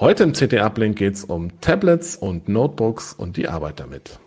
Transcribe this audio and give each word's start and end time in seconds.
Heute 0.00 0.24
im 0.24 0.32
CT 0.32 0.54
Uplink 0.54 0.98
geht 0.98 1.14
es 1.14 1.22
um 1.22 1.60
Tablets 1.60 2.16
und 2.16 2.48
Notebooks 2.48 3.12
und 3.12 3.36
die 3.36 3.46
Arbeit 3.46 3.78
damit. 3.78 4.18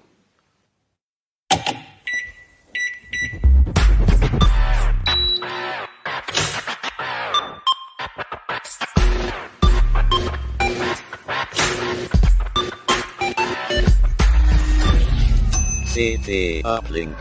CT 15.94 16.64
Uplink. 16.64 17.14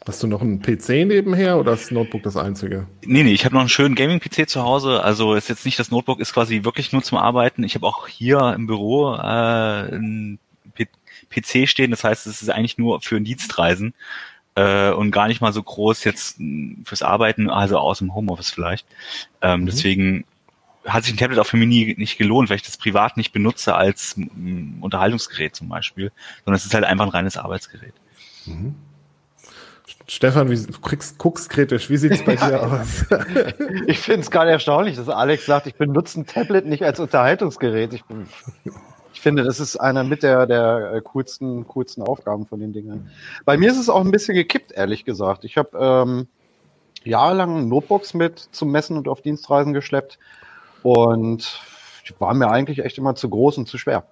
Hast 0.08 0.24
du 0.24 0.28
noch 0.28 0.42
einen 0.42 0.62
PC 0.62 1.06
nebenher 1.06 1.60
oder 1.60 1.74
ist 1.74 1.84
das 1.84 1.92
Notebook 1.92 2.24
das 2.24 2.36
einzige? 2.36 2.88
Nee, 3.06 3.24
nee, 3.24 3.34
ich 3.34 3.46
habe 3.46 3.54
noch 3.54 3.62
einen 3.62 3.70
schönen 3.70 3.94
Gaming-PC 3.94 4.50
zu 4.50 4.64
Hause. 4.64 5.04
Also 5.04 5.36
ist 5.36 5.48
jetzt 5.48 5.64
nicht 5.64 5.78
das 5.78 5.92
Notebook, 5.92 6.20
ist 6.20 6.34
quasi 6.34 6.64
wirklich 6.64 6.92
nur 6.92 7.04
zum 7.04 7.20
Arbeiten. 7.20 7.64
Ich 7.64 7.76
habe 7.76 7.86
auch 7.86 8.08
hier 8.08 8.54
im 8.56 8.66
Büro 8.66 9.14
äh, 9.14 9.20
einen 9.20 10.40
PC 11.30 11.70
stehen, 11.70 11.92
das 11.92 12.04
heißt, 12.04 12.26
es 12.28 12.42
ist 12.42 12.50
eigentlich 12.50 12.78
nur 12.78 13.00
für 13.02 13.22
Dienstreisen 13.22 13.94
äh, 14.56 14.90
und 14.92 15.12
gar 15.12 15.28
nicht 15.28 15.40
mal 15.40 15.54
so 15.54 15.62
groß 15.62 16.04
jetzt 16.04 16.40
fürs 16.84 17.04
Arbeiten, 17.04 17.50
also 17.50 17.78
aus 17.78 18.00
dem 18.00 18.14
Homeoffice 18.14 18.50
vielleicht. 18.50 18.88
Ähm, 19.42 19.62
mhm. 19.62 19.66
Deswegen 19.68 20.26
hat 20.84 21.04
sich 21.04 21.14
ein 21.14 21.18
Tablet 21.18 21.40
auch 21.40 21.46
für 21.46 21.58
mich 21.58 21.68
nie, 21.68 21.96
nicht 21.98 22.18
gelohnt, 22.18 22.50
weil 22.50 22.56
ich 22.56 22.64
das 22.64 22.78
privat 22.78 23.18
nicht 23.18 23.32
benutze 23.34 23.76
als 23.76 24.16
Unterhaltungsgerät 24.82 25.56
zum 25.56 25.70
Beispiel, 25.70 26.12
sondern 26.44 26.58
es 26.58 26.66
ist 26.66 26.74
halt 26.74 26.86
einfach 26.86 27.06
ein 27.06 27.12
reines 27.12 27.38
Arbeitsgerät. 27.38 27.94
Mhm. 28.48 28.76
Stefan, 30.08 30.50
wie, 30.50 30.56
du 30.56 30.80
kriegst, 30.80 31.18
guckst 31.18 31.50
kritisch. 31.50 31.90
Wie 31.90 31.98
sieht 31.98 32.12
es 32.12 32.24
bei 32.24 32.36
dir 32.36 32.64
aus? 32.64 33.06
ich 33.88 34.00
finde 34.00 34.22
es 34.22 34.32
gerade 34.32 34.52
erstaunlich, 34.52 34.96
dass 34.96 35.10
Alex 35.10 35.46
sagt, 35.46 35.68
ich 35.68 35.76
benutze 35.76 36.20
ein 36.20 36.26
Tablet 36.26 36.66
nicht 36.66 36.84
als 36.84 37.00
Unterhaltungsgerät. 37.00 37.94
Ich, 37.94 38.04
bin, 38.06 38.28
ich 39.14 39.22
finde, 39.22 39.44
das 39.44 39.60
ist 39.60 39.78
einer 39.78 40.04
mit 40.04 40.24
der, 40.24 40.46
der 40.48 40.94
äh, 40.96 41.02
coolsten, 41.02 41.68
coolsten 41.68 42.04
Aufgaben 42.04 42.46
von 42.46 42.60
den 42.60 42.74
Dingen. 42.74 43.10
Bei 43.46 43.58
mir 43.58 43.70
ist 43.72 43.78
es 43.78 43.90
auch 43.90 44.02
ein 44.02 44.12
bisschen 44.12 44.36
gekippt, 44.36 44.72
ehrlich 44.72 45.06
gesagt. 45.06 45.46
Ich 45.46 45.58
habe 45.58 45.78
ähm, 45.80 46.28
jahrelang 47.04 47.68
Notebooks 47.68 48.14
mit 48.14 48.40
zum 48.52 48.72
Messen 48.72 48.98
und 48.98 49.08
auf 49.08 49.22
Dienstreisen 49.22 49.74
geschleppt 49.74 50.20
und 50.84 51.62
die 52.08 52.20
waren 52.20 52.38
mir 52.38 52.50
eigentlich 52.50 52.80
echt 52.80 52.98
immer 52.98 53.16
zu 53.16 53.30
groß 53.30 53.58
und 53.58 53.68
zu 53.68 53.78
schwer. 53.78 54.06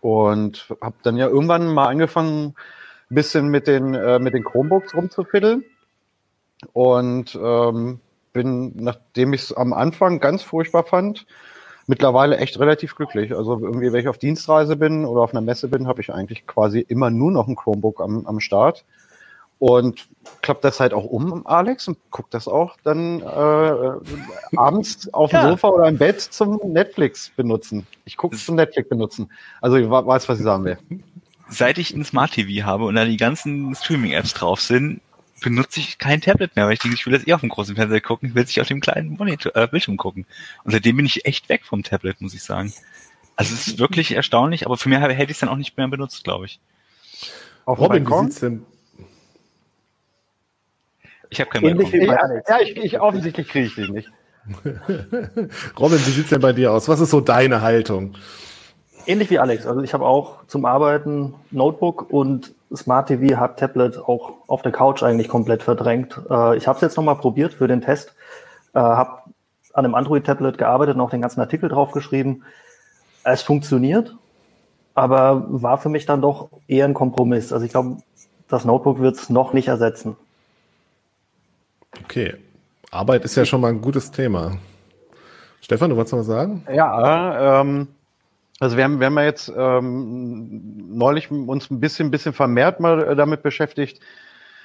Und 0.00 0.68
habe 0.80 0.96
dann 1.02 1.16
ja 1.16 1.26
irgendwann 1.26 1.72
mal 1.72 1.86
angefangen, 1.86 2.54
bisschen 3.08 3.48
mit 3.48 3.66
den, 3.66 3.94
äh, 3.94 4.18
mit 4.18 4.34
den 4.34 4.44
Chromebooks 4.44 4.94
rumzufiddeln. 4.94 5.64
Und 6.72 7.38
ähm, 7.40 8.00
bin, 8.32 8.72
nachdem 8.76 9.32
ich 9.32 9.42
es 9.42 9.52
am 9.52 9.72
Anfang 9.72 10.20
ganz 10.20 10.42
furchtbar 10.42 10.84
fand, 10.84 11.26
mittlerweile 11.86 12.38
echt 12.38 12.58
relativ 12.58 12.96
glücklich. 12.96 13.34
Also 13.34 13.58
irgendwie, 13.60 13.92
wenn 13.92 14.00
ich 14.00 14.08
auf 14.08 14.18
Dienstreise 14.18 14.76
bin 14.76 15.04
oder 15.04 15.22
auf 15.22 15.32
einer 15.32 15.40
Messe 15.40 15.68
bin, 15.68 15.86
habe 15.86 16.00
ich 16.00 16.12
eigentlich 16.12 16.46
quasi 16.46 16.80
immer 16.80 17.10
nur 17.10 17.30
noch 17.30 17.46
ein 17.46 17.56
Chromebook 17.56 18.00
am, 18.00 18.26
am 18.26 18.40
Start. 18.40 18.84
Und 19.58 20.06
klappt 20.42 20.64
das 20.64 20.80
halt 20.80 20.92
auch 20.92 21.06
um, 21.06 21.46
Alex, 21.46 21.88
und 21.88 21.96
guckt 22.10 22.34
das 22.34 22.46
auch 22.46 22.76
dann 22.84 23.20
äh, 23.22 24.56
abends 24.56 25.12
auf 25.14 25.30
dem 25.30 25.40
ja. 25.40 25.48
Sofa 25.48 25.68
oder 25.68 25.88
im 25.88 25.96
Bett 25.96 26.20
zum 26.20 26.60
Netflix 26.66 27.30
benutzen. 27.30 27.86
Ich 28.04 28.18
gucke 28.18 28.36
zum 28.36 28.56
Netflix 28.56 28.86
benutzen. 28.90 29.30
Also 29.62 29.76
ich 29.76 29.88
weiß, 29.88 30.28
was 30.28 30.38
ich 30.38 30.44
sagen 30.44 30.64
will 30.64 30.78
seit 31.48 31.78
ich 31.78 31.94
ein 31.94 32.04
Smart 32.04 32.32
TV 32.32 32.66
habe 32.66 32.84
und 32.84 32.94
da 32.94 33.04
die 33.04 33.16
ganzen 33.16 33.74
Streaming-Apps 33.74 34.34
drauf 34.34 34.60
sind, 34.60 35.00
benutze 35.42 35.80
ich 35.80 35.98
kein 35.98 36.20
Tablet 36.20 36.56
mehr, 36.56 36.66
weil 36.66 36.74
ich 36.74 36.80
denke, 36.80 36.96
ich 36.96 37.06
will 37.06 37.12
das 37.12 37.26
eh 37.26 37.34
auf 37.34 37.40
dem 37.40 37.50
großen 37.50 37.76
Fernseher 37.76 38.00
gucken, 38.00 38.30
ich 38.30 38.34
will 38.34 38.46
sich 38.46 38.60
auf 38.60 38.68
dem 38.68 38.80
kleinen 38.80 39.10
Monitor, 39.10 39.54
äh, 39.54 39.66
Bildschirm 39.68 39.96
gucken. 39.96 40.26
Und 40.64 40.72
seitdem 40.72 40.96
bin 40.96 41.06
ich 41.06 41.26
echt 41.26 41.48
weg 41.48 41.64
vom 41.64 41.82
Tablet, 41.82 42.20
muss 42.20 42.34
ich 42.34 42.42
sagen. 42.42 42.72
Also 43.36 43.54
es 43.54 43.66
ist 43.66 43.78
wirklich 43.78 44.12
erstaunlich, 44.12 44.64
aber 44.64 44.76
für 44.76 44.88
mich 44.88 44.98
hätte 44.98 45.24
ich 45.24 45.30
es 45.30 45.38
dann 45.40 45.50
auch 45.50 45.56
nicht 45.56 45.76
mehr 45.76 45.88
benutzt, 45.88 46.24
glaube 46.24 46.46
ich. 46.46 46.58
Auf 47.66 47.78
Robin, 47.78 48.08
wie 48.08 48.22
sieht's 48.22 48.40
denn? 48.40 48.64
Ich 51.28 51.40
habe 51.40 51.50
keinen 51.50 51.76
Balkon. 51.76 52.00
Ja, 52.48 52.60
ich, 52.60 52.76
ich 52.76 53.00
offensichtlich 53.00 53.48
kriege 53.48 53.66
ich 53.66 53.74
den 53.74 53.92
nicht. 53.92 54.08
Robin, 55.78 55.98
wie 55.98 56.10
sieht's 56.10 56.30
denn 56.30 56.40
bei 56.40 56.52
dir 56.52 56.72
aus? 56.72 56.88
Was 56.88 57.00
ist 57.00 57.10
so 57.10 57.20
deine 57.20 57.62
Haltung? 57.62 58.16
Ähnlich 59.06 59.30
wie 59.30 59.38
Alex. 59.38 59.66
Also 59.66 59.82
ich 59.82 59.94
habe 59.94 60.04
auch 60.04 60.44
zum 60.46 60.64
Arbeiten 60.64 61.34
Notebook 61.50 62.10
und 62.10 62.54
Smart 62.74 63.08
TV 63.08 63.38
hat 63.38 63.58
Tablet 63.58 63.98
auch 63.98 64.34
auf 64.48 64.62
der 64.62 64.72
Couch 64.72 65.02
eigentlich 65.02 65.28
komplett 65.28 65.62
verdrängt. 65.62 66.20
Äh, 66.28 66.56
ich 66.56 66.66
habe 66.66 66.76
es 66.76 66.82
jetzt 66.82 66.96
nochmal 66.96 67.16
probiert 67.16 67.54
für 67.54 67.68
den 67.68 67.80
Test, 67.80 68.14
äh, 68.74 68.80
habe 68.80 69.22
an 69.72 69.84
einem 69.84 69.94
Android-Tablet 69.94 70.58
gearbeitet 70.58 70.96
und 70.96 71.00
auch 71.02 71.10
den 71.10 71.20
ganzen 71.20 71.40
Artikel 71.40 71.68
draufgeschrieben. 71.68 72.44
Es 73.22 73.42
funktioniert, 73.42 74.16
aber 74.94 75.44
war 75.48 75.78
für 75.78 75.88
mich 75.88 76.06
dann 76.06 76.20
doch 76.22 76.48
eher 76.66 76.86
ein 76.86 76.94
Kompromiss. 76.94 77.52
Also 77.52 77.64
ich 77.64 77.72
glaube, 77.72 77.98
das 78.48 78.64
Notebook 78.64 79.00
wird 79.00 79.16
es 79.16 79.30
noch 79.30 79.52
nicht 79.52 79.68
ersetzen. 79.68 80.16
Okay. 82.02 82.34
Arbeit 82.90 83.24
ist 83.24 83.36
ja 83.36 83.44
schon 83.44 83.60
mal 83.60 83.68
ein 83.68 83.80
gutes 83.80 84.10
Thema. 84.10 84.58
Stefan, 85.60 85.90
du 85.90 85.96
wolltest 85.96 86.12
noch 86.12 86.20
was 86.20 86.26
sagen? 86.26 86.64
Ja, 86.72 87.60
ähm, 87.60 87.88
also 88.58 88.76
wir 88.76 88.84
haben, 88.84 89.00
wir 89.00 89.06
haben 89.06 89.18
ja 89.18 89.24
jetzt 89.24 89.52
ähm, 89.54 90.96
neulich 90.96 91.30
uns 91.30 91.70
ein 91.70 91.80
bisschen, 91.80 92.10
bisschen 92.10 92.32
vermehrt 92.32 92.80
mal 92.80 93.02
äh, 93.02 93.16
damit 93.16 93.42
beschäftigt, 93.42 94.00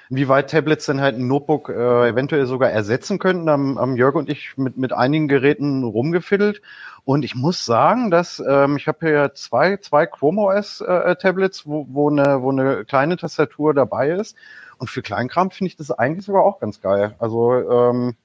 inwieweit 0.09 0.49
Tablets 0.49 0.85
dann 0.85 1.01
halt 1.01 1.17
ein 1.17 1.27
Notebook 1.27 1.69
äh, 1.69 2.09
eventuell 2.09 2.45
sogar 2.45 2.69
ersetzen 2.69 3.19
könnten. 3.19 3.47
Da 3.47 3.53
haben, 3.53 3.77
haben 3.77 3.97
Jörg 3.97 4.15
und 4.15 4.29
ich 4.29 4.57
mit, 4.57 4.77
mit 4.77 4.93
einigen 4.93 5.27
Geräten 5.27 5.83
rumgefiddelt. 5.83 6.61
Und 7.03 7.25
ich 7.25 7.35
muss 7.35 7.65
sagen, 7.65 8.11
dass 8.11 8.41
ähm, 8.47 8.77
ich 8.77 8.87
habe 8.87 9.07
hier 9.07 9.33
zwei, 9.33 9.77
zwei 9.77 10.05
Chrome 10.05 10.41
OS 10.41 10.81
äh, 10.81 11.15
Tablets, 11.17 11.65
wo, 11.65 11.85
wo, 11.89 12.09
eine, 12.09 12.41
wo 12.41 12.51
eine 12.51 12.85
kleine 12.85 13.17
Tastatur 13.17 13.73
dabei 13.73 14.11
ist. 14.11 14.37
Und 14.77 14.89
für 14.89 15.01
Kleinkram 15.01 15.51
finde 15.51 15.67
ich 15.67 15.75
das 15.75 15.91
eigentlich 15.91 16.25
sogar 16.25 16.43
auch 16.43 16.59
ganz 16.59 16.81
geil. 16.81 17.15
Also 17.19 17.53
ähm, 17.53 18.15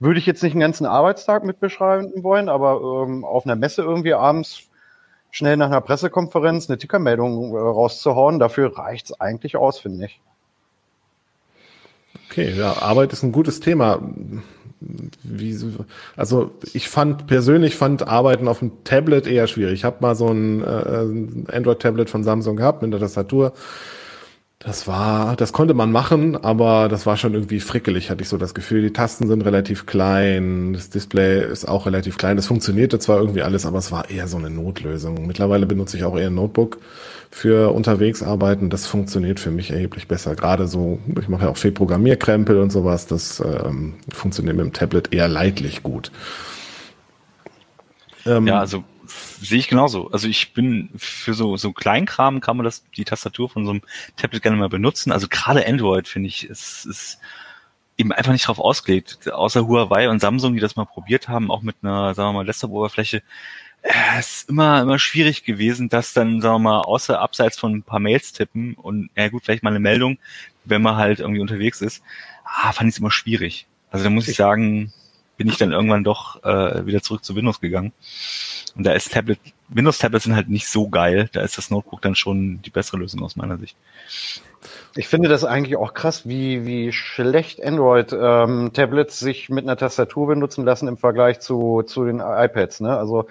würde 0.00 0.18
ich 0.18 0.26
jetzt 0.26 0.42
nicht 0.42 0.52
einen 0.52 0.60
ganzen 0.60 0.86
Arbeitstag 0.86 1.44
mit 1.44 1.60
beschreiben 1.60 2.24
wollen, 2.24 2.48
aber 2.48 3.06
ähm, 3.06 3.24
auf 3.24 3.46
einer 3.46 3.56
Messe 3.56 3.82
irgendwie 3.82 4.14
abends 4.14 4.68
schnell 5.32 5.56
nach 5.56 5.66
einer 5.66 5.80
Pressekonferenz 5.80 6.70
eine 6.70 6.78
Tickermeldung 6.78 7.56
äh, 7.56 7.58
rauszuhauen, 7.58 8.38
dafür 8.38 8.78
reicht's 8.78 9.12
eigentlich 9.20 9.56
aus, 9.56 9.80
finde 9.80 10.04
ich. 10.04 10.20
Okay, 12.30 12.52
ja, 12.56 12.80
Arbeit 12.80 13.12
ist 13.12 13.24
ein 13.24 13.32
gutes 13.32 13.58
Thema. 13.58 14.00
Wie, 15.22 15.56
also 16.16 16.50
ich 16.72 16.88
fand 16.88 17.26
persönlich 17.26 17.76
fand 17.76 18.06
Arbeiten 18.08 18.48
auf 18.48 18.58
dem 18.58 18.84
Tablet 18.84 19.26
eher 19.26 19.46
schwierig. 19.46 19.74
Ich 19.74 19.84
habe 19.84 19.98
mal 20.00 20.14
so 20.14 20.28
ein 20.28 20.62
äh, 20.62 21.54
Android-Tablet 21.56 22.10
von 22.10 22.24
Samsung 22.24 22.56
gehabt 22.56 22.82
mit 22.82 22.92
der 22.92 23.00
Tastatur. 23.00 23.52
Das 24.64 24.86
war, 24.86 25.34
das 25.34 25.52
konnte 25.52 25.74
man 25.74 25.90
machen, 25.90 26.36
aber 26.36 26.88
das 26.88 27.04
war 27.04 27.16
schon 27.16 27.34
irgendwie 27.34 27.58
frickelig, 27.58 28.10
hatte 28.10 28.22
ich 28.22 28.28
so 28.28 28.36
das 28.36 28.54
Gefühl. 28.54 28.82
Die 28.82 28.92
Tasten 28.92 29.26
sind 29.26 29.42
relativ 29.42 29.86
klein, 29.86 30.72
das 30.72 30.88
Display 30.88 31.44
ist 31.44 31.66
auch 31.66 31.86
relativ 31.86 32.16
klein. 32.16 32.36
Das 32.36 32.46
funktionierte 32.46 33.00
zwar 33.00 33.18
irgendwie 33.18 33.42
alles, 33.42 33.66
aber 33.66 33.78
es 33.78 33.90
war 33.90 34.08
eher 34.08 34.28
so 34.28 34.36
eine 34.36 34.50
Notlösung. 34.50 35.26
Mittlerweile 35.26 35.66
benutze 35.66 35.96
ich 35.96 36.04
auch 36.04 36.16
eher 36.16 36.28
ein 36.28 36.36
Notebook 36.36 36.78
für 37.28 37.74
unterwegs 37.74 38.22
arbeiten. 38.22 38.70
Das 38.70 38.86
funktioniert 38.86 39.40
für 39.40 39.50
mich 39.50 39.72
erheblich 39.72 40.06
besser. 40.06 40.36
Gerade 40.36 40.68
so, 40.68 41.00
ich 41.20 41.28
mache 41.28 41.46
ja 41.46 41.50
auch 41.50 41.56
viel 41.56 41.72
Programmierkrempel 41.72 42.60
und 42.60 42.70
sowas. 42.70 43.08
Das 43.08 43.40
ähm, 43.40 43.94
funktioniert 44.10 44.56
mit 44.56 44.64
dem 44.64 44.72
Tablet 44.72 45.12
eher 45.12 45.26
leidlich 45.26 45.82
gut. 45.82 46.12
Ähm, 48.26 48.46
ja, 48.46 48.60
also 48.60 48.84
sehe 49.40 49.58
ich 49.58 49.68
genauso. 49.68 50.10
Also 50.10 50.28
ich 50.28 50.52
bin 50.52 50.90
für 50.96 51.34
so, 51.34 51.56
so 51.56 51.72
Kleinkram 51.72 52.40
kann 52.40 52.56
man 52.56 52.64
das, 52.64 52.84
die 52.96 53.04
Tastatur 53.04 53.48
von 53.48 53.64
so 53.64 53.72
einem 53.72 53.82
Tablet 54.16 54.42
gerne 54.42 54.56
mal 54.56 54.68
benutzen. 54.68 55.12
Also 55.12 55.28
gerade 55.28 55.66
Android 55.66 56.08
finde 56.08 56.28
ich, 56.28 56.48
ist, 56.48 56.86
ist 56.86 57.18
eben 57.96 58.12
einfach 58.12 58.32
nicht 58.32 58.46
drauf 58.46 58.58
ausgelegt. 58.58 59.30
Außer 59.30 59.66
Huawei 59.66 60.08
und 60.08 60.20
Samsung, 60.20 60.54
die 60.54 60.60
das 60.60 60.76
mal 60.76 60.84
probiert 60.84 61.28
haben, 61.28 61.50
auch 61.50 61.62
mit 61.62 61.76
einer, 61.82 62.14
sagen 62.14 62.30
wir 62.30 62.32
mal, 62.34 62.46
Desktop-Oberfläche, 62.46 63.22
äh, 63.82 64.18
ist 64.18 64.48
immer, 64.48 64.82
immer 64.82 64.98
schwierig 64.98 65.44
gewesen, 65.44 65.88
dass 65.88 66.12
dann, 66.12 66.40
sagen 66.40 66.54
wir 66.54 66.70
mal, 66.70 66.80
außer 66.82 67.20
abseits 67.20 67.58
von 67.58 67.74
ein 67.74 67.82
paar 67.82 68.00
Mails 68.00 68.32
tippen 68.32 68.74
und, 68.74 69.10
ja 69.16 69.28
gut, 69.28 69.44
vielleicht 69.44 69.62
mal 69.62 69.70
eine 69.70 69.80
Meldung, 69.80 70.18
wenn 70.64 70.82
man 70.82 70.96
halt 70.96 71.20
irgendwie 71.20 71.40
unterwegs 71.40 71.80
ist, 71.80 72.02
ah, 72.44 72.72
fand 72.72 72.88
ich 72.88 72.94
es 72.94 73.00
immer 73.00 73.10
schwierig. 73.10 73.66
Also 73.90 74.04
da 74.04 74.10
muss 74.10 74.28
ich 74.28 74.36
sagen, 74.36 74.92
bin 75.36 75.48
ich 75.48 75.58
dann 75.58 75.72
irgendwann 75.72 76.04
doch 76.04 76.42
äh, 76.44 76.86
wieder 76.86 77.02
zurück 77.02 77.24
zu 77.24 77.34
Windows 77.34 77.60
gegangen. 77.60 77.92
Und 78.76 78.84
da 78.84 78.92
ist 78.92 79.12
Tablet, 79.12 79.38
Windows-Tablets 79.68 80.24
sind 80.24 80.36
halt 80.36 80.48
nicht 80.48 80.68
so 80.68 80.88
geil. 80.88 81.28
Da 81.32 81.42
ist 81.42 81.58
das 81.58 81.70
Notebook 81.70 82.02
dann 82.02 82.14
schon 82.14 82.62
die 82.62 82.70
bessere 82.70 82.98
Lösung 82.98 83.22
aus 83.22 83.36
meiner 83.36 83.58
Sicht. 83.58 83.76
Ich 84.94 85.08
finde 85.08 85.28
das 85.28 85.44
eigentlich 85.44 85.76
auch 85.76 85.94
krass, 85.94 86.26
wie, 86.26 86.66
wie 86.66 86.92
schlecht 86.92 87.62
Android-Tablets 87.62 89.22
ähm, 89.22 89.26
sich 89.26 89.48
mit 89.48 89.64
einer 89.64 89.76
Tastatur 89.76 90.28
benutzen 90.28 90.64
lassen 90.64 90.88
im 90.88 90.96
Vergleich 90.96 91.40
zu, 91.40 91.82
zu 91.82 92.04
den 92.04 92.20
iPads. 92.20 92.80
Ne? 92.80 92.96
Also 92.96 93.26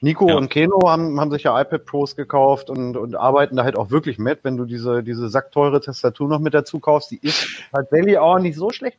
Nico 0.00 0.28
ja. 0.28 0.34
und 0.34 0.48
Keno 0.48 0.80
haben, 0.88 1.20
haben 1.20 1.30
sich 1.30 1.44
ja 1.44 1.58
iPad 1.58 1.86
Pros 1.86 2.16
gekauft 2.16 2.70
und, 2.70 2.96
und 2.96 3.14
arbeiten 3.14 3.56
da 3.56 3.62
halt 3.62 3.76
auch 3.76 3.90
wirklich 3.90 4.18
mit. 4.18 4.40
Wenn 4.42 4.56
du 4.56 4.64
diese, 4.64 5.04
diese 5.04 5.28
sackteure 5.28 5.80
Tastatur 5.80 6.28
noch 6.28 6.40
mit 6.40 6.54
dazu 6.54 6.80
kaufst, 6.80 7.12
die 7.12 7.20
ist 7.22 7.46
tatsächlich 7.72 8.18
auch 8.18 8.40
nicht 8.40 8.56
so 8.56 8.70
schlecht 8.70 8.98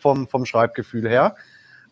vom, 0.00 0.26
vom 0.26 0.46
Schreibgefühl 0.46 1.06
her. 1.06 1.36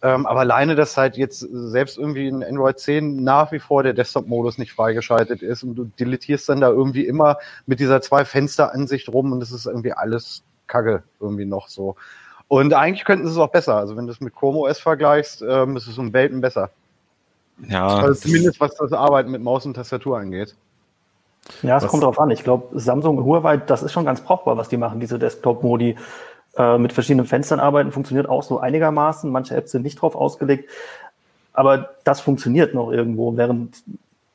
Ähm, 0.07 0.25
aber 0.25 0.41
alleine, 0.41 0.77
dass 0.77 0.97
halt 0.97 1.17
jetzt 1.17 1.41
selbst 1.51 1.99
irgendwie 1.99 2.29
in 2.29 2.45
Android 2.45 2.79
10 2.79 3.25
nach 3.25 3.51
wie 3.51 3.59
vor 3.59 3.83
der 3.83 3.93
Desktop-Modus 3.93 4.57
nicht 4.57 4.73
freigeschaltet 4.73 5.43
ist 5.43 5.65
und 5.65 5.75
du 5.75 5.91
deletierst 5.99 6.49
dann 6.49 6.61
da 6.61 6.69
irgendwie 6.69 7.05
immer 7.05 7.39
mit 7.67 7.81
dieser 7.81 8.01
Zwei-Fenster-Ansicht 8.01 9.09
rum 9.09 9.33
und 9.33 9.43
es 9.43 9.51
ist 9.51 9.67
irgendwie 9.67 9.93
alles 9.93 10.45
Kacke 10.69 11.03
irgendwie 11.19 11.45
noch 11.45 11.67
so. 11.67 11.97
Und 12.47 12.73
eigentlich 12.73 13.05
könnten 13.05 13.27
sie 13.27 13.33
es 13.33 13.39
auch 13.39 13.51
besser. 13.51 13.75
Also 13.75 13.97
wenn 13.97 14.07
du 14.07 14.13
es 14.13 14.21
mit 14.21 14.33
Chrome 14.33 14.59
OS 14.59 14.79
vergleichst, 14.79 15.43
ähm, 15.43 15.77
ist 15.77 15.89
es 15.89 15.99
um 15.99 16.13
Welten 16.13 16.41
besser. 16.41 16.71
Ja. 17.69 17.89
Also 17.89 18.15
zumindest 18.15 18.61
was 18.61 18.77
das 18.77 18.93
Arbeiten 18.93 19.33
mit 19.33 19.43
Maus 19.43 19.67
und 19.67 19.75
Tastatur 19.75 20.19
angeht. 20.19 20.55
Ja, 21.63 21.79
es 21.79 21.87
kommt 21.89 22.05
drauf 22.05 22.21
an. 22.21 22.31
Ich 22.31 22.45
glaube, 22.45 22.79
Samsung 22.79 23.19
und 23.19 23.25
Huawei, 23.25 23.57
das 23.57 23.83
ist 23.83 23.93
schon 23.93 24.05
ganz 24.05 24.21
brauchbar, 24.21 24.57
was 24.57 24.69
die 24.69 24.77
machen, 24.77 25.01
diese 25.01 25.19
Desktop-Modi 25.19 25.97
äh, 26.57 26.79
mit 26.79 26.93
verschiedenen 26.93 27.27
Fenstern 27.27 27.61
arbeiten, 27.61 27.93
funktioniert 27.93 28.29
auch 28.29 28.43
so 28.43 28.59
einigermaßen. 28.59 29.31
Manche 29.31 29.57
Apps 29.57 29.73
sind 29.73 29.83
nicht 29.83 30.01
drauf 30.01 30.15
ausgelegt, 30.15 30.71
aber 31.53 31.91
das 32.05 32.21
funktioniert 32.21 32.75
noch 32.75 32.91
irgendwo, 32.91 33.37
während 33.37 33.83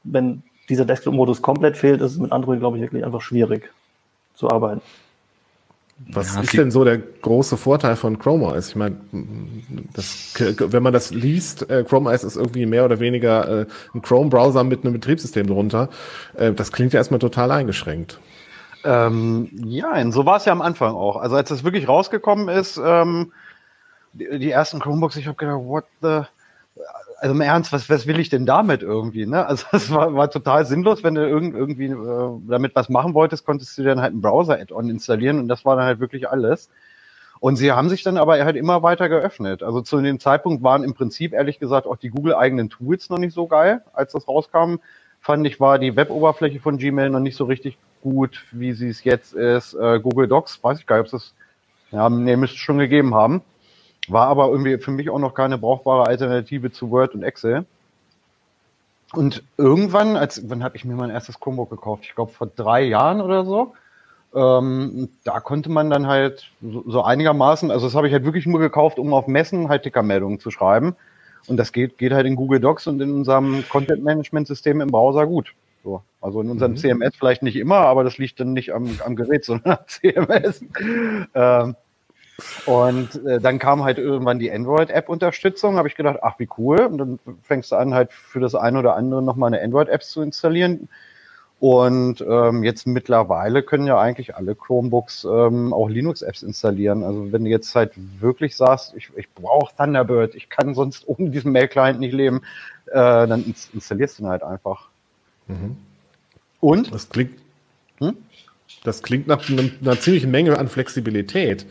wenn 0.03 0.44
dieser 0.69 0.85
Desktop-Modus 0.85 1.41
komplett 1.41 1.77
fehlt, 1.77 2.01
ist 2.01 2.13
es 2.13 2.18
mit 2.18 2.31
Android, 2.31 2.59
glaube 2.59 2.77
ich, 2.77 2.83
wirklich 2.83 3.06
einfach 3.06 3.21
schwierig 3.21 3.71
zu 4.35 4.50
arbeiten. 4.50 4.81
Was 6.09 6.35
ja, 6.35 6.41
ist 6.41 6.53
denn 6.53 6.71
so 6.71 6.83
der 6.83 6.97
große 6.97 7.57
Vorteil 7.57 7.95
von 7.95 8.18
Chrome 8.18 8.45
OS? 8.47 8.69
Ich 8.69 8.75
meine, 8.75 8.95
das, 9.94 10.33
wenn 10.57 10.81
man 10.81 10.94
das 10.94 11.12
liest, 11.12 11.69
äh, 11.69 11.83
Chrome 11.83 12.09
OS 12.09 12.24
ist 12.24 12.38
irgendwie 12.38 12.65
mehr 12.65 12.85
oder 12.85 13.00
weniger 13.00 13.62
äh, 13.62 13.65
ein 13.94 14.01
Chrome-Browser 14.01 14.63
mit 14.63 14.83
einem 14.83 14.94
Betriebssystem 14.94 15.45
drunter. 15.45 15.89
Äh, 16.35 16.53
das 16.53 16.71
klingt 16.71 16.94
ja 16.94 17.00
erstmal 17.00 17.19
total 17.19 17.51
eingeschränkt. 17.51 18.19
Ähm, 18.83 19.49
ja, 19.53 20.11
so 20.11 20.25
war 20.25 20.37
es 20.37 20.45
ja 20.45 20.51
am 20.51 20.61
Anfang 20.61 20.95
auch. 20.95 21.17
Also 21.17 21.35
als 21.35 21.51
es 21.51 21.63
wirklich 21.63 21.87
rausgekommen 21.87 22.49
ist, 22.49 22.79
ähm, 22.83 23.31
die, 24.13 24.39
die, 24.39 24.51
ersten 24.51 24.79
Chromebooks, 24.79 25.15
ich 25.15 25.27
habe 25.27 25.37
gedacht, 25.37 25.59
what 25.63 25.85
the 26.01 26.23
also 27.21 27.35
im 27.35 27.41
Ernst, 27.41 27.71
was, 27.71 27.87
was 27.87 28.07
will 28.07 28.19
ich 28.19 28.29
denn 28.29 28.47
damit 28.47 28.81
irgendwie? 28.81 29.27
Ne? 29.27 29.45
Also 29.45 29.67
es 29.71 29.91
war, 29.91 30.13
war 30.15 30.29
total 30.31 30.65
sinnlos, 30.65 31.03
wenn 31.03 31.15
du 31.15 31.27
irgend, 31.27 31.55
irgendwie 31.55 31.85
äh, 31.85 32.39
damit 32.47 32.75
was 32.75 32.89
machen 32.89 33.13
wolltest, 33.13 33.45
konntest 33.45 33.77
du 33.77 33.83
dann 33.83 34.01
halt 34.01 34.13
einen 34.13 34.21
Browser-Add-on 34.21 34.89
installieren 34.89 35.39
und 35.39 35.47
das 35.47 35.63
war 35.63 35.75
dann 35.75 35.85
halt 35.85 35.99
wirklich 35.99 36.27
alles. 36.27 36.69
Und 37.39 37.55
sie 37.55 37.71
haben 37.71 37.89
sich 37.89 38.03
dann 38.03 38.17
aber 38.17 38.43
halt 38.43 38.55
immer 38.55 38.83
weiter 38.83 39.07
geöffnet. 39.07 39.63
Also 39.63 39.81
zu 39.81 39.99
dem 39.99 40.19
Zeitpunkt 40.19 40.63
waren 40.63 40.83
im 40.83 40.93
Prinzip 40.93 41.33
ehrlich 41.33 41.59
gesagt 41.59 41.87
auch 41.87 41.97
die 41.97 42.09
Google-eigenen 42.09 42.69
Tools 42.69 43.09
noch 43.09 43.17
nicht 43.17 43.33
so 43.33 43.47
geil, 43.47 43.83
als 43.93 44.13
das 44.13 44.27
rauskam. 44.27 44.75
Fand 45.21 45.45
ich, 45.45 45.59
war 45.59 45.77
die 45.77 45.95
Web-Oberfläche 45.95 46.59
von 46.59 46.77
Gmail 46.77 47.09
noch 47.09 47.19
nicht 47.19 47.35
so 47.38 47.45
richtig 47.45 47.77
gut, 48.01 48.44
wie 48.51 48.73
sie 48.73 48.89
es 48.89 49.03
jetzt 49.03 49.33
ist. 49.33 49.75
Äh, 49.75 50.00
Google 50.00 50.27
Docs, 50.27 50.63
weiß 50.63 50.79
ich 50.79 50.88
gar 50.88 50.97
nicht, 50.97 51.13
ob 51.13 51.19
es 51.19 51.23
das, 51.23 51.33
ja, 51.91 52.09
nee, 52.09 52.35
müsste 52.35 52.57
schon 52.57 52.79
gegeben 52.79 53.13
haben. 53.13 53.41
War 54.07 54.27
aber 54.27 54.47
irgendwie 54.50 54.77
für 54.79 54.91
mich 54.91 55.09
auch 55.09 55.19
noch 55.19 55.35
keine 55.35 55.59
brauchbare 55.59 56.07
Alternative 56.07 56.71
zu 56.71 56.89
Word 56.89 57.13
und 57.13 57.23
Excel. 57.23 57.65
Und 59.13 59.44
irgendwann, 59.57 60.15
als 60.15 60.50
wann 60.50 60.63
habe 60.63 60.77
ich 60.77 60.85
mir 60.85 60.95
mein 60.95 61.09
erstes 61.09 61.39
Chromebook 61.39 61.69
gekauft? 61.69 62.06
Ich 62.06 62.15
glaube 62.15 62.31
vor 62.31 62.47
drei 62.47 62.81
Jahren 62.81 63.21
oder 63.21 63.45
so. 63.45 63.74
Ähm, 64.33 65.09
da 65.24 65.39
konnte 65.41 65.69
man 65.69 65.89
dann 65.89 66.07
halt 66.07 66.50
so, 66.62 66.83
so 66.88 67.03
einigermaßen, 67.03 67.69
also 67.69 67.86
das 67.86 67.95
habe 67.95 68.07
ich 68.07 68.13
halt 68.13 68.24
wirklich 68.24 68.45
nur 68.45 68.62
gekauft, 68.62 68.98
um 68.98 69.13
auf 69.13 69.27
Messen 69.27 69.67
halt 69.67 69.84
Tickermeldungen 69.84 70.39
zu 70.39 70.50
schreiben. 70.50 70.95
Und 71.48 71.57
das 71.57 71.71
geht, 71.71 71.98
geht 71.98 72.13
halt 72.13 72.25
in 72.25 72.36
Google 72.36 72.60
Docs 72.60 72.88
und 72.88 73.01
in 73.01 73.12
unserem 73.13 73.63
Content-Management-System 73.69 74.81
im 74.81 74.89
Browser 74.89 75.25
gut. 75.25 75.53
So. 75.83 76.03
Also 76.21 76.41
in 76.41 76.50
unserem 76.50 76.74
mhm. 76.74 76.77
CMS 76.77 77.15
vielleicht 77.17 77.41
nicht 77.41 77.55
immer, 77.55 77.77
aber 77.77 78.03
das 78.03 78.17
liegt 78.17 78.39
dann 78.39 78.53
nicht 78.53 78.74
am, 78.74 79.00
am 79.03 79.15
Gerät, 79.15 79.45
sondern 79.45 79.77
am 79.79 79.88
CMS. 79.88 80.63
Ähm, 81.33 81.75
und 82.65 83.25
äh, 83.25 83.39
dann 83.39 83.60
kam 83.60 83.83
halt 83.83 83.98
irgendwann 83.98 84.39
die 84.39 84.51
Android-App-Unterstützung. 84.51 85.77
Habe 85.77 85.88
ich 85.88 85.95
gedacht, 85.95 86.19
ach 86.21 86.39
wie 86.39 86.50
cool. 86.57 86.79
Und 86.81 86.98
dann 86.98 87.19
fängst 87.43 87.71
du 87.71 87.75
an, 87.75 87.93
halt 87.93 88.12
für 88.12 88.39
das 88.39 88.55
eine 88.55 88.79
oder 88.79 88.95
andere 88.95 89.21
nochmal 89.21 89.53
eine 89.53 89.63
Android-App 89.63 90.03
zu 90.03 90.21
installieren. 90.21 90.89
Und 91.62 92.25
ähm, 92.27 92.63
jetzt 92.63 92.88
mittlerweile 92.88 93.62
können 93.62 93.86
ja 93.86 94.00
eigentlich 94.00 94.36
alle 94.36 94.56
Chromebooks 94.56 95.25
ähm, 95.25 95.74
auch 95.74 95.89
Linux-Apps 95.89 96.41
installieren. 96.41 97.03
Also 97.03 97.32
wenn 97.32 97.44
du 97.44 97.51
jetzt 97.51 97.75
halt 97.75 97.91
wirklich 98.20 98.56
sagst, 98.56 98.96
ich, 98.96 99.12
ich 99.15 99.30
brauche 99.30 99.72
Thunderbird, 99.77 100.34
ich 100.34 100.50
kann 100.50 100.74
sonst 100.74 101.08
ohne 101.08 101.30
diesen 101.30 101.51
Mail-Client 101.51 102.00
nicht 102.00 102.13
leben, 102.13 102.41
äh, 102.88 103.27
dann 103.27 103.53
installierst 103.74 104.18
du 104.18 104.24
ihn 104.24 104.30
halt 104.30 104.41
einfach. 104.41 104.89
Mhm. 105.46 105.77
Und? 106.62 106.91
Das 106.91 107.10
klingt, 107.10 107.38
hm? 108.00 108.18
das 108.84 109.03
klingt 109.03 109.27
nach 109.27 109.48
einer, 109.48 109.70
einer 109.82 110.00
ziemlichen 110.00 110.32
Menge 110.32 110.58
an 110.58 110.68
Flexibilität. 110.68 111.68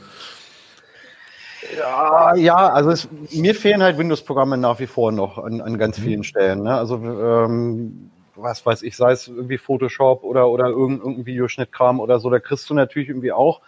Ja, 1.76 2.36
ja, 2.36 2.68
also 2.68 2.90
es, 2.90 3.08
mir 3.32 3.56
fehlen 3.56 3.82
halt 3.82 3.98
Windows-Programme 3.98 4.56
nach 4.56 4.78
wie 4.78 4.86
vor 4.86 5.10
noch 5.10 5.38
an, 5.38 5.60
an 5.60 5.78
ganz 5.78 5.98
mhm. 5.98 6.02
vielen 6.02 6.22
Stellen. 6.22 6.62
Ne? 6.62 6.76
Also 6.76 6.94
ähm, 6.94 8.10
was 8.42 8.64
weiß 8.64 8.82
ich, 8.82 8.96
sei 8.96 9.12
es 9.12 9.28
irgendwie 9.28 9.58
Photoshop 9.58 10.22
oder, 10.24 10.48
oder 10.48 10.68
irgendein, 10.68 11.26
Videoschnittkram 11.26 12.00
oder 12.00 12.20
so, 12.20 12.30
da 12.30 12.38
kriegst 12.38 12.68
du 12.70 12.74
natürlich 12.74 13.08
irgendwie 13.08 13.32
auch 13.32 13.60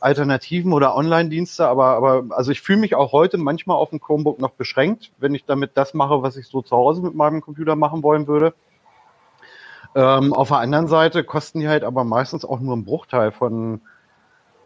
Alternativen 0.00 0.72
oder 0.72 0.94
Online-Dienste, 0.94 1.66
aber, 1.66 1.86
aber 1.96 2.24
also 2.30 2.52
ich 2.52 2.60
fühle 2.60 2.78
mich 2.78 2.94
auch 2.94 3.12
heute 3.12 3.36
manchmal 3.36 3.76
auf 3.76 3.90
dem 3.90 4.00
Chromebook 4.00 4.38
noch 4.38 4.52
beschränkt, 4.52 5.10
wenn 5.18 5.34
ich 5.34 5.44
damit 5.44 5.72
das 5.74 5.94
mache, 5.94 6.22
was 6.22 6.36
ich 6.36 6.46
so 6.46 6.62
zu 6.62 6.76
Hause 6.76 7.02
mit 7.02 7.14
meinem 7.14 7.40
Computer 7.40 7.74
machen 7.74 8.02
wollen 8.02 8.26
würde. 8.28 8.54
Ähm, 9.94 10.32
auf 10.32 10.48
der 10.48 10.58
anderen 10.58 10.86
Seite 10.86 11.24
kosten 11.24 11.60
die 11.60 11.68
halt 11.68 11.82
aber 11.82 12.04
meistens 12.04 12.44
auch 12.44 12.60
nur 12.60 12.74
einen 12.74 12.84
Bruchteil 12.84 13.32
von, 13.32 13.80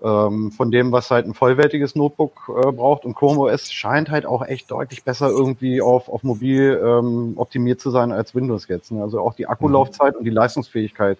von 0.03 0.71
dem, 0.73 0.91
was 0.91 1.11
halt 1.13 1.27
ein 1.27 1.35
vollwertiges 1.35 1.95
Notebook 1.95 2.49
äh, 2.49 2.73
braucht. 2.73 3.05
Und 3.05 3.15
Chrome 3.15 3.39
OS 3.39 3.73
scheint 3.73 4.11
halt 4.11 4.27
auch 4.27 4.45
echt 4.45 4.71
deutlich 4.71 5.05
besser 5.05 5.29
irgendwie 5.29 5.81
auf, 5.81 6.09
auf 6.09 6.25
mobil 6.25 6.81
ähm, 6.85 7.35
optimiert 7.37 7.81
zu 7.81 7.91
sein 7.91 8.11
als 8.11 8.35
Windows 8.35 8.67
jetzt. 8.67 8.91
Ne? 8.91 9.01
Also 9.01 9.21
auch 9.21 9.35
die 9.35 9.47
Akkulaufzeit 9.47 10.15
mhm. 10.15 10.19
und 10.19 10.25
die 10.25 10.31
Leistungsfähigkeit, 10.31 11.19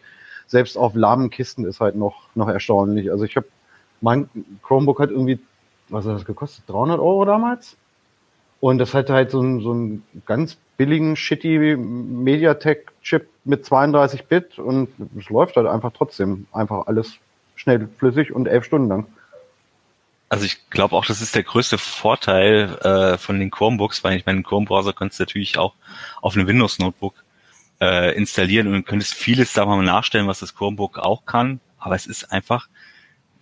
selbst 0.49 0.77
auf 0.77 0.97
lahmen 0.97 1.31
Kisten, 1.31 1.65
ist 1.65 1.81
halt 1.81 1.95
noch, 1.95 2.29
noch 2.35 2.49
erstaunlich. 2.49 3.11
Also 3.13 3.25
ich 3.25 3.37
habe, 3.37 3.47
mein 4.01 4.29
Chromebook 4.63 4.99
hat 4.99 5.11
irgendwie, 5.11 5.39
was 5.89 6.05
hat 6.05 6.17
das 6.17 6.25
gekostet? 6.25 6.65
300 6.67 6.99
Euro 6.99 7.25
damals? 7.25 7.77
Und 8.59 8.79
das 8.79 8.95
hatte 8.95 9.13
halt 9.13 9.31
so 9.31 9.41
ein, 9.41 9.61
so 9.61 9.75
ein 9.75 10.03
ganz 10.27 10.57
billigen, 10.77 11.15
shitty 11.15 11.77
MediaTek-Chip 11.77 13.29
mit 13.45 13.65
32 13.65 14.27
Bit 14.27 14.59
und 14.59 14.89
es 15.19 15.29
läuft 15.31 15.57
halt 15.57 15.69
einfach 15.69 15.93
trotzdem 15.93 16.47
einfach 16.53 16.87
alles 16.89 17.19
schnell, 17.57 17.89
flüssig 17.99 18.33
und 18.33 18.47
elf 18.47 18.65
Stunden 18.65 18.89
lang. 18.89 19.07
Also 20.29 20.47
ich 20.47 20.71
glaube 20.71 20.97
auch, 20.97 21.05
das 21.05 21.21
ist 21.21 21.35
der 21.35 21.43
größte 21.43 21.77
Vorteil 21.77 22.79
äh, 22.79 23.19
von 23.19 23.39
den 23.39 23.51
Chromebooks, 23.51 24.03
weil 24.03 24.17
ich 24.17 24.25
meinen 24.25 24.43
Chrome-Browser 24.43 24.95
könntest 24.95 25.21
du 25.21 25.25
natürlich 25.25 25.59
auch 25.59 25.75
auf 26.23 26.35
einem 26.35 26.47
Windows-Notebook 26.47 27.23
äh, 27.83 28.17
installieren 28.17 28.73
und 28.73 28.87
könntest 28.87 29.13
vieles 29.13 29.53
da 29.53 29.67
mal 29.67 29.83
nachstellen, 29.83 30.29
was 30.29 30.39
das 30.39 30.55
Chromebook 30.55 30.99
auch 30.99 31.27
kann. 31.27 31.61
Aber 31.79 31.97
es 31.97 32.07
ist 32.07 32.33
einfach, 32.33 32.69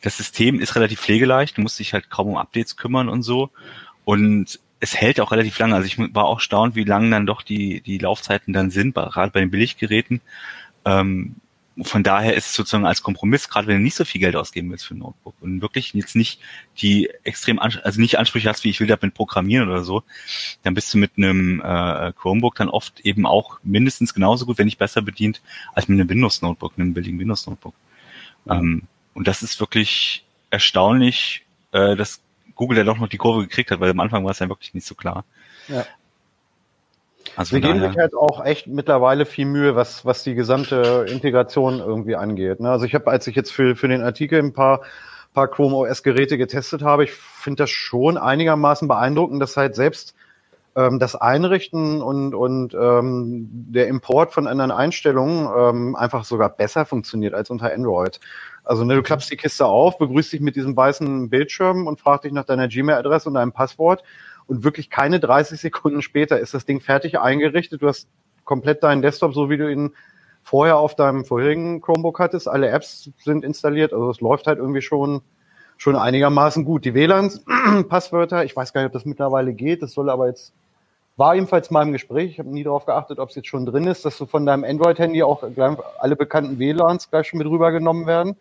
das 0.02 0.16
System 0.16 0.58
ist 0.58 0.74
relativ 0.74 1.00
pflegeleicht, 1.00 1.58
du 1.58 1.60
musst 1.60 1.78
dich 1.78 1.92
halt 1.92 2.10
kaum 2.10 2.28
um 2.28 2.36
Updates 2.36 2.76
kümmern 2.76 3.08
und 3.08 3.22
so. 3.22 3.50
Und 4.04 4.58
es 4.80 4.96
hält 4.96 5.20
auch 5.20 5.30
relativ 5.30 5.58
lange. 5.58 5.76
Also 5.76 5.86
ich 5.86 5.96
war 5.98 6.24
auch 6.24 6.40
staunt, 6.40 6.74
wie 6.74 6.84
lang 6.84 7.10
dann 7.10 7.26
doch 7.26 7.42
die, 7.42 7.82
die 7.82 7.98
Laufzeiten 7.98 8.52
dann 8.52 8.70
sind, 8.70 8.94
gerade 8.94 9.30
bei 9.30 9.40
den 9.40 9.50
Billiggeräten. 9.50 10.22
Ähm, 10.84 11.36
von 11.82 12.02
daher 12.02 12.34
ist 12.34 12.46
es 12.46 12.54
sozusagen 12.54 12.84
als 12.84 13.02
Kompromiss, 13.02 13.48
gerade 13.48 13.66
wenn 13.66 13.76
du 13.76 13.82
nicht 13.82 13.94
so 13.94 14.04
viel 14.04 14.20
Geld 14.20 14.36
ausgeben 14.36 14.70
willst 14.70 14.86
für 14.86 14.94
ein 14.94 14.98
Notebook 14.98 15.34
und 15.40 15.62
wirklich 15.62 15.94
jetzt 15.94 16.16
nicht 16.16 16.40
die 16.78 17.08
extrem, 17.22 17.58
also 17.58 18.00
nicht 18.00 18.18
Ansprüche 18.18 18.48
hast, 18.48 18.64
wie 18.64 18.70
ich 18.70 18.80
will 18.80 18.86
damit 18.86 19.14
programmieren 19.14 19.68
oder 19.68 19.84
so, 19.84 20.02
dann 20.62 20.74
bist 20.74 20.92
du 20.92 20.98
mit 20.98 21.12
einem 21.16 21.60
äh, 21.60 22.12
Chromebook 22.12 22.56
dann 22.56 22.68
oft 22.68 23.00
eben 23.00 23.24
auch 23.24 23.60
mindestens 23.62 24.14
genauso 24.14 24.46
gut, 24.46 24.58
wenn 24.58 24.66
nicht 24.66 24.78
besser 24.78 25.00
bedient, 25.00 25.40
als 25.74 25.88
mit 25.88 25.98
einem 25.98 26.08
Windows-Notebook, 26.08 26.74
einem 26.76 26.92
billigen 26.92 27.18
Windows-Notebook. 27.18 27.74
Mhm. 28.44 28.52
Ähm, 28.52 28.82
und 29.14 29.28
das 29.28 29.42
ist 29.42 29.60
wirklich 29.60 30.24
erstaunlich, 30.50 31.44
äh, 31.72 31.96
dass 31.96 32.20
Google 32.54 32.78
ja 32.78 32.84
doch 32.84 32.98
noch 32.98 33.08
die 33.08 33.16
Kurve 33.16 33.42
gekriegt 33.42 33.70
hat, 33.70 33.80
weil 33.80 33.90
am 33.90 34.00
Anfang 34.00 34.24
war 34.24 34.32
es 34.32 34.38
ja 34.38 34.48
wirklich 34.48 34.74
nicht 34.74 34.86
so 34.86 34.94
klar. 34.94 35.24
Ja. 35.68 35.86
Also 37.36 37.52
wir 37.52 37.60
geben 37.60 37.80
sich 37.80 37.96
halt 37.96 38.14
auch 38.14 38.44
echt 38.44 38.66
mittlerweile 38.66 39.26
viel 39.26 39.46
Mühe, 39.46 39.76
was, 39.76 40.04
was 40.04 40.22
die 40.22 40.34
gesamte 40.34 41.06
Integration 41.08 41.78
irgendwie 41.78 42.16
angeht. 42.16 42.60
Ne? 42.60 42.70
Also 42.70 42.84
ich 42.84 42.94
habe, 42.94 43.10
als 43.10 43.26
ich 43.26 43.36
jetzt 43.36 43.52
für, 43.52 43.76
für 43.76 43.88
den 43.88 44.02
Artikel 44.02 44.38
ein 44.38 44.52
paar, 44.52 44.82
paar 45.32 45.48
Chrome 45.48 45.76
OS 45.76 46.02
Geräte 46.02 46.38
getestet 46.38 46.82
habe, 46.82 47.04
ich 47.04 47.12
finde 47.12 47.62
das 47.62 47.70
schon 47.70 48.18
einigermaßen 48.18 48.88
beeindruckend, 48.88 49.40
dass 49.40 49.56
halt 49.56 49.74
selbst 49.74 50.14
ähm, 50.76 50.98
das 50.98 51.16
Einrichten 51.16 52.00
und, 52.02 52.34
und 52.34 52.74
ähm, 52.74 53.48
der 53.50 53.88
Import 53.88 54.32
von 54.32 54.46
anderen 54.46 54.70
Einstellungen 54.70 55.48
ähm, 55.56 55.96
einfach 55.96 56.24
sogar 56.24 56.48
besser 56.48 56.84
funktioniert 56.84 57.34
als 57.34 57.50
unter 57.50 57.72
Android. 57.72 58.20
Also 58.64 58.84
ne, 58.84 58.94
du 58.94 59.02
klappst 59.02 59.30
die 59.30 59.36
Kiste 59.36 59.66
auf, 59.66 59.98
begrüßt 59.98 60.32
dich 60.32 60.40
mit 60.40 60.54
diesem 60.56 60.76
weißen 60.76 61.28
Bildschirm 61.28 61.86
und 61.86 62.00
fragst 62.00 62.24
dich 62.24 62.32
nach 62.32 62.44
deiner 62.44 62.68
Gmail-Adresse 62.68 63.28
und 63.28 63.34
deinem 63.34 63.52
Passwort 63.52 64.02
und 64.50 64.64
wirklich 64.64 64.90
keine 64.90 65.20
30 65.20 65.60
Sekunden 65.60 66.02
später 66.02 66.40
ist 66.40 66.54
das 66.54 66.66
Ding 66.66 66.80
fertig 66.80 67.20
eingerichtet. 67.20 67.82
Du 67.82 67.86
hast 67.86 68.08
komplett 68.44 68.82
deinen 68.82 69.00
Desktop, 69.00 69.32
so 69.32 69.48
wie 69.48 69.56
du 69.56 69.70
ihn 69.70 69.94
vorher 70.42 70.76
auf 70.76 70.96
deinem 70.96 71.24
vorherigen 71.24 71.80
Chromebook 71.80 72.18
hattest. 72.18 72.48
Alle 72.48 72.68
Apps 72.68 73.10
sind 73.18 73.44
installiert, 73.44 73.92
also 73.92 74.10
es 74.10 74.20
läuft 74.20 74.48
halt 74.48 74.58
irgendwie 74.58 74.82
schon 74.82 75.22
schon 75.76 75.96
einigermaßen 75.96 76.64
gut. 76.64 76.84
Die 76.84 76.92
WLAN-Passwörter, 76.92 78.44
ich 78.44 78.54
weiß 78.54 78.72
gar 78.72 78.82
nicht, 78.82 78.88
ob 78.88 78.92
das 78.92 79.06
mittlerweile 79.06 79.54
geht, 79.54 79.82
das 79.82 79.92
soll 79.92 80.10
aber 80.10 80.26
jetzt, 80.26 80.52
war 81.16 81.34
ebenfalls 81.34 81.70
mal 81.70 81.86
im 81.86 81.92
Gespräch, 81.92 82.32
ich 82.32 82.38
habe 82.38 82.50
nie 82.50 82.64
darauf 82.64 82.84
geachtet, 82.84 83.18
ob 83.18 83.30
es 83.30 83.36
jetzt 83.36 83.48
schon 83.48 83.64
drin 83.64 83.86
ist, 83.86 84.04
dass 84.04 84.18
du 84.18 84.26
von 84.26 84.44
deinem 84.44 84.64
Android-Handy 84.64 85.22
auch 85.22 85.42
alle 85.98 86.16
bekannten 86.16 86.58
WLANs 86.58 87.08
gleich 87.08 87.28
schon 87.28 87.38
mit 87.38 87.48
rübergenommen 87.48 88.06
werden. 88.06 88.36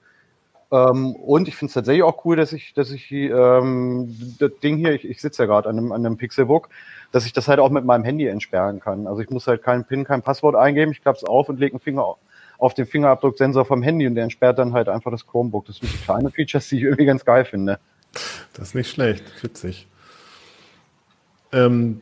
Ähm, 0.71 1.15
und 1.15 1.47
ich 1.47 1.55
finde 1.55 1.69
es 1.69 1.73
tatsächlich 1.73 2.03
auch 2.03 2.23
cool, 2.25 2.35
dass 2.35 2.53
ich, 2.53 2.73
dass 2.73 2.91
ich 2.91 3.11
ähm, 3.11 4.15
das 4.39 4.51
Ding 4.61 4.77
hier, 4.77 4.93
ich, 4.93 5.09
ich 5.09 5.21
sitze 5.21 5.43
ja 5.43 5.47
gerade 5.47 5.69
an 5.69 5.77
einem, 5.77 5.91
an 5.91 6.05
einem 6.05 6.17
Pixelbook, 6.17 6.69
dass 7.11 7.25
ich 7.25 7.33
das 7.33 7.47
halt 7.47 7.59
auch 7.59 7.71
mit 7.71 7.85
meinem 7.85 8.03
Handy 8.03 8.27
entsperren 8.27 8.79
kann. 8.79 9.07
Also 9.07 9.21
ich 9.21 9.29
muss 9.29 9.47
halt 9.47 9.63
keinen 9.63 9.85
PIN, 9.85 10.03
kein 10.03 10.21
Passwort 10.21 10.55
eingeben, 10.55 10.91
ich 10.91 11.01
klappe 11.01 11.17
es 11.17 11.23
auf 11.23 11.49
und 11.49 11.59
lege 11.59 11.73
einen 11.73 11.79
Finger 11.79 12.15
auf 12.59 12.73
den 12.73 12.85
Fingerabdrucksensor 12.85 13.65
vom 13.65 13.81
Handy 13.81 14.05
und 14.05 14.15
der 14.15 14.25
entsperrt 14.25 14.59
dann 14.59 14.73
halt 14.73 14.89
einfach 14.89 15.11
das 15.11 15.25
Chromebook. 15.25 15.65
Das 15.65 15.77
sind 15.77 15.89
kleine 16.03 16.29
Features, 16.29 16.67
die 16.67 16.77
ich 16.77 16.83
irgendwie 16.83 17.05
ganz 17.05 17.25
geil 17.25 17.45
finde. 17.45 17.79
Das 18.53 18.69
ist 18.69 18.75
nicht 18.75 18.91
schlecht, 18.91 19.23
witzig. 19.41 19.88
Ähm, 21.51 22.01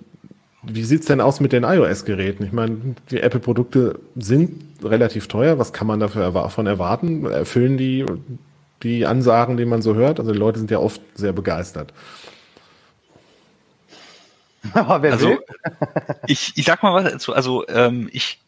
wie 0.63 0.83
sieht's 0.83 1.05
denn 1.05 1.21
aus 1.21 1.39
mit 1.39 1.53
den 1.53 1.63
iOS-Geräten? 1.63 2.43
Ich 2.43 2.51
meine, 2.51 2.95
die 3.11 3.21
Apple-Produkte 3.21 3.99
sind 4.15 4.83
relativ 4.83 5.27
teuer. 5.27 5.59
Was 5.59 5.71
kann 5.71 5.87
man 5.87 5.99
davon 5.99 6.67
erwarten? 6.67 7.25
Erfüllen 7.25 7.77
die 7.77 8.05
die 8.83 9.05
Ansagen, 9.05 9.57
die 9.57 9.65
man 9.65 9.81
so 9.81 9.95
hört. 9.95 10.19
Also 10.19 10.31
die 10.31 10.37
Leute 10.37 10.59
sind 10.59 10.71
ja 10.71 10.79
oft 10.79 11.01
sehr 11.15 11.33
begeistert. 11.33 11.93
also 14.73 15.37
ich, 16.27 16.53
ich 16.55 16.65
sag 16.65 16.83
mal 16.83 16.93
was 16.93 17.11
dazu. 17.11 17.33
Also 17.33 17.67
ähm, 17.67 18.09
ich 18.11 18.39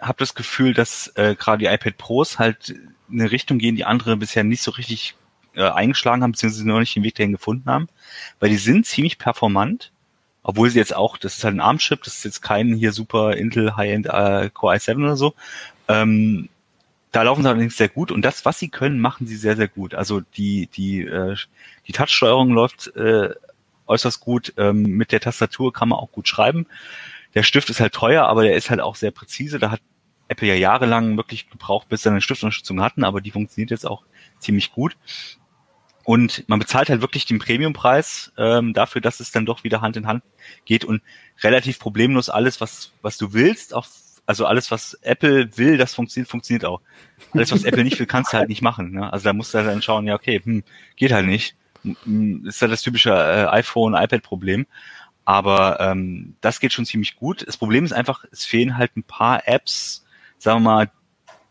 habe 0.00 0.18
das 0.18 0.34
Gefühl, 0.34 0.74
dass 0.74 1.12
äh, 1.16 1.34
gerade 1.34 1.58
die 1.58 1.66
iPad 1.66 1.96
Pros 1.98 2.38
halt 2.38 2.74
eine 3.10 3.30
Richtung 3.30 3.58
gehen, 3.58 3.76
die 3.76 3.84
andere 3.84 4.16
bisher 4.16 4.44
nicht 4.44 4.62
so 4.62 4.70
richtig 4.70 5.16
äh, 5.54 5.68
eingeschlagen 5.68 6.22
haben, 6.22 6.32
beziehungsweise 6.32 6.68
noch 6.68 6.78
nicht 6.78 6.94
den 6.94 7.02
Weg 7.02 7.16
dahin 7.16 7.32
gefunden 7.32 7.68
haben, 7.68 7.88
weil 8.38 8.50
die 8.50 8.56
sind 8.56 8.86
ziemlich 8.86 9.18
performant, 9.18 9.92
obwohl 10.42 10.70
sie 10.70 10.78
jetzt 10.78 10.94
auch, 10.94 11.16
das 11.16 11.36
ist 11.36 11.44
halt 11.44 11.56
ein 11.56 11.60
ARM-Chip, 11.60 12.02
das 12.04 12.18
ist 12.18 12.24
jetzt 12.24 12.42
kein 12.42 12.74
hier 12.74 12.92
super 12.92 13.36
Intel 13.36 13.76
High-End 13.76 14.06
äh, 14.06 14.50
Core 14.50 14.76
i7 14.76 14.96
oder 15.02 15.16
so. 15.16 15.34
Ähm, 15.88 16.48
da 17.12 17.22
laufen 17.22 17.42
sie 17.42 17.48
allerdings 17.48 17.76
sehr 17.76 17.88
gut 17.88 18.12
und 18.12 18.22
das, 18.22 18.44
was 18.44 18.58
sie 18.58 18.68
können, 18.68 19.00
machen 19.00 19.26
sie 19.26 19.36
sehr, 19.36 19.56
sehr 19.56 19.68
gut. 19.68 19.94
Also 19.94 20.20
die, 20.20 20.66
die, 20.66 21.02
äh, 21.02 21.36
die 21.86 21.92
Touch-Steuerung 21.92 22.50
läuft 22.50 22.94
äh, 22.96 23.30
äußerst 23.86 24.20
gut. 24.20 24.52
Ähm, 24.56 24.82
mit 24.82 25.12
der 25.12 25.20
Tastatur 25.20 25.72
kann 25.72 25.88
man 25.88 25.98
auch 25.98 26.12
gut 26.12 26.28
schreiben. 26.28 26.66
Der 27.34 27.42
Stift 27.42 27.70
ist 27.70 27.80
halt 27.80 27.94
teuer, 27.94 28.26
aber 28.26 28.42
der 28.42 28.56
ist 28.56 28.70
halt 28.70 28.80
auch 28.80 28.94
sehr 28.94 29.10
präzise. 29.10 29.58
Da 29.58 29.70
hat 29.70 29.80
Apple 30.28 30.48
ja 30.48 30.54
jahrelang 30.54 31.16
wirklich 31.16 31.48
gebraucht, 31.50 31.88
bis 31.88 32.02
sie 32.02 32.10
eine 32.10 32.20
Stiftunterstützung 32.20 32.82
hatten, 32.82 33.04
aber 33.04 33.20
die 33.20 33.30
funktioniert 33.30 33.70
jetzt 33.70 33.86
auch 33.86 34.04
ziemlich 34.38 34.72
gut. 34.72 34.96
Und 36.04 36.48
man 36.48 36.58
bezahlt 36.58 36.88
halt 36.88 37.02
wirklich 37.02 37.26
den 37.26 37.38
Premiumpreis 37.38 38.32
ähm, 38.38 38.72
dafür, 38.72 39.00
dass 39.00 39.20
es 39.20 39.30
dann 39.30 39.44
doch 39.44 39.64
wieder 39.64 39.80
Hand 39.80 39.96
in 39.96 40.06
Hand 40.06 40.22
geht 40.64 40.84
und 40.84 41.02
relativ 41.42 41.78
problemlos 41.78 42.30
alles, 42.30 42.60
was, 42.60 42.92
was 43.02 43.18
du 43.18 43.32
willst, 43.34 43.74
auf 43.74 43.88
also 44.28 44.44
alles, 44.44 44.70
was 44.70 44.92
Apple 45.00 45.56
will, 45.56 45.78
das 45.78 45.94
funktioniert, 45.94 46.28
funktioniert 46.28 46.66
auch. 46.66 46.82
Alles, 47.32 47.50
was 47.50 47.64
Apple 47.64 47.82
nicht 47.82 47.98
will, 47.98 48.04
kannst 48.04 48.34
du 48.34 48.36
halt 48.36 48.50
nicht 48.50 48.60
machen. 48.60 48.92
Ne? 48.92 49.10
Also 49.10 49.24
da 49.24 49.32
musst 49.32 49.54
du 49.54 49.64
dann 49.64 49.80
schauen, 49.80 50.06
ja, 50.06 50.14
okay, 50.14 50.42
hm, 50.44 50.64
geht 50.96 51.12
halt 51.12 51.24
nicht. 51.24 51.56
Ist 52.44 52.60
ja 52.60 52.68
das 52.68 52.82
typische 52.82 53.10
äh, 53.10 53.46
iPhone, 53.46 53.94
iPad-Problem. 53.94 54.66
Aber 55.24 55.80
ähm, 55.80 56.34
das 56.42 56.60
geht 56.60 56.74
schon 56.74 56.84
ziemlich 56.84 57.16
gut. 57.16 57.46
Das 57.48 57.56
Problem 57.56 57.86
ist 57.86 57.92
einfach, 57.92 58.26
es 58.30 58.44
fehlen 58.44 58.76
halt 58.76 58.98
ein 58.98 59.02
paar 59.02 59.48
Apps, 59.48 60.04
sagen 60.36 60.58
wir 60.62 60.70
mal, 60.70 60.90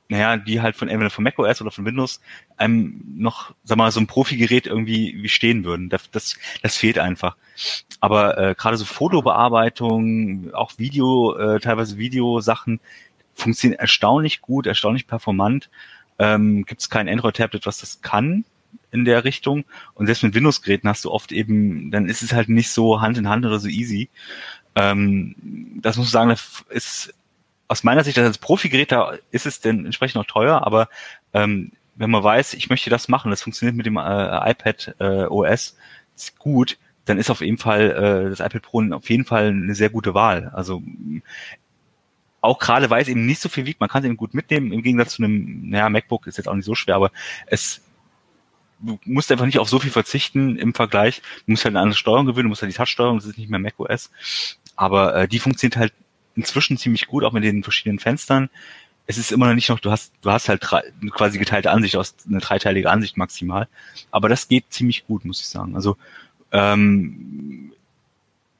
naja, 0.09 0.37
die 0.37 0.61
halt 0.61 0.75
von 0.75 0.87
entweder 0.87 1.09
von 1.09 1.23
macOS 1.23 1.59
oder 1.61 1.71
von 1.71 1.83
Windows 1.83 2.21
einem 2.57 3.01
noch, 3.15 3.53
sag 3.63 3.77
mal, 3.77 3.91
so 3.91 3.99
ein 3.99 4.07
Profi-Gerät 4.07 4.67
irgendwie 4.67 5.17
wie 5.21 5.29
stehen 5.29 5.63
würden. 5.63 5.89
Das, 5.89 6.09
das, 6.11 6.35
das 6.61 6.75
fehlt 6.75 6.99
einfach. 6.99 7.35
Aber 7.99 8.37
äh, 8.37 8.55
gerade 8.55 8.77
so 8.77 8.85
Fotobearbeitung, 8.85 10.53
auch 10.53 10.73
Video, 10.77 11.35
äh, 11.35 11.59
teilweise 11.59 11.97
Videosachen 11.97 12.79
funktionieren 13.33 13.79
erstaunlich 13.79 14.41
gut, 14.41 14.65
erstaunlich 14.65 15.07
performant. 15.07 15.69
Ähm, 16.19 16.65
Gibt 16.65 16.81
es 16.81 16.89
kein 16.89 17.07
Android-Tablet, 17.07 17.65
was 17.65 17.79
das 17.79 18.01
kann 18.01 18.43
in 18.91 19.05
der 19.05 19.23
Richtung. 19.23 19.65
Und 19.93 20.07
selbst 20.07 20.23
mit 20.23 20.33
Windows-Geräten 20.33 20.89
hast 20.89 21.05
du 21.05 21.11
oft 21.11 21.31
eben, 21.31 21.91
dann 21.91 22.09
ist 22.09 22.23
es 22.23 22.33
halt 22.33 22.49
nicht 22.49 22.71
so 22.71 23.01
Hand 23.01 23.17
in 23.17 23.29
Hand 23.29 23.45
oder 23.45 23.59
so 23.59 23.67
easy. 23.67 24.09
Ähm, 24.75 25.35
das 25.81 25.97
muss 25.97 26.07
ich 26.07 26.11
sagen, 26.11 26.29
das 26.29 26.65
ist 26.69 27.13
aus 27.67 27.83
meiner 27.83 28.03
Sicht, 28.03 28.17
als 28.17 28.37
Profi-Gerät, 28.37 28.91
da 28.91 29.17
ist 29.31 29.45
es 29.45 29.59
denn 29.59 29.85
entsprechend 29.85 30.15
noch 30.15 30.25
teuer, 30.25 30.65
aber 30.65 30.89
ähm, 31.33 31.71
wenn 31.97 32.09
man 32.09 32.23
weiß, 32.23 32.53
ich 32.53 32.69
möchte 32.69 32.89
das 32.89 33.07
machen, 33.07 33.31
das 33.31 33.41
funktioniert 33.41 33.75
mit 33.75 33.85
dem 33.85 33.97
äh, 33.97 34.51
iPad 34.51 34.95
äh, 34.99 35.25
OS 35.25 35.75
gut, 36.39 36.77
dann 37.05 37.17
ist 37.17 37.29
auf 37.29 37.41
jeden 37.41 37.57
Fall 37.57 37.91
äh, 37.91 38.29
das 38.29 38.39
iPad 38.39 38.61
Pro 38.61 38.81
auf 38.91 39.09
jeden 39.09 39.25
Fall 39.25 39.47
eine 39.47 39.75
sehr 39.75 39.89
gute 39.89 40.13
Wahl. 40.13 40.49
Also 40.53 40.81
auch 42.41 42.59
gerade 42.59 42.89
weil 42.89 43.01
es 43.01 43.07
eben 43.07 43.25
nicht 43.25 43.41
so 43.41 43.49
viel 43.49 43.65
wiegt, 43.65 43.79
man 43.79 43.89
kann 43.89 44.03
es 44.03 44.05
eben 44.05 44.17
gut 44.17 44.33
mitnehmen, 44.33 44.71
im 44.71 44.83
Gegensatz 44.83 45.15
zu 45.15 45.23
einem, 45.23 45.69
naja, 45.69 45.89
MacBook 45.89 46.27
ist 46.27 46.37
jetzt 46.37 46.47
auch 46.47 46.55
nicht 46.55 46.65
so 46.65 46.75
schwer, 46.75 46.95
aber 46.95 47.11
es 47.47 47.81
du 48.79 48.99
musst 49.05 49.31
einfach 49.31 49.45
nicht 49.45 49.59
auf 49.59 49.69
so 49.69 49.79
viel 49.79 49.91
verzichten 49.91 50.55
im 50.57 50.73
Vergleich. 50.73 51.21
Du 51.45 51.51
musst 51.51 51.65
halt 51.65 51.73
eine 51.73 51.81
andere 51.81 51.97
Steuerung 51.97 52.25
gewöhnen, 52.25 52.43
du 52.43 52.49
musst 52.49 52.61
halt 52.61 52.71
die 52.71 52.77
Touch-Steuerung, 52.77 53.17
das 53.17 53.25
ist 53.25 53.37
nicht 53.37 53.49
mehr 53.49 53.59
macOS. 53.59 54.11
Aber 54.75 55.15
äh, 55.15 55.27
die 55.27 55.39
funktioniert 55.39 55.77
halt 55.77 55.93
inzwischen 56.35 56.77
ziemlich 56.77 57.07
gut, 57.07 57.23
auch 57.23 57.31
mit 57.31 57.43
den 57.43 57.63
verschiedenen 57.63 57.99
Fenstern. 57.99 58.49
Es 59.07 59.17
ist 59.17 59.31
immer 59.31 59.47
noch 59.47 59.55
nicht 59.55 59.69
noch, 59.69 59.79
du 59.79 59.89
hast, 59.89 60.13
du 60.21 60.29
hast 60.29 60.49
halt 60.49 60.61
drei, 60.63 60.83
quasi 61.11 61.39
geteilte 61.39 61.71
Ansicht 61.71 61.95
aus, 61.95 62.15
eine 62.27 62.39
dreiteilige 62.39 62.91
Ansicht 62.91 63.15
maximal. 63.15 63.67
Aber 64.11 64.27
das 64.27 64.49
geht 64.49 64.65
ziemlich 64.69 65.07
gut, 65.07 65.23
muss 65.23 65.39
ich 65.39 65.47
sagen. 65.47 65.75
Also, 65.75 65.95
ähm, 66.51 67.71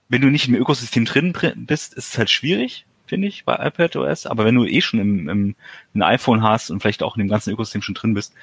wenn 0.08 0.22
du 0.22 0.30
nicht 0.30 0.48
im 0.48 0.56
Ökosystem 0.56 1.04
drin 1.04 1.34
bist, 1.56 1.94
ist 1.94 2.14
es 2.14 2.18
halt 2.18 2.30
schwierig, 2.30 2.86
finde 3.08 3.28
ich, 3.28 3.44
bei 3.44 3.56
iPadOS. 3.56 4.26
Aber 4.26 4.46
wenn 4.46 4.56
du 4.56 4.64
eh 4.64 4.80
schon 4.80 5.02
im, 5.02 5.28
im 5.28 5.56
ein 5.94 6.02
iPhone 6.02 6.44
hast 6.44 6.70
und 6.70 6.80
vielleicht 6.80 7.04
auch 7.04 7.18
in 7.18 7.24
dem 7.24 7.30
ganzen 7.30 7.52
Ökosystem 7.52 7.82
schon 7.82 7.96
drin 7.96 8.14
bist, 8.14 8.34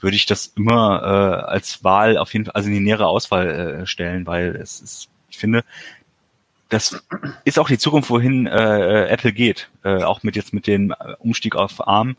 würde 0.00 0.16
ich 0.16 0.26
das 0.26 0.52
immer 0.54 1.02
äh, 1.02 1.50
als 1.50 1.82
Wahl 1.82 2.18
auf 2.18 2.34
jeden 2.34 2.44
Fall, 2.44 2.54
also 2.54 2.68
in 2.68 2.74
die 2.74 2.80
nähere 2.80 3.06
Auswahl 3.06 3.48
äh, 3.48 3.86
stellen, 3.86 4.26
weil 4.26 4.54
es 4.54 4.80
ist, 4.82 5.08
ich 5.30 5.38
finde, 5.38 5.64
das 6.68 7.02
ist 7.44 7.58
auch 7.58 7.68
die 7.68 7.78
Zukunft, 7.78 8.10
wohin 8.10 8.46
äh, 8.46 9.06
Apple 9.06 9.32
geht. 9.32 9.70
Äh, 9.84 10.02
auch 10.02 10.22
mit 10.22 10.36
jetzt 10.36 10.52
mit 10.52 10.66
dem 10.66 10.94
Umstieg 11.18 11.56
auf 11.56 11.86
ARM 11.86 12.16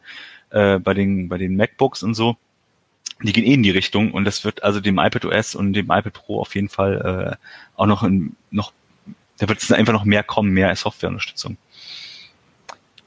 äh, 0.49 0.79
bei 0.79 0.93
den 0.93 1.29
bei 1.29 1.37
den 1.37 1.55
MacBooks 1.55 2.03
und 2.03 2.15
so. 2.15 2.35
Die 3.21 3.33
gehen 3.33 3.43
eh 3.43 3.53
in 3.53 3.63
die 3.63 3.71
Richtung 3.71 4.13
und 4.13 4.25
das 4.25 4.45
wird 4.45 4.63
also 4.63 4.79
dem 4.79 4.97
iPad 4.97 5.25
OS 5.25 5.53
und 5.53 5.73
dem 5.73 5.85
iPad 5.85 6.13
Pro 6.13 6.39
auf 6.39 6.55
jeden 6.55 6.69
Fall 6.69 7.37
äh, 7.37 7.45
auch 7.75 7.85
noch 7.85 8.03
in, 8.03 8.35
noch 8.49 8.71
da 9.39 9.47
wird 9.47 9.61
es 9.61 9.71
einfach 9.71 9.93
noch 9.93 10.05
mehr 10.05 10.23
kommen, 10.23 10.51
mehr 10.51 10.75
Softwareunterstützung. 10.75 11.57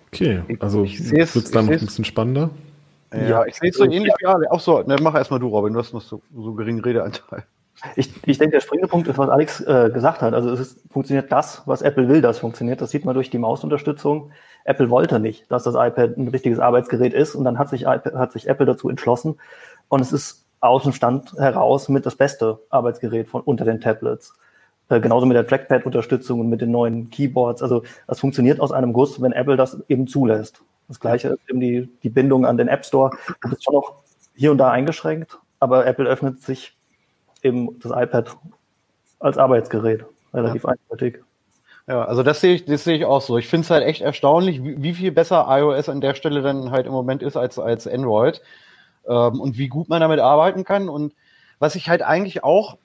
Okay, 0.08 0.42
also 0.60 0.84
wird 0.84 1.34
es 1.34 1.50
dann 1.50 1.66
noch 1.66 1.72
ein 1.72 1.80
bisschen 1.80 2.04
spannender? 2.04 2.50
Ja, 3.12 3.28
ja 3.28 3.46
ich 3.46 3.56
sehe 3.56 3.70
es 3.70 3.76
so 3.76 3.84
ähnlich 3.84 4.12
wie 4.18 4.26
alle. 4.26 4.50
Auch 4.50 4.60
so, 4.60 4.82
ne, 4.82 4.96
mach 5.00 5.14
erstmal 5.14 5.40
du, 5.40 5.48
Robin, 5.48 5.72
du 5.72 5.78
hast 5.78 5.92
noch 5.92 6.02
so, 6.02 6.22
so 6.34 6.52
geringen 6.52 6.80
Redeanteil. 6.80 7.44
Ich, 7.96 8.12
ich 8.26 8.38
denke, 8.38 8.52
der 8.52 8.60
springende 8.60 8.88
Punkt 8.88 9.08
ist, 9.08 9.18
was 9.18 9.28
Alex 9.28 9.60
äh, 9.60 9.90
gesagt 9.92 10.22
hat. 10.22 10.34
Also 10.34 10.50
es 10.50 10.60
ist, 10.60 10.80
funktioniert 10.90 11.32
das, 11.32 11.62
was 11.66 11.82
Apple 11.82 12.08
will, 12.08 12.20
das 12.20 12.38
funktioniert. 12.38 12.80
Das 12.80 12.90
sieht 12.90 13.04
man 13.04 13.14
durch 13.14 13.30
die 13.30 13.38
Mausunterstützung. 13.38 14.30
Apple 14.64 14.90
wollte 14.90 15.18
nicht, 15.18 15.50
dass 15.50 15.64
das 15.64 15.74
iPad 15.74 16.16
ein 16.16 16.28
richtiges 16.28 16.60
Arbeitsgerät 16.60 17.12
ist 17.12 17.34
und 17.34 17.44
dann 17.44 17.58
hat 17.58 17.68
sich, 17.68 17.86
hat 17.86 18.32
sich 18.32 18.48
Apple 18.48 18.66
dazu 18.66 18.88
entschlossen 18.88 19.40
und 19.88 20.00
es 20.00 20.12
ist 20.12 20.44
aus 20.60 20.84
dem 20.84 20.92
Stand 20.92 21.32
heraus 21.32 21.88
mit 21.88 22.06
das 22.06 22.14
beste 22.14 22.60
Arbeitsgerät 22.70 23.28
von 23.28 23.42
unter 23.42 23.64
den 23.64 23.80
Tablets. 23.80 24.34
Äh, 24.88 25.00
genauso 25.00 25.26
mit 25.26 25.36
der 25.36 25.46
Trackpad-Unterstützung 25.46 26.40
und 26.40 26.48
mit 26.48 26.60
den 26.60 26.70
neuen 26.70 27.10
Keyboards. 27.10 27.62
Also 27.62 27.82
das 28.06 28.20
funktioniert 28.20 28.60
aus 28.60 28.72
einem 28.72 28.92
Guss, 28.92 29.20
wenn 29.20 29.32
Apple 29.32 29.56
das 29.56 29.82
eben 29.88 30.06
zulässt. 30.06 30.62
Das 30.88 31.00
gleiche 31.00 31.28
ist 31.28 31.40
eben 31.48 31.60
die, 31.60 31.88
die 32.02 32.10
Bindung 32.10 32.46
an 32.46 32.56
den 32.56 32.68
App 32.68 32.84
Store. 32.84 33.10
Du 33.40 33.50
bist 33.50 33.64
schon 33.64 33.74
noch 33.74 34.02
hier 34.36 34.52
und 34.52 34.58
da 34.58 34.70
eingeschränkt, 34.70 35.38
aber 35.58 35.86
Apple 35.86 36.06
öffnet 36.06 36.42
sich 36.42 36.76
eben 37.42 37.78
das 37.80 37.92
iPad 37.92 38.36
als 39.20 39.38
Arbeitsgerät. 39.38 40.04
Relativ 40.32 40.64
ja. 40.64 40.70
eindeutig. 40.70 41.22
Ja, 41.88 42.04
also 42.04 42.22
das 42.22 42.40
sehe 42.40 42.54
ich, 42.54 42.64
das 42.64 42.84
sehe 42.84 42.96
ich 42.96 43.04
auch 43.04 43.20
so. 43.20 43.38
Ich 43.38 43.48
finde 43.48 43.64
es 43.64 43.70
halt 43.70 43.84
echt 43.84 44.02
erstaunlich, 44.02 44.62
wie, 44.62 44.82
wie, 44.82 44.94
viel 44.94 45.10
besser 45.12 45.46
iOS 45.48 45.88
an 45.88 46.00
der 46.00 46.14
Stelle 46.14 46.42
dann 46.42 46.70
halt 46.70 46.86
im 46.86 46.92
Moment 46.92 47.22
ist 47.22 47.36
als, 47.36 47.58
als 47.58 47.86
Android. 47.86 48.40
Ähm, 49.06 49.40
und 49.40 49.58
wie 49.58 49.68
gut 49.68 49.88
man 49.88 50.00
damit 50.00 50.20
arbeiten 50.20 50.64
kann. 50.64 50.88
Und 50.88 51.12
was 51.58 51.74
ich 51.74 51.88
halt 51.88 52.02
eigentlich 52.02 52.44
auch, 52.44 52.78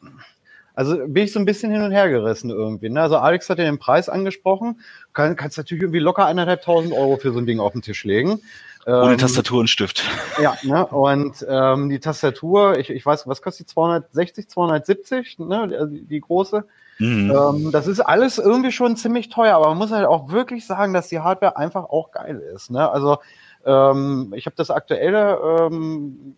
also 0.73 0.97
bin 1.07 1.23
ich 1.23 1.31
so 1.31 1.39
ein 1.39 1.45
bisschen 1.45 1.71
hin 1.71 1.83
und 1.83 1.91
her 1.91 2.09
gerissen 2.09 2.49
irgendwie. 2.49 2.89
Ne? 2.89 3.01
Also 3.01 3.17
Alex 3.17 3.49
hat 3.49 3.59
ja 3.59 3.65
den 3.65 3.79
Preis 3.79 4.09
angesprochen. 4.09 4.81
Kann, 5.13 5.35
kannst 5.35 5.57
natürlich 5.57 5.83
irgendwie 5.83 5.99
locker 5.99 6.25
eineinhalbtausend 6.25 6.93
Euro 6.93 7.17
für 7.17 7.31
so 7.31 7.39
ein 7.39 7.45
Ding 7.45 7.59
auf 7.59 7.73
den 7.73 7.83
Tisch 7.83 8.03
legen. 8.03 8.41
Ohne 8.87 9.13
ähm, 9.13 9.17
Tastatur 9.17 9.59
und 9.59 9.69
Stift. 9.69 10.03
Ja, 10.41 10.55
ne? 10.63 10.85
und 10.85 11.45
ähm, 11.49 11.89
die 11.89 11.99
Tastatur, 11.99 12.77
ich, 12.77 12.89
ich 12.89 13.05
weiß, 13.05 13.27
was 13.27 13.41
kostet 13.41 13.67
die? 13.67 13.73
260, 13.73 14.47
270, 14.47 15.39
ne? 15.39 15.89
die, 15.91 16.05
die 16.05 16.21
große. 16.21 16.63
Mhm. 16.99 17.31
Ähm, 17.31 17.71
das 17.71 17.87
ist 17.87 17.99
alles 17.99 18.37
irgendwie 18.37 18.71
schon 18.71 18.95
ziemlich 18.95 19.29
teuer, 19.29 19.55
aber 19.55 19.69
man 19.69 19.77
muss 19.77 19.91
halt 19.91 20.05
auch 20.05 20.31
wirklich 20.31 20.65
sagen, 20.65 20.93
dass 20.93 21.09
die 21.09 21.19
Hardware 21.19 21.57
einfach 21.57 21.85
auch 21.85 22.11
geil 22.11 22.41
ist. 22.55 22.71
Ne? 22.71 22.89
Also 22.89 23.17
ähm, 23.65 24.33
ich 24.35 24.45
habe 24.45 24.55
das 24.55 24.71
aktuelle 24.71 25.39
ähm, 25.69 26.35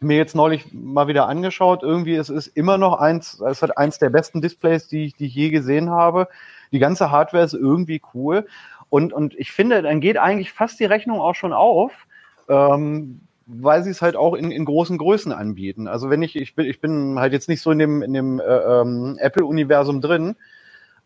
mir 0.00 0.16
jetzt 0.16 0.34
neulich 0.34 0.72
mal 0.72 1.08
wieder 1.08 1.28
angeschaut. 1.28 1.82
Irgendwie 1.82 2.14
es 2.14 2.28
ist 2.30 2.46
immer 2.48 2.78
noch 2.78 2.98
eins, 2.98 3.40
es 3.40 3.62
hat 3.62 3.76
eins 3.76 3.98
der 3.98 4.10
besten 4.10 4.40
Displays, 4.40 4.88
die 4.88 5.06
ich, 5.06 5.16
die 5.16 5.26
ich 5.26 5.34
je 5.34 5.50
gesehen 5.50 5.90
habe. 5.90 6.28
Die 6.72 6.78
ganze 6.78 7.10
Hardware 7.10 7.44
ist 7.44 7.54
irgendwie 7.54 8.02
cool. 8.14 8.46
Und, 8.94 9.12
und 9.12 9.34
ich 9.34 9.50
finde, 9.50 9.82
dann 9.82 10.00
geht 10.00 10.18
eigentlich 10.18 10.52
fast 10.52 10.78
die 10.78 10.84
Rechnung 10.84 11.18
auch 11.18 11.34
schon 11.34 11.52
auf, 11.52 12.06
ähm, 12.48 13.22
weil 13.44 13.82
sie 13.82 13.90
es 13.90 14.00
halt 14.00 14.14
auch 14.14 14.34
in, 14.34 14.52
in 14.52 14.64
großen 14.64 14.98
Größen 14.98 15.32
anbieten. 15.32 15.88
Also 15.88 16.10
wenn 16.10 16.22
ich, 16.22 16.36
ich 16.36 16.54
bin, 16.54 16.64
ich 16.66 16.80
bin 16.80 17.18
halt 17.18 17.32
jetzt 17.32 17.48
nicht 17.48 17.60
so 17.60 17.72
in 17.72 17.80
dem, 17.80 18.02
in 18.02 18.12
dem 18.12 18.38
äh, 18.38 18.44
ähm, 18.44 19.16
Apple-Universum 19.18 20.00
drin, 20.00 20.36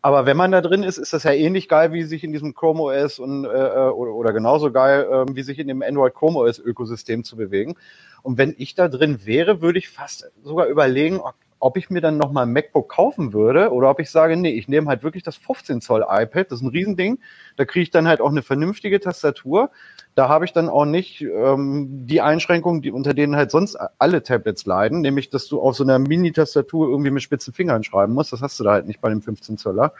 aber 0.03 0.27
wenn 0.27 0.37
man 0.37 0.51
da 0.51 0.61
drin 0.61 0.83
ist, 0.83 0.99
ist 0.99 1.13
das 1.13 1.23
ja 1.23 1.31
ähnlich 1.31 1.67
geil, 1.67 1.91
wie 1.91 2.03
sich 2.03 2.23
in 2.23 2.31
diesem 2.31 2.53
Chrome 2.53 2.79
OS 2.79 3.17
und, 3.17 3.45
äh, 3.45 3.47
äh 3.47 3.89
oder, 3.89 4.13
oder 4.13 4.33
genauso 4.33 4.71
geil, 4.71 5.07
äh, 5.11 5.35
wie 5.35 5.41
sich 5.41 5.57
in 5.57 5.67
dem 5.67 5.81
Android 5.81 6.13
Chrome 6.13 6.37
OS 6.37 6.59
Ökosystem 6.59 7.23
zu 7.23 7.37
bewegen. 7.37 7.75
Und 8.21 8.37
wenn 8.37 8.53
ich 8.59 8.75
da 8.75 8.87
drin 8.87 9.25
wäre, 9.25 9.63
würde 9.63 9.79
ich 9.79 9.89
fast 9.89 10.31
sogar 10.43 10.67
überlegen, 10.67 11.21
ob 11.59 11.77
ich 11.77 11.89
mir 11.89 12.01
dann 12.01 12.17
nochmal 12.17 12.45
ein 12.45 12.53
MacBook 12.53 12.89
kaufen 12.89 13.33
würde 13.33 13.71
oder 13.71 13.89
ob 13.89 13.99
ich 13.99 14.09
sage, 14.09 14.37
nee, 14.37 14.51
ich 14.51 14.67
nehme 14.67 14.87
halt 14.87 15.03
wirklich 15.03 15.23
das 15.23 15.35
15 15.35 15.81
Zoll 15.81 16.05
iPad, 16.07 16.51
das 16.51 16.59
ist 16.59 16.65
ein 16.65 16.69
Riesending, 16.69 17.19
da 17.57 17.65
kriege 17.65 17.83
ich 17.83 17.91
dann 17.91 18.07
halt 18.07 18.21
auch 18.21 18.29
eine 18.29 18.41
vernünftige 18.41 18.99
Tastatur. 18.99 19.69
Da 20.15 20.27
habe 20.27 20.45
ich 20.45 20.53
dann 20.53 20.69
auch 20.69 20.85
nicht 20.85 21.21
ähm, 21.21 22.07
die 22.07 22.21
Einschränkungen, 22.21 22.81
die 22.81 22.91
unter 22.91 23.13
denen 23.13 23.35
halt 23.35 23.51
sonst 23.51 23.77
alle 23.97 24.23
Tablets 24.23 24.65
leiden, 24.65 25.01
nämlich 25.01 25.29
dass 25.29 25.47
du 25.47 25.61
auf 25.61 25.75
so 25.75 25.83
einer 25.83 25.99
Mini-Tastatur 25.99 26.89
irgendwie 26.89 27.11
mit 27.11 27.23
spitzen 27.23 27.53
Fingern 27.53 27.83
schreiben 27.83 28.13
musst. 28.13 28.33
Das 28.33 28.41
hast 28.41 28.59
du 28.59 28.63
da 28.63 28.71
halt 28.71 28.87
nicht 28.87 29.01
bei 29.01 29.09
dem 29.09 29.21
15 29.21 29.57
Zoller. 29.57 29.93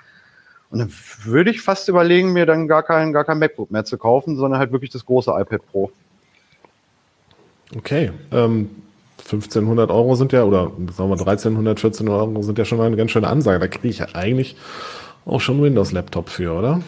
Und 0.71 0.79
dann 0.79 0.91
würde 1.23 1.51
ich 1.51 1.61
fast 1.61 1.89
überlegen, 1.89 2.31
mir 2.31 2.45
dann 2.45 2.67
gar 2.67 2.83
kein, 2.83 3.11
gar 3.11 3.25
kein 3.25 3.39
MacBook 3.39 3.71
mehr 3.71 3.85
zu 3.85 3.97
kaufen, 3.97 4.35
sondern 4.35 4.59
halt 4.59 4.71
wirklich 4.71 4.91
das 4.91 5.05
große 5.05 5.31
iPad 5.31 5.61
Pro. 5.71 5.91
Okay. 7.75 8.11
Ähm, 8.31 8.69
1500 9.31 9.91
Euro 9.91 10.15
sind 10.15 10.31
ja, 10.31 10.43
oder 10.43 10.71
sagen 10.91 11.09
wir 11.09 11.19
1300, 11.19 11.77
1400 11.77 12.27
Euro 12.27 12.41
sind 12.41 12.57
ja 12.57 12.65
schon 12.65 12.77
mal 12.77 12.87
eine 12.87 12.97
ganz 12.97 13.11
schöne 13.11 13.27
Ansage. 13.27 13.59
Da 13.59 13.67
kriege 13.67 13.87
ich 13.87 13.99
ja 13.99 14.07
eigentlich 14.13 14.55
auch 15.25 15.39
schon 15.39 15.61
Windows-Laptop 15.61 16.29
für, 16.29 16.53
oder? 16.53 16.81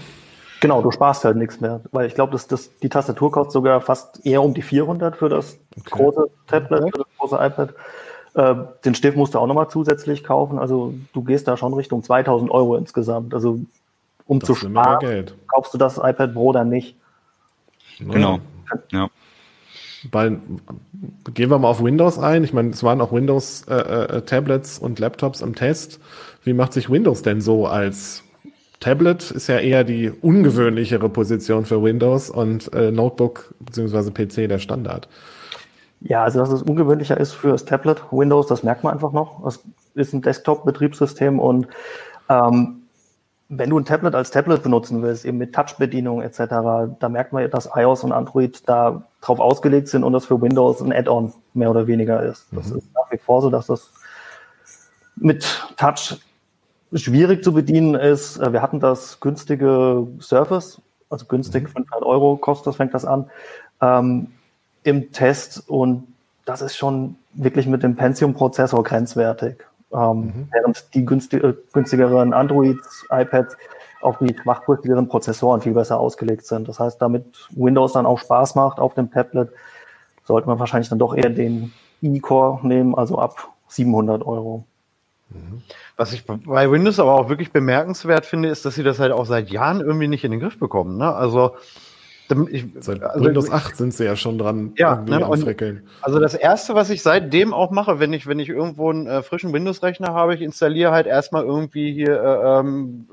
Genau, 0.59 0.81
du 0.81 0.91
sparst 0.91 1.25
halt 1.25 1.37
nichts 1.37 1.59
mehr, 1.59 1.81
weil 1.91 2.07
ich 2.07 2.13
glaube, 2.13 2.33
dass 2.33 2.47
das, 2.47 2.77
die 2.79 2.89
Tastatur 2.89 3.31
kostet 3.31 3.53
sogar 3.53 3.81
fast 3.81 4.25
eher 4.25 4.43
um 4.43 4.53
die 4.53 4.61
400 4.61 5.15
für 5.17 5.27
das 5.27 5.57
okay. 5.75 5.89
große 5.89 6.29
Tablet, 6.47 6.83
für 6.83 6.99
das 6.99 7.07
große 7.17 7.35
iPad. 7.35 7.73
Äh, 8.33 8.55
den 8.85 8.95
Stift 8.95 9.17
musst 9.17 9.33
du 9.33 9.39
auch 9.39 9.47
nochmal 9.47 9.69
zusätzlich 9.69 10.23
kaufen, 10.23 10.59
also 10.59 10.93
du 11.13 11.23
gehst 11.23 11.47
da 11.47 11.57
schon 11.57 11.73
Richtung 11.73 12.03
2000 12.03 12.51
Euro 12.51 12.75
insgesamt. 12.75 13.33
Also 13.33 13.59
um 14.27 14.39
das 14.39 14.47
zu 14.47 14.55
sparen, 14.55 15.25
kaufst 15.47 15.73
du 15.73 15.77
das 15.79 15.97
iPad 15.97 16.33
Pro 16.33 16.51
dann 16.51 16.69
nicht. 16.69 16.95
Genau, 17.99 18.39
ja. 18.91 19.09
Weil, 20.09 20.39
gehen 21.33 21.49
wir 21.49 21.59
mal 21.59 21.67
auf 21.67 21.83
Windows 21.83 22.17
ein. 22.17 22.43
Ich 22.43 22.53
meine, 22.53 22.69
es 22.69 22.83
waren 22.83 23.01
auch 23.01 23.11
Windows-Tablets 23.11 24.77
äh, 24.77 24.81
äh, 24.81 24.85
und 24.85 24.99
Laptops 24.99 25.41
im 25.41 25.53
Test. 25.53 25.99
Wie 26.43 26.53
macht 26.53 26.73
sich 26.73 26.89
Windows 26.89 27.21
denn 27.21 27.41
so 27.41 27.67
als 27.67 28.23
Tablet? 28.79 29.29
Ist 29.29 29.47
ja 29.47 29.59
eher 29.59 29.83
die 29.83 30.09
ungewöhnlichere 30.09 31.09
Position 31.09 31.65
für 31.65 31.83
Windows 31.83 32.29
und 32.31 32.73
äh, 32.73 32.91
Notebook 32.91 33.53
bzw. 33.59 34.09
PC 34.09 34.49
der 34.49 34.59
Standard. 34.59 35.07
Ja, 36.01 36.23
also 36.23 36.39
dass 36.39 36.51
es 36.51 36.63
ungewöhnlicher 36.63 37.19
ist 37.19 37.33
für 37.33 37.49
das 37.49 37.65
Tablet 37.65 38.01
Windows, 38.11 38.47
das 38.47 38.63
merkt 38.63 38.83
man 38.83 38.93
einfach 38.93 39.11
noch. 39.11 39.45
Es 39.45 39.63
ist 39.93 40.13
ein 40.13 40.23
Desktop-Betriebssystem 40.23 41.39
und 41.39 41.67
ähm, 42.27 42.80
wenn 43.53 43.69
du 43.69 43.77
ein 43.77 43.83
Tablet 43.83 44.15
als 44.15 44.31
Tablet 44.31 44.63
benutzen 44.63 45.01
willst, 45.01 45.25
eben 45.25 45.37
mit 45.37 45.53
Touch-Bedienung 45.53 46.21
etc., 46.21 46.37
da 46.47 47.09
merkt 47.09 47.33
man, 47.33 47.49
dass 47.51 47.69
iOS 47.75 48.05
und 48.05 48.13
Android 48.13 48.67
da 48.67 49.03
drauf 49.19 49.41
ausgelegt 49.41 49.89
sind 49.89 50.05
und 50.05 50.13
das 50.13 50.25
für 50.25 50.41
Windows 50.41 50.81
ein 50.81 50.93
Add-on 50.93 51.33
mehr 51.53 51.69
oder 51.69 51.85
weniger 51.85 52.23
ist. 52.23 52.47
Das 52.51 52.69
mhm. 52.69 52.77
ist 52.77 52.93
nach 52.95 53.11
wie 53.11 53.17
vor 53.17 53.41
so, 53.41 53.49
dass 53.49 53.67
das 53.67 53.91
mit 55.17 55.67
Touch 55.75 56.17
schwierig 56.93 57.43
zu 57.43 57.53
bedienen 57.53 57.95
ist. 57.95 58.37
Äh, 58.37 58.53
wir 58.53 58.61
hatten 58.61 58.79
das 58.79 59.19
günstige 59.19 60.07
Surface, 60.21 60.81
also 61.09 61.25
günstig, 61.25 61.67
500 61.67 61.99
mhm. 61.99 62.07
Euro 62.07 62.37
kostet 62.37 62.67
das, 62.67 62.77
fängt 62.77 62.93
das 62.93 63.03
an, 63.03 63.29
ähm, 63.81 64.27
im 64.83 65.11
Test 65.11 65.67
und 65.67 66.07
das 66.45 66.61
ist 66.61 66.77
schon 66.77 67.17
wirklich 67.33 67.67
mit 67.67 67.83
dem 67.83 67.97
Pentium-Prozessor 67.97 68.81
grenzwertig. 68.83 69.57
Ähm, 69.93 70.19
mhm. 70.19 70.47
Während 70.51 70.93
die 70.93 71.05
günstig, 71.05 71.43
äh, 71.43 71.53
günstigeren 71.73 72.33
Androids, 72.33 73.05
iPads 73.09 73.57
auf 74.01 74.17
die 74.17 74.35
schwachbrüstigeren 74.41 75.07
Prozessoren 75.07 75.61
viel 75.61 75.73
besser 75.73 75.99
ausgelegt 75.99 76.45
sind. 76.45 76.67
Das 76.67 76.79
heißt, 76.79 77.01
damit 77.01 77.25
Windows 77.51 77.93
dann 77.93 78.05
auch 78.05 78.19
Spaß 78.19 78.55
macht 78.55 78.79
auf 78.79 78.93
dem 78.95 79.11
Tablet, 79.11 79.49
sollte 80.23 80.47
man 80.47 80.59
wahrscheinlich 80.59 80.89
dann 80.89 80.99
doch 80.99 81.15
eher 81.15 81.29
den 81.29 81.71
E-Core 82.01 82.65
nehmen, 82.65 82.95
also 82.95 83.19
ab 83.19 83.49
700 83.67 84.25
Euro. 84.25 84.63
Mhm. 85.29 85.61
Was 85.97 86.13
ich 86.13 86.25
bei 86.25 86.71
Windows 86.71 86.99
aber 86.99 87.13
auch 87.13 87.29
wirklich 87.29 87.51
bemerkenswert 87.51 88.25
finde, 88.25 88.49
ist, 88.49 88.65
dass 88.65 88.75
sie 88.75 88.83
das 88.83 88.99
halt 88.99 89.11
auch 89.11 89.25
seit 89.25 89.49
Jahren 89.49 89.81
irgendwie 89.81 90.07
nicht 90.07 90.23
in 90.23 90.31
den 90.31 90.39
Griff 90.39 90.57
bekommen. 90.57 90.97
Ne? 90.97 91.13
Also 91.13 91.55
ich, 92.51 92.65
Seit 92.79 93.03
also, 93.03 93.25
Windows 93.25 93.51
8 93.51 93.75
sind 93.75 93.93
sie 93.93 94.05
ja 94.05 94.15
schon 94.15 94.37
dran 94.37 94.73
ja, 94.77 94.95
ne, 94.95 95.25
Also 96.01 96.19
das 96.19 96.33
erste, 96.33 96.75
was 96.75 96.89
ich 96.89 97.01
seitdem 97.01 97.53
auch 97.53 97.71
mache, 97.71 97.99
wenn 97.99 98.13
ich, 98.13 98.27
wenn 98.27 98.39
ich 98.39 98.49
irgendwo 98.49 98.89
einen 98.89 99.07
äh, 99.07 99.23
frischen 99.23 99.53
Windows-Rechner 99.53 100.13
habe, 100.13 100.35
ich 100.35 100.41
installiere 100.41 100.91
halt 100.91 101.07
erstmal 101.07 101.43
irgendwie 101.43 101.93
hier 101.93 102.21
äh, 102.21 102.59
ähm, 102.59 103.07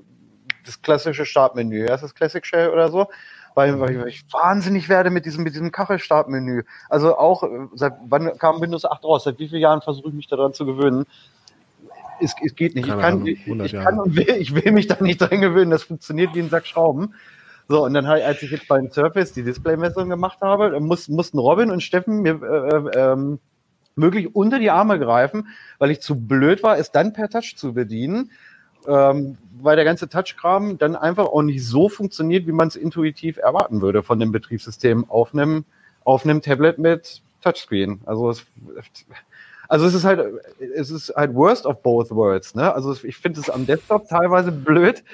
das 0.65 0.83
klassische 0.83 1.25
Startmenü. 1.25 1.87
Erst 1.87 2.05
das 2.05 2.15
Classic 2.15 2.45
Shell 2.45 2.71
oder 2.71 2.91
so. 2.91 3.07
weil, 3.55 3.81
weil 3.81 4.07
ich 4.07 4.25
wahnsinnig 4.33 4.89
werde 4.89 5.11
mit 5.11 5.27
diesem, 5.27 5.43
mit 5.43 5.55
diesem 5.55 5.73
Kachelstartmenü. 5.73 6.63
Also 6.89 7.17
auch, 7.19 7.43
äh, 7.43 7.49
seit 7.75 7.95
wann 8.09 8.39
kam 8.39 8.61
Windows 8.61 8.85
8 8.85 9.05
raus? 9.05 9.25
Seit 9.25 9.39
wie 9.39 9.49
vielen 9.49 9.63
Jahren 9.63 9.83
versuche 9.83 10.09
ich 10.09 10.15
mich 10.15 10.29
daran 10.29 10.53
zu 10.53 10.65
gewöhnen? 10.65 11.07
Es, 12.21 12.35
es 12.45 12.55
geht 12.55 12.75
nicht. 12.75 12.87
Keine 12.87 13.01
ich 13.01 13.03
kann, 13.03 13.15
Ahnung, 13.15 13.27
ich, 13.27 13.41
100 13.41 13.67
ich 13.67 13.73
kann 13.73 14.01
und 14.01 14.17
will, 14.17 14.29
ich 14.39 14.55
will 14.55 14.73
mich 14.73 14.87
da 14.87 14.97
nicht 15.01 15.21
dran 15.21 15.41
gewöhnen. 15.41 15.71
Das 15.71 15.83
funktioniert 15.83 16.35
wie 16.35 16.41
ein 16.41 16.51
Sack 16.51 16.67
Schrauben. 16.67 17.15
So, 17.69 17.85
und 17.85 17.93
dann 17.93 18.07
halt, 18.07 18.25
als 18.25 18.43
ich 18.43 18.51
jetzt 18.51 18.67
beim 18.67 18.91
Surface 18.91 19.33
die 19.33 19.43
Displaymessung 19.43 20.09
gemacht 20.09 20.39
habe, 20.41 20.81
muss, 20.81 21.09
mussten 21.09 21.39
Robin 21.39 21.71
und 21.71 21.83
Steffen 21.83 22.23
mir 22.23 22.41
äh, 22.43 22.99
ähm, 22.99 23.39
möglich 23.95 24.35
unter 24.35 24.59
die 24.59 24.71
Arme 24.71 24.99
greifen, 24.99 25.49
weil 25.79 25.91
ich 25.91 26.01
zu 26.01 26.15
blöd 26.19 26.63
war, 26.63 26.79
es 26.79 26.93
dann 26.93 27.13
per 27.13 27.29
Touch 27.29 27.57
zu 27.57 27.75
bedienen, 27.75 28.31
ähm, 28.87 29.37
weil 29.61 29.77
der 29.77 29.85
ganze 29.85 30.09
Touchkram 30.09 30.79
dann 30.79 30.97
einfach 30.97 31.27
auch 31.27 31.43
nicht 31.43 31.67
so 31.67 31.91
funktioniert, 31.91 32.47
wie 32.47 32.53
man 32.53 32.69
es 32.69 32.77
intuitiv 32.77 33.37
erwarten 33.37 33.83
würde 33.83 34.03
von 34.03 34.19
dem 34.19 34.33
Betriebssystem 34.33 35.11
auf 35.11 35.35
einem, 35.35 35.67
auf 36.05 36.25
einem 36.25 36.41
Tablet 36.41 36.79
mit 36.79 37.21
Touchscreen. 37.43 38.01
Also 38.07 38.31
es, 38.31 38.47
also 39.69 39.85
es 39.85 39.93
ist 39.93 40.05
halt, 40.05 40.25
es 40.75 40.91
ist 40.91 41.13
halt 41.15 41.35
worst 41.35 41.67
of 41.67 41.83
both 41.83 42.11
worlds. 42.11 42.55
Ne? 42.55 42.73
Also 42.73 42.97
ich 43.05 43.19
finde 43.19 43.41
es 43.41 43.51
am 43.51 43.67
Desktop 43.67 44.09
teilweise 44.09 44.53
blöd 44.53 45.05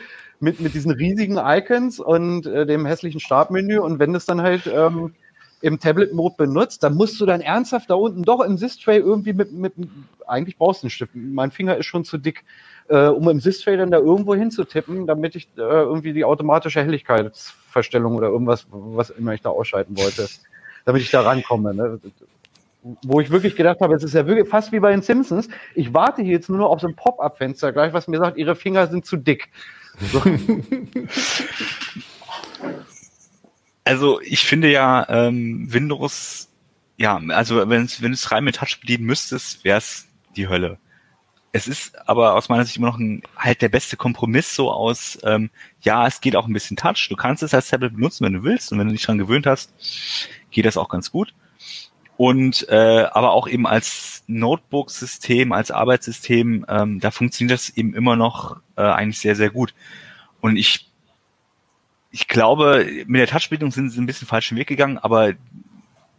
mit, 0.45 0.61
mit 0.61 0.75
diesen 0.75 0.93
riesigen 0.93 1.39
Icons 1.39 1.99
und 1.99 2.47
äh, 2.47 2.67
dem 2.67 2.87
hässlichen 2.87 3.21
Startmenü. 3.21 3.79
Und 3.79 3.99
wenn 3.99 4.15
es 4.15 4.27
dann 4.27 4.43
halt 4.43 4.71
ähm, 4.73 5.15
im 5.61 5.81
Tablet-Mode 5.81 6.35
benutzt, 6.37 6.83
dann 6.83 6.95
musst 6.95 7.21
du 7.21 7.27
dann 7.27 7.41
ernsthaft 7.41 7.91
da 7.91 7.95
unten 7.95 8.23
doch 8.23 8.41
im 8.41 8.59
Sys-Tray 8.59 8.99
irgendwie 8.99 9.33
mit, 9.33 9.53
mit, 9.53 9.73
eigentlich 10.27 10.59
brauchst 10.59 10.83
du 10.83 10.85
einen 10.85 10.91
Stift. 10.91 11.13
Mein 11.15 11.51
Finger 11.51 11.77
ist 11.77 11.87
schon 11.87 12.05
zu 12.05 12.19
dick, 12.19 12.45
äh, 12.89 13.07
um 13.07 13.29
im 13.29 13.41
Sys-Tray 13.41 13.77
dann 13.77 13.91
da 13.91 13.99
irgendwo 13.99 14.35
hinzutippen, 14.35 15.07
damit 15.07 15.35
ich 15.35 15.49
äh, 15.57 15.63
irgendwie 15.63 16.13
die 16.13 16.25
automatische 16.25 16.81
Helligkeitsverstellung 16.81 18.15
oder 18.15 18.29
irgendwas, 18.29 18.67
was 18.71 19.11
immer 19.11 19.33
ich 19.33 19.41
da 19.41 19.49
ausschalten 19.49 19.97
wollte, 19.97 20.29
damit 20.85 21.03
ich 21.03 21.11
da 21.11 21.23
rankomme. 21.23 21.75
Ne? 21.75 21.99
wo 23.03 23.21
ich 23.21 23.31
wirklich 23.31 23.57
gedacht 23.57 23.81
habe, 23.81 23.95
es 23.95 24.05
ist 24.05 24.13
ja 24.13 24.27
wirklich 24.27 24.49
fast 24.49 24.71
wie 24.71 24.81
bei 24.81 24.91
den 24.91 25.01
Simpsons. 25.01 25.49
Ich 25.75 25.95
warte 25.95 26.23
hier 26.23 26.33
jetzt 26.33 26.51
nur 26.51 26.59
noch 26.59 26.69
auf 26.69 26.81
so 26.81 26.87
ein 26.87 26.95
Pop-up-Fenster 26.95 27.73
gleich, 27.73 27.93
was 27.93 28.09
mir 28.09 28.19
sagt, 28.19 28.37
ihre 28.37 28.55
Finger 28.55 28.87
sind 28.87 29.07
zu 29.07 29.17
dick. 29.17 29.49
So. 30.01 30.23
Also 33.85 34.21
ich 34.23 34.45
finde 34.45 34.71
ja 34.71 35.07
ähm, 35.11 35.71
Windows, 35.71 36.49
ja, 36.97 37.21
also 37.29 37.69
wenn 37.69 37.85
es 37.85 38.01
wenn 38.01 38.13
es 38.13 38.31
rein 38.33 38.45
mit 38.45 38.57
Touch 38.57 38.81
bedienen 38.81 39.05
müsstest, 39.05 39.63
wäre 39.63 39.79
es 39.79 40.09
die 40.37 40.49
Hölle. 40.49 40.79
Es 41.53 41.69
ist 41.69 41.97
aber 42.09 42.35
aus 42.35 42.49
meiner 42.49 42.65
Sicht 42.65 42.79
immer 42.79 42.89
noch 42.89 42.99
ein, 42.99 43.23
halt 43.37 43.63
der 43.63 43.69
beste 43.69 43.97
Kompromiss 43.97 44.57
so 44.57 44.73
aus, 44.73 45.19
ähm, 45.23 45.51
ja, 45.83 46.07
es 46.07 46.21
geht 46.21 46.35
auch 46.35 46.47
ein 46.47 46.53
bisschen 46.53 46.77
Touch. 46.77 47.09
Du 47.09 47.15
kannst 47.15 47.43
es 47.43 47.55
als 47.55 47.69
Tablet 47.69 47.95
benutzen, 47.95 48.25
wenn 48.25 48.33
du 48.33 48.43
willst 48.43 48.73
und 48.73 48.79
wenn 48.79 48.89
du 48.89 48.93
dich 48.95 49.05
dran 49.05 49.19
gewöhnt 49.19 49.47
hast, 49.47 49.73
geht 50.51 50.65
das 50.65 50.77
auch 50.77 50.89
ganz 50.89 51.11
gut. 51.13 51.35
Und 52.17 52.69
äh, 52.69 53.07
aber 53.11 53.33
auch 53.33 53.49
eben 53.49 53.67
als 53.67 54.23
Notebook-System, 54.29 55.53
als 55.53 55.71
Arbeitssystem, 55.71 56.65
ähm, 56.69 57.01
da 57.01 57.11
funktioniert 57.11 57.59
das 57.59 57.71
eben 57.71 57.95
immer 57.95 58.17
noch 58.17 58.59
äh, 58.77 58.83
eigentlich 58.83 59.19
sehr, 59.19 59.35
sehr 59.35 59.51
gut. 59.51 59.75
Und 60.41 60.57
ich 60.57 60.89
ich 62.15 62.29
glaube, 62.29 62.87
mit 63.09 63.21
der 63.21 63.27
Touchbedienung 63.27 63.73
sind 63.73 63.91
sie 63.91 64.01
ein 64.01 64.07
bisschen 64.07 64.29
falschen 64.29 64.57
Weg 64.57 64.69
gegangen, 64.69 64.99
aber 64.99 65.33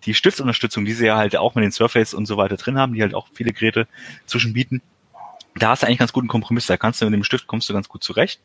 die 0.04 0.14
Stiftunterstützung, 0.14 0.84
die 0.84 0.92
sie 0.92 1.06
ja 1.06 1.16
halt 1.16 1.38
auch 1.38 1.56
mit 1.56 1.64
den 1.64 1.72
Surface 1.72 2.14
und 2.14 2.26
so 2.26 2.36
weiter 2.36 2.58
drin 2.58 2.78
haben, 2.78 2.94
die 2.94 3.02
halt 3.02 3.14
auch 3.14 3.28
viele 3.34 3.54
Geräte 3.54 3.88
zwischenbieten, 4.26 4.82
da 5.56 5.70
hast 5.70 5.84
du 5.84 5.88
eigentlich 5.88 6.00
ganz 6.00 6.12
guten 6.12 6.28
Kompromiss. 6.28 6.66
Da 6.66 6.76
kannst 6.76 7.02
du 7.02 7.06
mit 7.06 7.14
dem 7.14 7.24
Stift 7.24 7.48
kommst 7.48 7.70
du 7.70 7.74
ganz 7.74 7.88
gut 7.88 8.04
zurecht. 8.04 8.42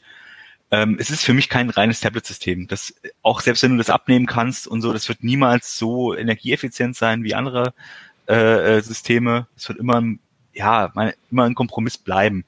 Ähm, 0.71 0.97
es 1.01 1.11
ist 1.11 1.25
für 1.25 1.35
mich 1.35 1.49
kein 1.49 1.71
reines 1.71 2.01
Tablet-System. 2.01 2.69
Das 2.69 2.95
auch 3.23 3.41
selbst 3.41 3.63
wenn 3.63 3.73
du 3.73 3.79
das 3.79 3.91
abnehmen 3.91 4.27
kannst 4.27 4.67
und 4.67 4.83
so, 4.83 4.93
das 4.93 5.09
wird 5.09 5.25
niemals 5.25 5.77
so 5.77 6.15
energieeffizient 6.15 6.97
sein 6.97 7.25
wie 7.25 7.35
andere 7.35 7.75
äh, 8.29 8.79
äh 8.79 8.81
Systeme. 8.81 9.47
Es 9.57 9.69
wird 9.69 9.79
immer, 9.79 10.03
ja, 10.53 10.93
immer 11.31 11.45
ein 11.45 11.55
Kompromiss 11.55 11.99
bleiben. 11.99 12.45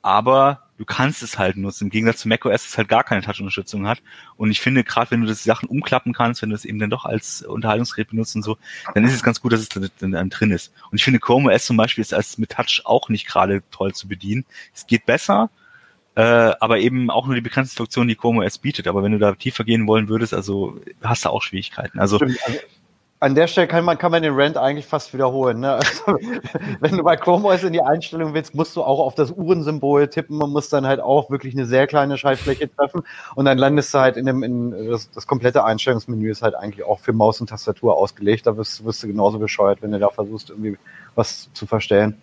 Aber 0.00 0.62
du 0.78 0.86
kannst 0.86 1.22
es 1.22 1.38
halt 1.38 1.56
nutzen. 1.56 1.84
Im 1.84 1.90
Gegensatz 1.90 2.20
zu 2.20 2.28
macOS, 2.28 2.64
das 2.64 2.76
halt 2.76 2.88
gar 2.88 3.04
keine 3.04 3.22
Touch-Unterstützung 3.22 3.86
hat. 3.86 4.02
Und 4.36 4.50
ich 4.50 4.60
finde, 4.60 4.82
gerade 4.82 5.12
wenn 5.12 5.20
du 5.20 5.28
das 5.28 5.44
Sachen 5.44 5.68
umklappen 5.68 6.12
kannst, 6.12 6.42
wenn 6.42 6.50
du 6.50 6.56
es 6.56 6.64
eben 6.64 6.80
dann 6.80 6.90
doch 6.90 7.04
als 7.04 7.42
Unterhaltungsgerät 7.42 8.08
benutzt 8.08 8.34
und 8.34 8.42
so, 8.42 8.58
dann 8.94 9.04
ist 9.04 9.14
es 9.14 9.22
ganz 9.22 9.40
gut, 9.40 9.52
dass 9.52 9.60
es 9.60 9.68
dann 9.68 10.30
drin 10.30 10.50
ist. 10.50 10.72
Und 10.90 10.96
ich 10.96 11.04
finde, 11.04 11.20
Chrome 11.20 11.52
OS 11.52 11.66
zum 11.66 11.76
Beispiel 11.76 12.02
ist 12.02 12.14
als 12.14 12.36
mit 12.38 12.50
Touch 12.50 12.82
auch 12.84 13.10
nicht 13.10 13.26
gerade 13.26 13.62
toll 13.70 13.94
zu 13.94 14.08
bedienen. 14.08 14.44
Es 14.74 14.86
geht 14.86 15.06
besser, 15.06 15.50
äh, 16.14 16.22
aber 16.22 16.78
eben 16.78 17.10
auch 17.10 17.26
nur 17.26 17.34
die 17.34 17.40
begrenzte 17.40 17.76
Funktion, 17.76 18.08
die 18.08 18.16
Chrome 18.16 18.44
OS 18.44 18.58
bietet. 18.58 18.86
Aber 18.86 19.02
wenn 19.02 19.12
du 19.12 19.18
da 19.18 19.32
tiefer 19.32 19.64
gehen 19.64 19.86
wollen 19.86 20.08
würdest, 20.08 20.34
also 20.34 20.76
hast 21.02 21.24
du 21.24 21.30
auch 21.30 21.42
Schwierigkeiten. 21.42 21.98
Also, 21.98 22.18
also 22.18 22.58
an 23.22 23.36
der 23.36 23.46
Stelle 23.46 23.68
kann 23.68 23.84
man, 23.84 23.98
kann 23.98 24.10
man 24.10 24.24
den 24.24 24.34
Rant 24.34 24.56
eigentlich 24.56 24.84
fast 24.84 25.14
wiederholen. 25.14 25.60
Ne? 25.60 25.74
Also, 25.74 26.18
wenn 26.80 26.96
du 26.96 27.04
bei 27.04 27.16
Chrome 27.16 27.46
OS 27.46 27.62
in 27.62 27.72
die 27.72 27.80
Einstellung 27.80 28.34
willst, 28.34 28.52
musst 28.52 28.74
du 28.74 28.82
auch 28.82 28.98
auf 28.98 29.14
das 29.14 29.30
Uhrensymbol 29.30 30.08
tippen 30.08 30.42
und 30.42 30.52
musst 30.52 30.72
dann 30.72 30.88
halt 30.88 30.98
auch 30.98 31.30
wirklich 31.30 31.54
eine 31.54 31.64
sehr 31.64 31.86
kleine 31.86 32.18
Schaltfläche 32.18 32.68
treffen 32.74 33.04
und 33.36 33.44
dann 33.44 33.58
landest 33.58 33.94
du 33.94 33.98
halt 33.98 34.16
in 34.16 34.26
dem, 34.26 34.42
in 34.42 34.90
das, 34.90 35.08
das 35.12 35.28
komplette 35.28 35.64
Einstellungsmenü 35.64 36.32
ist 36.32 36.42
halt 36.42 36.56
eigentlich 36.56 36.84
auch 36.84 36.98
für 36.98 37.12
Maus 37.12 37.40
und 37.40 37.46
Tastatur 37.46 37.96
ausgelegt. 37.96 38.48
Da 38.48 38.56
wirst, 38.56 38.84
wirst 38.84 39.04
du 39.04 39.06
genauso 39.06 39.38
bescheuert, 39.38 39.82
wenn 39.82 39.92
du 39.92 40.00
da 40.00 40.08
versuchst, 40.08 40.50
irgendwie 40.50 40.76
was 41.14 41.48
zu 41.52 41.64
verstellen. 41.64 42.20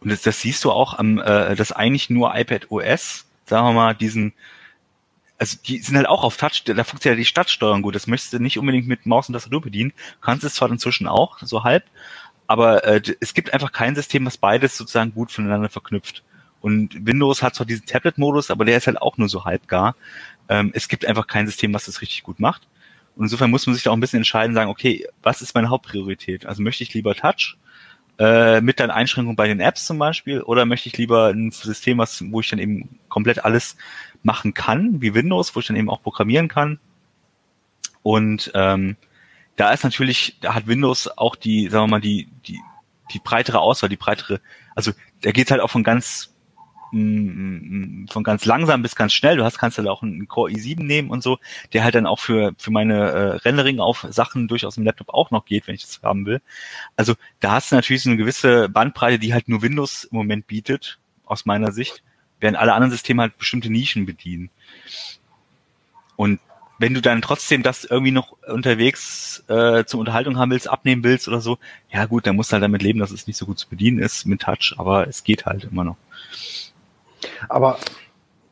Und 0.00 0.10
das, 0.10 0.22
das 0.22 0.40
siehst 0.40 0.64
du 0.64 0.72
auch 0.72 0.98
am, 0.98 1.18
äh, 1.18 1.54
dass 1.54 1.72
eigentlich 1.72 2.10
nur 2.10 2.34
iPad 2.34 2.70
OS, 2.70 3.26
sagen 3.46 3.66
wir 3.66 3.72
mal, 3.72 3.94
diesen 3.94 4.32
also 5.40 5.56
die 5.66 5.78
sind 5.78 5.96
halt 5.96 6.06
auch 6.06 6.22
auf 6.22 6.36
Touch, 6.36 6.64
da 6.66 6.84
funktioniert 6.84 7.16
ja 7.16 7.22
die 7.22 7.24
Stadtsteuerung 7.24 7.80
gut. 7.80 7.94
Das 7.94 8.06
möchtest 8.06 8.34
du 8.34 8.38
nicht 8.38 8.58
unbedingt 8.58 8.86
mit 8.86 9.06
Maus 9.06 9.26
und 9.26 9.32
Tastatur 9.32 9.62
bedienen. 9.62 9.94
Kannst 10.20 10.44
es 10.44 10.54
zwar 10.54 10.70
inzwischen 10.70 11.08
auch, 11.08 11.38
so 11.40 11.64
halb, 11.64 11.84
aber 12.46 12.84
äh, 12.84 13.00
es 13.20 13.32
gibt 13.32 13.54
einfach 13.54 13.72
kein 13.72 13.94
System, 13.94 14.26
was 14.26 14.36
beides 14.36 14.76
sozusagen 14.76 15.14
gut 15.14 15.32
voneinander 15.32 15.70
verknüpft. 15.70 16.22
Und 16.60 17.06
Windows 17.06 17.42
hat 17.42 17.54
zwar 17.54 17.64
diesen 17.64 17.86
Tablet-Modus, 17.86 18.50
aber 18.50 18.66
der 18.66 18.76
ist 18.76 18.86
halt 18.86 19.00
auch 19.00 19.16
nur 19.16 19.30
so 19.30 19.46
halb 19.46 19.66
gar. 19.66 19.96
Ähm, 20.50 20.72
es 20.74 20.88
gibt 20.88 21.06
einfach 21.06 21.26
kein 21.26 21.46
System, 21.46 21.72
was 21.72 21.86
das 21.86 22.02
richtig 22.02 22.22
gut 22.22 22.38
macht. 22.38 22.68
Und 23.16 23.24
insofern 23.24 23.50
muss 23.50 23.66
man 23.66 23.74
sich 23.74 23.84
da 23.84 23.90
auch 23.90 23.96
ein 23.96 24.00
bisschen 24.00 24.18
entscheiden, 24.18 24.54
sagen, 24.54 24.68
okay, 24.68 25.06
was 25.22 25.40
ist 25.40 25.54
meine 25.54 25.70
Hauptpriorität? 25.70 26.44
Also 26.44 26.60
möchte 26.62 26.82
ich 26.82 26.92
lieber 26.92 27.14
Touch 27.14 27.56
äh, 28.20 28.60
mit 28.60 28.78
dann 28.78 28.90
Einschränkungen 28.90 29.34
bei 29.34 29.48
den 29.48 29.60
Apps 29.60 29.86
zum 29.86 29.98
Beispiel 29.98 30.42
oder 30.42 30.66
möchte 30.66 30.90
ich 30.90 30.98
lieber 30.98 31.28
ein 31.28 31.50
System, 31.52 31.96
was, 31.96 32.22
wo 32.30 32.40
ich 32.40 32.50
dann 32.50 32.58
eben 32.58 32.98
komplett 33.08 33.46
alles 33.46 33.78
machen 34.22 34.52
kann, 34.52 35.00
wie 35.00 35.14
Windows, 35.14 35.56
wo 35.56 35.60
ich 35.60 35.66
dann 35.66 35.76
eben 35.76 35.88
auch 35.88 36.02
programmieren 36.02 36.48
kann. 36.48 36.78
Und 38.02 38.52
ähm, 38.54 38.96
da 39.56 39.72
ist 39.72 39.84
natürlich, 39.84 40.36
da 40.42 40.54
hat 40.54 40.66
Windows 40.66 41.08
auch 41.16 41.34
die, 41.34 41.68
sagen 41.68 41.84
wir 41.84 41.92
mal, 41.92 42.00
die, 42.02 42.28
die, 42.46 42.60
die 43.10 43.20
breitere 43.20 43.58
Auswahl, 43.58 43.88
die 43.88 43.96
breitere, 43.96 44.40
also 44.74 44.92
da 45.22 45.30
geht's 45.30 45.50
halt 45.50 45.62
auch 45.62 45.70
von 45.70 45.82
ganz 45.82 46.29
von 46.92 48.24
ganz 48.24 48.44
langsam 48.44 48.82
bis 48.82 48.96
ganz 48.96 49.12
schnell. 49.12 49.36
Du 49.36 49.44
hast 49.44 49.58
kannst 49.58 49.78
halt 49.78 49.88
auch 49.88 50.02
einen 50.02 50.26
Core 50.26 50.50
i7 50.50 50.82
nehmen 50.82 51.10
und 51.10 51.22
so, 51.22 51.38
der 51.72 51.84
halt 51.84 51.94
dann 51.94 52.06
auch 52.06 52.18
für 52.18 52.52
für 52.58 52.70
meine 52.70 52.94
äh, 52.94 53.36
Rendering 53.36 53.80
auf 53.80 54.06
Sachen 54.10 54.48
durchaus 54.48 54.76
im 54.76 54.84
Laptop 54.84 55.10
auch 55.10 55.30
noch 55.30 55.44
geht, 55.44 55.66
wenn 55.66 55.74
ich 55.74 55.82
das 55.82 56.00
haben 56.02 56.26
will. 56.26 56.40
Also 56.96 57.14
da 57.38 57.52
hast 57.52 57.70
du 57.70 57.76
natürlich 57.76 58.02
so 58.02 58.10
eine 58.10 58.16
gewisse 58.16 58.68
Bandbreite, 58.68 59.18
die 59.18 59.32
halt 59.32 59.48
nur 59.48 59.62
Windows 59.62 60.04
im 60.04 60.16
Moment 60.16 60.46
bietet, 60.46 60.98
aus 61.24 61.46
meiner 61.46 61.72
Sicht 61.72 62.02
während 62.40 62.58
alle 62.58 62.72
anderen 62.72 62.90
Systeme 62.90 63.22
halt 63.22 63.38
bestimmte 63.38 63.70
Nischen 63.70 64.06
bedienen. 64.06 64.50
Und 66.16 66.40
wenn 66.78 66.94
du 66.94 67.02
dann 67.02 67.20
trotzdem 67.20 67.62
das 67.62 67.84
irgendwie 67.84 68.10
noch 68.10 68.32
unterwegs 68.48 69.44
äh, 69.48 69.84
zur 69.84 70.00
Unterhaltung 70.00 70.38
haben 70.38 70.50
willst, 70.50 70.68
abnehmen 70.68 71.04
willst 71.04 71.28
oder 71.28 71.42
so, 71.42 71.58
ja 71.92 72.06
gut, 72.06 72.26
dann 72.26 72.36
musst 72.36 72.50
du 72.50 72.54
halt 72.54 72.62
damit 72.62 72.82
leben, 72.82 72.98
dass 72.98 73.10
es 73.10 73.26
nicht 73.26 73.36
so 73.36 73.44
gut 73.44 73.58
zu 73.58 73.68
bedienen 73.68 73.98
ist 73.98 74.24
mit 74.24 74.40
Touch, 74.40 74.74
aber 74.78 75.06
es 75.06 75.22
geht 75.22 75.44
halt 75.44 75.64
immer 75.64 75.84
noch. 75.84 75.96
Aber 77.48 77.78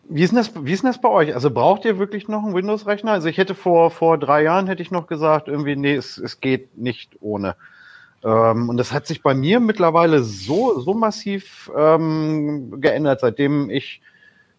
wie 0.09 0.23
ist 0.23 0.31
denn 0.31 0.39
das, 0.39 0.53
wie 0.65 0.73
ist 0.73 0.85
das 0.85 1.01
bei 1.01 1.09
euch? 1.09 1.35
Also 1.35 1.51
braucht 1.51 1.85
ihr 1.85 1.99
wirklich 1.99 2.29
noch 2.29 2.43
einen 2.43 2.55
Windows-Rechner? 2.55 3.13
Also 3.13 3.29
ich 3.29 3.39
hätte 3.39 3.55
vor, 3.55 3.91
vor 3.91 4.19
drei 4.19 4.43
Jahren 4.43 4.67
hätte 4.67 4.83
ich 4.83 4.91
noch 4.91 5.07
gesagt, 5.07 5.49
irgendwie, 5.49 5.77
nee, 5.77 5.95
es, 5.95 6.19
es 6.19 6.41
geht 6.41 6.79
nicht 6.79 7.17
ohne. 7.21 7.57
Ähm, 8.25 8.69
und 8.69 8.79
das 8.79 8.93
hat 8.93 9.07
sich 9.07 9.23
bei 9.23 9.35
mir 9.35 9.61
mittlerweile 9.61 10.23
so, 10.23 10.81
so 10.81 10.95
massiv 10.95 11.71
ähm, 11.77 12.81
geändert. 12.81 13.21
Seitdem 13.21 13.71
ich 13.71 14.01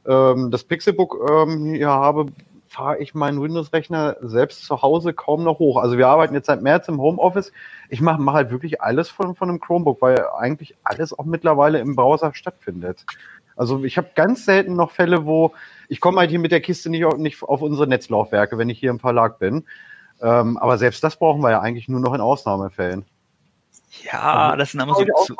ähm, 0.08 0.52
das 0.52 0.64
Pixelbook 0.64 1.18
ähm, 1.30 1.74
hier 1.74 1.90
habe, 1.90 2.28
fahre 2.68 3.00
ich 3.00 3.16
meinen 3.16 3.42
Windows-Rechner 3.42 4.18
selbst 4.22 4.64
zu 4.64 4.82
Hause 4.82 5.14
kaum 5.14 5.44
noch 5.44 5.60
hoch. 5.60 5.78
Also 5.78 5.98
wir 5.98 6.08
arbeiten 6.08 6.36
jetzt 6.36 6.46
seit 6.46 6.62
März 6.62 6.88
im 6.88 7.02
Homeoffice. 7.02 7.52
Ich 7.90 8.00
mache 8.00 8.22
mach 8.22 8.34
halt 8.34 8.52
wirklich 8.52 8.82
alles 8.82 9.10
von, 9.10 9.36
von 9.36 9.50
einem 9.50 9.60
Chromebook, 9.60 10.02
weil 10.02 10.24
eigentlich 10.38 10.76
alles 10.84 11.18
auch 11.18 11.26
mittlerweile 11.26 11.80
im 11.80 11.96
Browser 11.96 12.34
stattfindet. 12.36 13.06
Also 13.60 13.84
ich 13.84 13.98
habe 13.98 14.12
ganz 14.16 14.46
selten 14.46 14.78
noch 14.78 14.92
Fälle, 14.92 15.26
wo 15.26 15.52
ich 15.90 16.00
komme 16.00 16.20
halt 16.20 16.30
hier 16.30 16.40
mit 16.40 16.54
der 16.54 16.62
Kiste 16.62 16.90
nicht 16.90 17.04
auf, 17.04 17.18
nicht 17.18 17.44
auf 17.44 17.62
unsere 17.62 17.88
Netzlaufwerke, 17.88 18.58
wenn 18.58 18.70
ich 18.70 18.80
hier 18.80 18.90
im 18.90 19.00
Verlag 19.00 19.38
bin. 19.38 19.66
Ähm, 20.22 20.58
aber 20.58 20.78
selbst 20.78 21.04
das 21.04 21.18
brauchen 21.18 21.42
wir 21.42 21.52
ja 21.52 21.60
eigentlich 21.60 21.90
nur 21.90 22.00
noch 22.00 22.14
in 22.14 22.22
Ausnahmefällen. 22.22 23.04
Ja, 24.04 24.22
also, 24.22 24.58
das 24.60 24.72
sind 24.72 24.80
aber 24.80 24.96
so. 24.96 25.06
so 25.26 25.36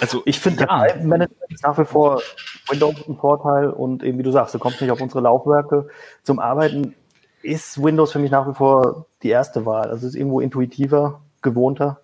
also 0.00 0.22
ich 0.24 0.40
finde, 0.40 0.64
ja. 0.64 0.86
Management 1.02 1.52
ist 1.52 1.64
nach 1.64 1.76
wie 1.76 1.84
vor 1.84 2.22
Windows 2.70 3.06
ein 3.06 3.16
Vorteil 3.16 3.68
und 3.68 4.02
eben 4.02 4.16
wie 4.16 4.22
du 4.22 4.32
sagst, 4.32 4.54
du 4.54 4.58
kommst 4.58 4.80
nicht 4.80 4.90
auf 4.90 5.02
unsere 5.02 5.20
Laufwerke 5.20 5.88
zum 6.22 6.38
Arbeiten. 6.38 6.94
ist 7.42 7.82
Windows 7.82 8.12
für 8.12 8.20
mich 8.20 8.30
nach 8.30 8.48
wie 8.48 8.54
vor 8.54 9.04
die 9.22 9.28
erste 9.28 9.66
Wahl. 9.66 9.90
Also 9.90 10.06
es 10.06 10.14
ist 10.14 10.18
irgendwo 10.18 10.40
intuitiver, 10.40 11.20
gewohnter. 11.42 12.00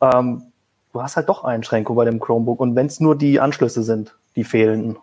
Ähm, 0.00 0.51
du 0.92 1.02
hast 1.02 1.16
halt 1.16 1.28
doch 1.28 1.44
Einschränkungen 1.44 1.96
bei 1.96 2.04
dem 2.04 2.20
Chromebook 2.20 2.60
und 2.60 2.76
wenn 2.76 2.86
es 2.86 3.00
nur 3.00 3.16
die 3.16 3.40
Anschlüsse 3.40 3.82
sind, 3.82 4.14
die 4.36 4.44
fehlenden. 4.44 4.96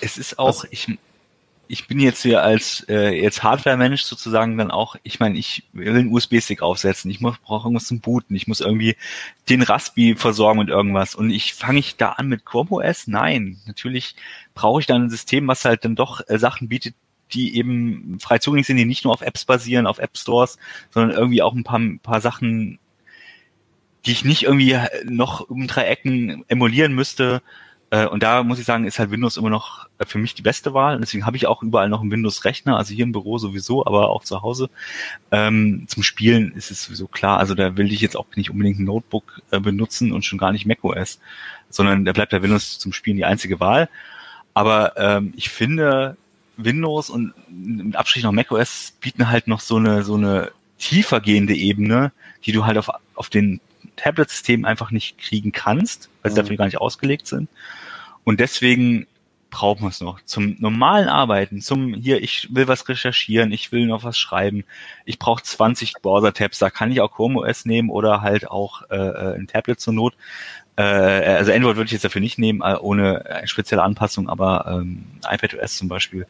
Es 0.00 0.18
ist 0.18 0.38
auch, 0.38 0.64
ich, 0.70 0.98
ich 1.68 1.86
bin 1.86 2.00
jetzt 2.00 2.22
hier 2.22 2.42
als 2.42 2.84
äh, 2.88 3.10
jetzt 3.10 3.42
Hardware-Mensch 3.42 4.02
sozusagen 4.02 4.58
dann 4.58 4.70
auch, 4.70 4.96
ich 5.02 5.20
meine, 5.20 5.38
ich 5.38 5.64
will 5.72 5.96
einen 5.96 6.12
USB-Stick 6.12 6.62
aufsetzen, 6.62 7.10
ich 7.10 7.20
muss 7.20 7.38
brauche 7.38 7.68
irgendwas 7.68 7.86
zum 7.86 8.00
Booten, 8.00 8.34
ich 8.34 8.46
muss 8.46 8.60
irgendwie 8.60 8.96
den 9.48 9.62
Raspi 9.62 10.16
versorgen 10.16 10.58
mit 10.58 10.68
irgendwas 10.68 11.14
und 11.14 11.30
ich 11.30 11.54
fange 11.54 11.78
ich 11.78 11.96
da 11.96 12.10
an 12.10 12.28
mit 12.28 12.44
Chrome 12.44 12.70
OS? 12.70 13.06
Nein, 13.06 13.58
natürlich 13.66 14.16
brauche 14.54 14.80
ich 14.80 14.86
dann 14.86 15.04
ein 15.04 15.10
System, 15.10 15.46
was 15.48 15.64
halt 15.64 15.84
dann 15.84 15.96
doch 15.96 16.20
äh, 16.26 16.38
Sachen 16.38 16.68
bietet, 16.68 16.94
die 17.32 17.56
eben 17.56 18.18
frei 18.20 18.38
zugänglich 18.38 18.66
sind, 18.66 18.76
die 18.76 18.84
nicht 18.84 19.04
nur 19.04 19.12
auf 19.12 19.22
Apps 19.22 19.44
basieren, 19.44 19.86
auf 19.86 19.98
App 19.98 20.16
Stores, 20.16 20.58
sondern 20.90 21.16
irgendwie 21.16 21.42
auch 21.42 21.54
ein 21.54 21.64
paar, 21.64 21.78
ein 21.78 21.98
paar 21.98 22.20
Sachen, 22.20 22.78
die 24.06 24.12
ich 24.12 24.24
nicht 24.24 24.44
irgendwie 24.44 24.78
noch 25.04 25.40
um 25.40 25.66
drei 25.66 25.84
Ecken 25.84 26.44
emulieren 26.48 26.94
müsste. 26.94 27.42
Äh, 27.90 28.06
und 28.06 28.22
da 28.22 28.42
muss 28.42 28.58
ich 28.58 28.64
sagen, 28.64 28.84
ist 28.84 28.98
halt 28.98 29.10
Windows 29.10 29.36
immer 29.36 29.50
noch 29.50 29.86
äh, 29.98 30.06
für 30.06 30.18
mich 30.18 30.34
die 30.34 30.42
beste 30.42 30.74
Wahl. 30.74 30.94
Und 30.94 31.00
deswegen 31.00 31.26
habe 31.26 31.36
ich 31.36 31.46
auch 31.46 31.62
überall 31.62 31.88
noch 31.88 32.00
einen 32.00 32.10
Windows-Rechner, 32.10 32.76
also 32.76 32.94
hier 32.94 33.04
im 33.04 33.12
Büro 33.12 33.38
sowieso, 33.38 33.84
aber 33.84 34.10
auch 34.10 34.24
zu 34.24 34.42
Hause. 34.42 34.70
Ähm, 35.30 35.84
zum 35.88 36.02
Spielen 36.02 36.52
ist 36.52 36.70
es 36.70 36.84
sowieso 36.84 37.08
klar. 37.08 37.38
Also 37.38 37.54
da 37.54 37.76
will 37.76 37.92
ich 37.92 38.00
jetzt 38.00 38.16
auch 38.16 38.26
nicht 38.36 38.50
unbedingt 38.50 38.78
ein 38.78 38.84
Notebook 38.84 39.40
äh, 39.50 39.60
benutzen 39.60 40.12
und 40.12 40.24
schon 40.24 40.38
gar 40.38 40.52
nicht 40.52 40.66
macOS, 40.66 41.20
sondern 41.68 42.04
da 42.04 42.12
bleibt 42.12 42.32
der 42.32 42.42
Windows 42.42 42.78
zum 42.78 42.92
Spielen 42.92 43.16
die 43.16 43.24
einzige 43.24 43.60
Wahl. 43.60 43.88
Aber 44.54 44.96
ähm, 44.96 45.32
ich 45.36 45.48
finde, 45.48 46.16
Windows 46.56 47.10
und 47.10 47.34
mit 47.50 47.96
Abstrich 47.96 48.24
noch 48.24 48.32
macOS 48.32 48.94
bieten 49.00 49.28
halt 49.28 49.48
noch 49.48 49.60
so 49.60 49.76
eine, 49.76 50.02
so 50.02 50.14
eine 50.14 50.52
tiefer 50.78 51.20
gehende 51.20 51.54
Ebene, 51.54 52.12
die 52.44 52.52
du 52.52 52.64
halt 52.64 52.78
auf, 52.78 52.90
auf 53.14 53.28
den 53.28 53.60
Tablet-Systemen 53.96 54.64
einfach 54.64 54.90
nicht 54.90 55.18
kriegen 55.18 55.52
kannst, 55.52 56.10
weil 56.22 56.32
sie 56.32 56.38
mhm. 56.38 56.42
dafür 56.42 56.56
gar 56.56 56.64
nicht 56.66 56.80
ausgelegt 56.80 57.26
sind. 57.26 57.48
Und 58.24 58.40
deswegen 58.40 59.06
brauchen 59.50 59.82
wir 59.82 59.88
es 59.88 60.00
noch. 60.00 60.20
Zum 60.24 60.56
normalen 60.58 61.08
Arbeiten, 61.08 61.60
zum 61.60 61.94
hier, 61.94 62.22
ich 62.22 62.48
will 62.54 62.68
was 62.68 62.88
recherchieren, 62.88 63.52
ich 63.52 63.72
will 63.72 63.86
noch 63.86 64.04
was 64.04 64.18
schreiben, 64.18 64.64
ich 65.04 65.18
brauche 65.18 65.42
20 65.42 65.94
Browser-Tabs, 66.02 66.58
da 66.58 66.70
kann 66.70 66.92
ich 66.92 67.00
auch 67.00 67.12
Chrome 67.12 67.40
OS 67.40 67.64
nehmen 67.64 67.88
oder 67.88 68.20
halt 68.20 68.50
auch 68.50 68.82
äh, 68.90 68.96
äh, 68.96 69.36
ein 69.36 69.46
Tablet 69.46 69.80
zur 69.80 69.94
Not. 69.94 70.14
Äh, 70.76 70.82
also 70.82 71.52
Android 71.52 71.76
würde 71.76 71.86
ich 71.86 71.92
jetzt 71.92 72.04
dafür 72.04 72.20
nicht 72.20 72.38
nehmen, 72.38 72.60
äh, 72.60 72.76
ohne 72.76 73.42
spezielle 73.44 73.82
Anpassung, 73.82 74.28
aber 74.28 74.66
ähm, 74.80 75.06
iPadOS 75.26 75.76
zum 75.78 75.88
Beispiel 75.88 76.26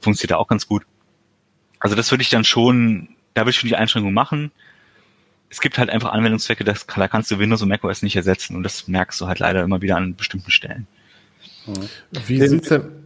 funktioniert 0.00 0.32
da 0.32 0.36
auch 0.36 0.48
ganz 0.48 0.66
gut. 0.66 0.84
Also 1.80 1.96
das 1.96 2.10
würde 2.10 2.22
ich 2.22 2.30
dann 2.30 2.44
schon, 2.44 3.08
da 3.34 3.42
würde 3.42 3.50
ich 3.50 3.56
schon 3.56 3.68
die 3.68 3.76
Einschränkung 3.76 4.12
machen. 4.12 4.50
Es 5.50 5.60
gibt 5.60 5.78
halt 5.78 5.90
einfach 5.90 6.12
Anwendungszwecke, 6.12 6.64
das, 6.64 6.86
da 6.86 7.08
kannst 7.08 7.30
du 7.30 7.38
Windows 7.38 7.62
und 7.62 7.68
macOS 7.68 8.02
nicht 8.02 8.16
ersetzen 8.16 8.56
und 8.56 8.62
das 8.62 8.86
merkst 8.86 9.20
du 9.20 9.26
halt 9.26 9.38
leider 9.38 9.62
immer 9.62 9.80
wieder 9.80 9.96
an 9.96 10.14
bestimmten 10.14 10.50
Stellen. 10.50 10.86
Wie 12.26 12.38
Den, 12.38 12.48
sieht's 12.48 12.68
denn? 12.68 13.04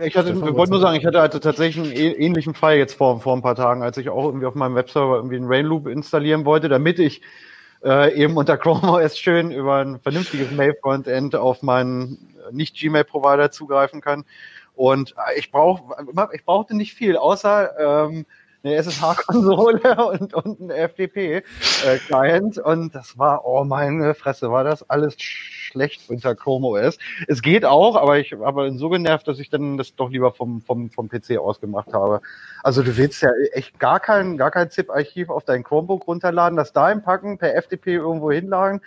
Ich 0.00 0.16
hatte, 0.16 0.30
ich 0.30 0.40
wollte 0.40 0.70
nur 0.70 0.80
sagen, 0.80 0.96
ich 0.96 1.04
hatte 1.04 1.20
also 1.20 1.38
tatsächlich 1.38 1.84
einen 1.84 1.92
ähnlichen 1.92 2.54
Fall 2.54 2.76
jetzt 2.76 2.94
vor, 2.94 3.20
vor 3.20 3.34
ein 3.34 3.42
paar 3.42 3.56
Tagen, 3.56 3.82
als 3.82 3.96
ich 3.96 4.08
auch 4.08 4.24
irgendwie 4.24 4.46
auf 4.46 4.54
meinem 4.54 4.76
Webserver 4.76 5.16
irgendwie 5.16 5.36
einen 5.36 5.48
Rainloop 5.48 5.88
installieren 5.88 6.44
wollte, 6.44 6.68
damit 6.68 6.98
ich 7.00 7.22
äh, 7.84 8.14
eben 8.14 8.36
unter 8.36 8.56
Chrome 8.56 8.88
OS 8.92 9.18
schön 9.18 9.50
über 9.50 9.78
ein 9.78 9.98
vernünftiges 10.00 10.50
Mail-Frontend 10.52 11.34
auf 11.34 11.62
meinen 11.62 12.34
Nicht-Gmail-Provider 12.52 13.50
zugreifen 13.50 14.00
kann. 14.00 14.24
Und 14.74 15.12
äh, 15.12 15.38
ich 15.38 15.50
brauch, 15.50 15.90
ich 16.32 16.44
brauchte 16.44 16.76
nicht 16.76 16.94
viel, 16.94 17.16
außer 17.16 18.06
ähm, 18.06 18.26
eine 18.64 18.76
SSH-Konsole 18.76 19.96
und, 20.20 20.34
und 20.34 20.60
ein 20.60 20.70
FTP-Client. 20.70 22.56
Äh, 22.56 22.60
und 22.62 22.94
das 22.94 23.18
war, 23.18 23.44
oh 23.46 23.64
meine 23.64 24.14
Fresse, 24.14 24.50
war 24.50 24.64
das 24.64 24.88
alles 24.88 25.20
schlecht 25.20 26.08
unter 26.08 26.34
Chrome 26.34 26.66
OS. 26.68 26.98
Es 27.28 27.42
geht 27.42 27.64
auch, 27.64 27.96
aber 27.96 28.18
ich 28.18 28.32
habe 28.32 28.72
so 28.76 28.88
genervt, 28.88 29.28
dass 29.28 29.38
ich 29.38 29.50
dann 29.50 29.76
das 29.76 29.94
doch 29.94 30.10
lieber 30.10 30.32
vom, 30.32 30.62
vom, 30.62 30.90
vom 30.90 31.08
PC 31.08 31.38
ausgemacht 31.38 31.92
habe. 31.92 32.20
Also 32.62 32.82
du 32.82 32.96
willst 32.96 33.22
ja 33.22 33.30
echt 33.52 33.78
gar 33.78 34.00
kein, 34.00 34.36
gar 34.36 34.50
kein 34.50 34.70
ZIP-Archiv 34.70 35.28
auf 35.30 35.44
dein 35.44 35.62
Chromebook 35.62 36.06
runterladen, 36.06 36.56
das 36.56 36.72
da 36.72 36.86
einpacken, 36.86 37.38
per 37.38 37.60
FTP 37.60 37.88
irgendwo 37.88 38.32
hinlagen 38.32 38.80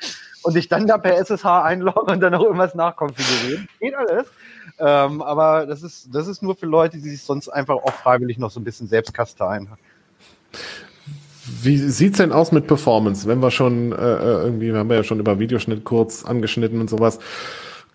und 0.44 0.56
dich 0.56 0.68
dann 0.68 0.88
da 0.88 0.98
per 0.98 1.18
SSH 1.18 1.46
einloggen 1.46 2.16
und 2.16 2.20
dann 2.22 2.34
noch 2.34 2.44
irgendwas 2.44 2.74
nachkonfigurieren. 2.74 3.68
Geht 3.80 3.96
alles. 3.96 4.28
Ähm, 4.80 5.22
aber 5.22 5.66
das 5.66 5.84
ist, 5.84 6.10
das 6.14 6.28
ist 6.28 6.44
nur 6.44 6.56
für 6.56 6.68
Leute, 6.68 6.98
die 6.98 7.10
sich 7.10 7.22
sonst 7.22 7.50
einfach 7.50 7.76
auch 7.76 7.94
freiwillig 7.94 8.38
noch 8.38 8.52
so 8.52 8.60
ein 8.60 8.64
bisschen 8.64 8.88
selbst 8.88 9.14
kasteien. 9.14 9.70
Wie 11.62 11.78
sieht's 11.78 12.18
denn 12.18 12.32
aus 12.32 12.52
mit 12.52 12.68
Performance? 12.68 13.28
Wenn 13.28 13.40
wir 13.40 13.52
schon 13.52 13.92
äh, 13.92 13.96
äh, 13.96 14.44
irgendwie, 14.44 14.72
wir 14.74 14.80
haben 14.80 14.92
ja 14.92 15.04
schon 15.04 15.20
über 15.20 15.40
Videoschnitt 15.40 15.86
kurz 15.86 16.26
angeschnitten 16.26 16.82
und 16.82 16.90
sowas. 16.90 17.20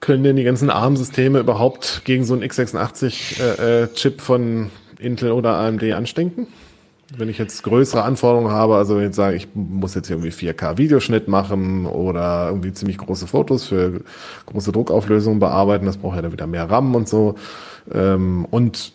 Können 0.01 0.25
denn 0.25 0.37
die 0.37 0.43
ganzen 0.43 0.69
ARM-Systeme 0.69 1.39
überhaupt 1.39 2.03
gegen 2.05 2.25
so 2.25 2.35
einen 2.35 2.43
x86-Chip 2.43 4.13
äh, 4.13 4.17
äh, 4.17 4.21
von 4.21 4.71
Intel 4.99 5.31
oder 5.31 5.59
AMD 5.59 5.85
anstinken? 5.93 6.49
Wenn 7.17 7.29
ich 7.29 7.39
jetzt 7.39 7.63
größere 7.63 8.03
Anforderungen 8.03 8.53
habe, 8.53 8.77
also 8.77 9.01
jetzt 9.01 9.17
sage 9.17 9.37
ich 9.37 9.49
muss 9.55 9.95
jetzt 9.95 10.11
irgendwie 10.11 10.31
4K 10.31 10.79
Videoschnitt 10.79 11.29
machen 11.29 11.87
oder 11.87 12.49
irgendwie 12.49 12.73
ziemlich 12.73 12.99
große 12.99 13.27
Fotos 13.27 13.67
für 13.67 14.01
große 14.47 14.73
Druckauflösungen 14.73 15.39
bearbeiten, 15.39 15.87
das 15.87 15.99
braucht 15.99 16.17
ja 16.17 16.23
dann 16.23 16.33
wieder 16.33 16.47
mehr 16.47 16.71
RAM 16.71 16.95
und 16.95 17.09
so. 17.09 17.35
Ähm, 17.93 18.47
und 18.51 18.93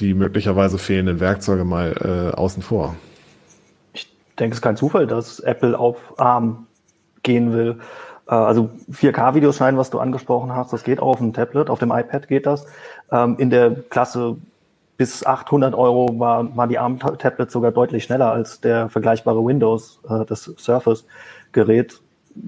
die 0.00 0.12
möglicherweise 0.12 0.78
fehlenden 0.78 1.20
Werkzeuge 1.20 1.64
mal 1.64 2.32
äh, 2.32 2.36
außen 2.36 2.62
vor 2.62 2.94
denke, 4.38 4.52
es 4.52 4.58
ist 4.58 4.62
kein 4.62 4.76
Zufall, 4.76 5.06
dass 5.06 5.40
Apple 5.40 5.78
auf 5.78 6.18
ARM 6.18 6.66
gehen 7.22 7.52
will. 7.52 7.78
Äh, 8.28 8.34
also 8.34 8.70
4K-Videos 8.92 9.56
schneiden, 9.56 9.78
was 9.78 9.90
du 9.90 9.98
angesprochen 9.98 10.54
hast, 10.54 10.72
das 10.72 10.84
geht 10.84 11.00
auch 11.00 11.08
auf 11.08 11.18
dem 11.18 11.32
Tablet, 11.32 11.70
auf 11.70 11.78
dem 11.78 11.90
iPad 11.90 12.28
geht 12.28 12.46
das. 12.46 12.66
Ähm, 13.10 13.36
in 13.38 13.50
der 13.50 13.70
Klasse 13.90 14.36
bis 14.96 15.24
800 15.24 15.74
Euro 15.74 16.18
war, 16.18 16.56
war 16.56 16.66
die 16.66 16.78
ARM-Tablet 16.78 17.50
sogar 17.50 17.72
deutlich 17.72 18.04
schneller 18.04 18.32
als 18.32 18.60
der 18.60 18.88
vergleichbare 18.88 19.44
Windows, 19.44 20.00
äh, 20.08 20.24
das 20.24 20.44
Surface-Gerät. 20.44 22.00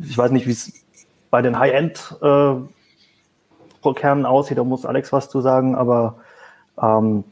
Ich 0.03 0.17
weiß 0.17 0.31
nicht, 0.31 0.47
wie 0.47 0.53
es 0.53 0.85
bei 1.31 1.43
den 1.43 1.59
High-End-Kernen 1.59 4.25
äh, 4.25 4.29
aussieht, 4.29 4.59
da 4.59 4.65
muss 4.65 4.87
Alex 4.87 5.13
was 5.13 5.29
zu 5.29 5.41
sagen, 5.41 5.75
aber 5.75 6.17
ähm, 6.81 7.25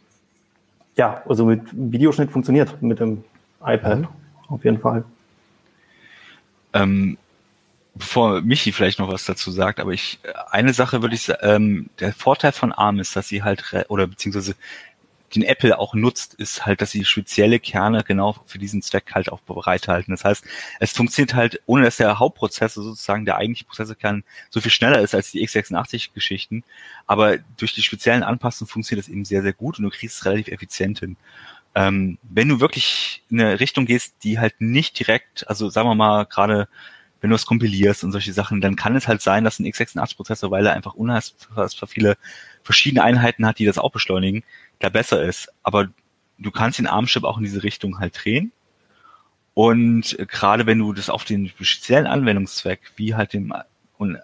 ja, 0.96 1.22
also 1.26 1.46
mit 1.46 1.62
Videoschnitt 1.72 2.30
funktioniert 2.30 2.82
mit 2.82 3.00
dem 3.00 3.24
iPad. 3.62 4.00
Mhm 4.00 4.08
auf 4.48 4.64
jeden 4.64 4.80
Fall. 4.80 5.04
Ähm, 6.72 7.18
bevor 7.94 8.42
Michi 8.42 8.72
vielleicht 8.72 8.98
noch 8.98 9.10
was 9.10 9.24
dazu 9.24 9.50
sagt, 9.50 9.80
aber 9.80 9.92
ich 9.92 10.18
eine 10.50 10.72
Sache 10.72 11.02
würde 11.02 11.14
ich 11.14 11.22
sagen, 11.22 11.40
ähm, 11.42 11.90
der 12.00 12.12
Vorteil 12.12 12.52
von 12.52 12.72
ARM 12.72 12.98
ist, 12.98 13.16
dass 13.16 13.28
sie 13.28 13.42
halt 13.42 13.64
oder 13.88 14.06
beziehungsweise 14.06 14.54
den 15.34 15.42
Apple 15.42 15.78
auch 15.78 15.94
nutzt, 15.94 16.34
ist 16.34 16.66
halt, 16.66 16.80
dass 16.80 16.90
sie 16.90 17.04
spezielle 17.04 17.58
Kerne 17.58 18.04
genau 18.04 18.36
für 18.46 18.58
diesen 18.58 18.82
Zweck 18.82 19.12
halt 19.12 19.30
auch 19.30 19.40
bereithalten. 19.40 20.12
Das 20.12 20.24
heißt, 20.24 20.44
es 20.80 20.92
funktioniert 20.92 21.34
halt, 21.34 21.60
ohne 21.66 21.84
dass 21.84 21.96
der 21.96 22.18
Hauptprozessor 22.18 22.84
sozusagen 22.84 23.24
der 23.24 23.36
eigentliche 23.36 23.64
Prozessorkern 23.64 24.24
so 24.50 24.60
viel 24.60 24.70
schneller 24.70 25.00
ist 25.00 25.14
als 25.14 25.30
die 25.32 25.46
x86-Geschichten, 25.46 26.64
aber 27.06 27.38
durch 27.56 27.74
die 27.74 27.82
speziellen 27.82 28.22
Anpassungen 28.22 28.68
funktioniert 28.68 29.06
das 29.06 29.12
eben 29.12 29.24
sehr, 29.24 29.42
sehr 29.42 29.52
gut 29.52 29.78
und 29.78 29.84
du 29.84 29.90
kriegst 29.90 30.18
es 30.18 30.24
relativ 30.24 30.48
effizient 30.48 31.00
hin. 31.00 31.16
Ähm, 31.74 32.18
wenn 32.22 32.48
du 32.48 32.60
wirklich 32.60 33.22
in 33.28 33.40
eine 33.40 33.60
Richtung 33.60 33.84
gehst, 33.84 34.14
die 34.22 34.38
halt 34.38 34.60
nicht 34.60 34.98
direkt, 34.98 35.48
also 35.48 35.68
sagen 35.68 35.88
wir 35.88 35.94
mal 35.94 36.24
gerade, 36.24 36.68
wenn 37.20 37.30
du 37.30 37.36
es 37.36 37.46
kompilierst 37.46 38.04
und 38.04 38.12
solche 38.12 38.32
Sachen, 38.32 38.60
dann 38.60 38.76
kann 38.76 38.94
es 38.94 39.08
halt 39.08 39.20
sein, 39.20 39.44
dass 39.44 39.58
ein 39.58 39.66
x86-Prozessor, 39.66 40.50
weil 40.50 40.66
er 40.66 40.74
einfach 40.74 40.94
unheimlich 40.94 41.34
viele 41.88 42.16
verschiedene 42.66 43.04
Einheiten 43.04 43.46
hat, 43.46 43.58
die 43.58 43.64
das 43.64 43.78
auch 43.78 43.92
beschleunigen, 43.92 44.42
da 44.80 44.88
besser 44.88 45.22
ist. 45.22 45.48
Aber 45.62 45.88
du 46.38 46.50
kannst 46.50 46.78
den 46.78 46.86
ARM-Chip 46.86 47.24
auch 47.24 47.38
in 47.38 47.44
diese 47.44 47.62
Richtung 47.62 47.98
halt 47.98 48.24
drehen. 48.24 48.52
Und 49.54 50.16
gerade 50.28 50.66
wenn 50.66 50.80
du 50.80 50.92
das 50.92 51.08
auf 51.08 51.24
den 51.24 51.50
speziellen 51.60 52.06
Anwendungszweck, 52.06 52.80
wie 52.96 53.14
halt 53.14 53.32
dem, 53.32 53.54
und 53.96 54.18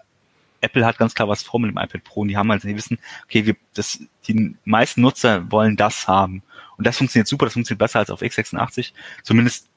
Apple 0.61 0.85
hat 0.85 0.97
ganz 0.97 1.15
klar 1.15 1.27
was 1.27 1.41
vor 1.41 1.59
mit 1.59 1.71
dem 1.71 1.77
iPad 1.77 2.03
Pro 2.03 2.21
und 2.21 2.27
die 2.27 2.37
haben 2.37 2.51
halt, 2.51 2.63
die 2.63 2.75
wissen, 2.75 2.99
okay, 3.23 3.45
wir, 3.45 3.55
das, 3.73 3.99
die 4.27 4.55
meisten 4.63 5.01
Nutzer 5.01 5.51
wollen 5.51 5.75
das 5.75 6.07
haben. 6.07 6.43
Und 6.77 6.85
das 6.85 6.97
funktioniert 6.97 7.27
super, 7.27 7.45
das 7.45 7.53
funktioniert 7.53 7.79
besser 7.79 7.99
als 7.99 8.09
auf 8.09 8.21
x86. 8.21 8.91
Zumindest 9.23 9.69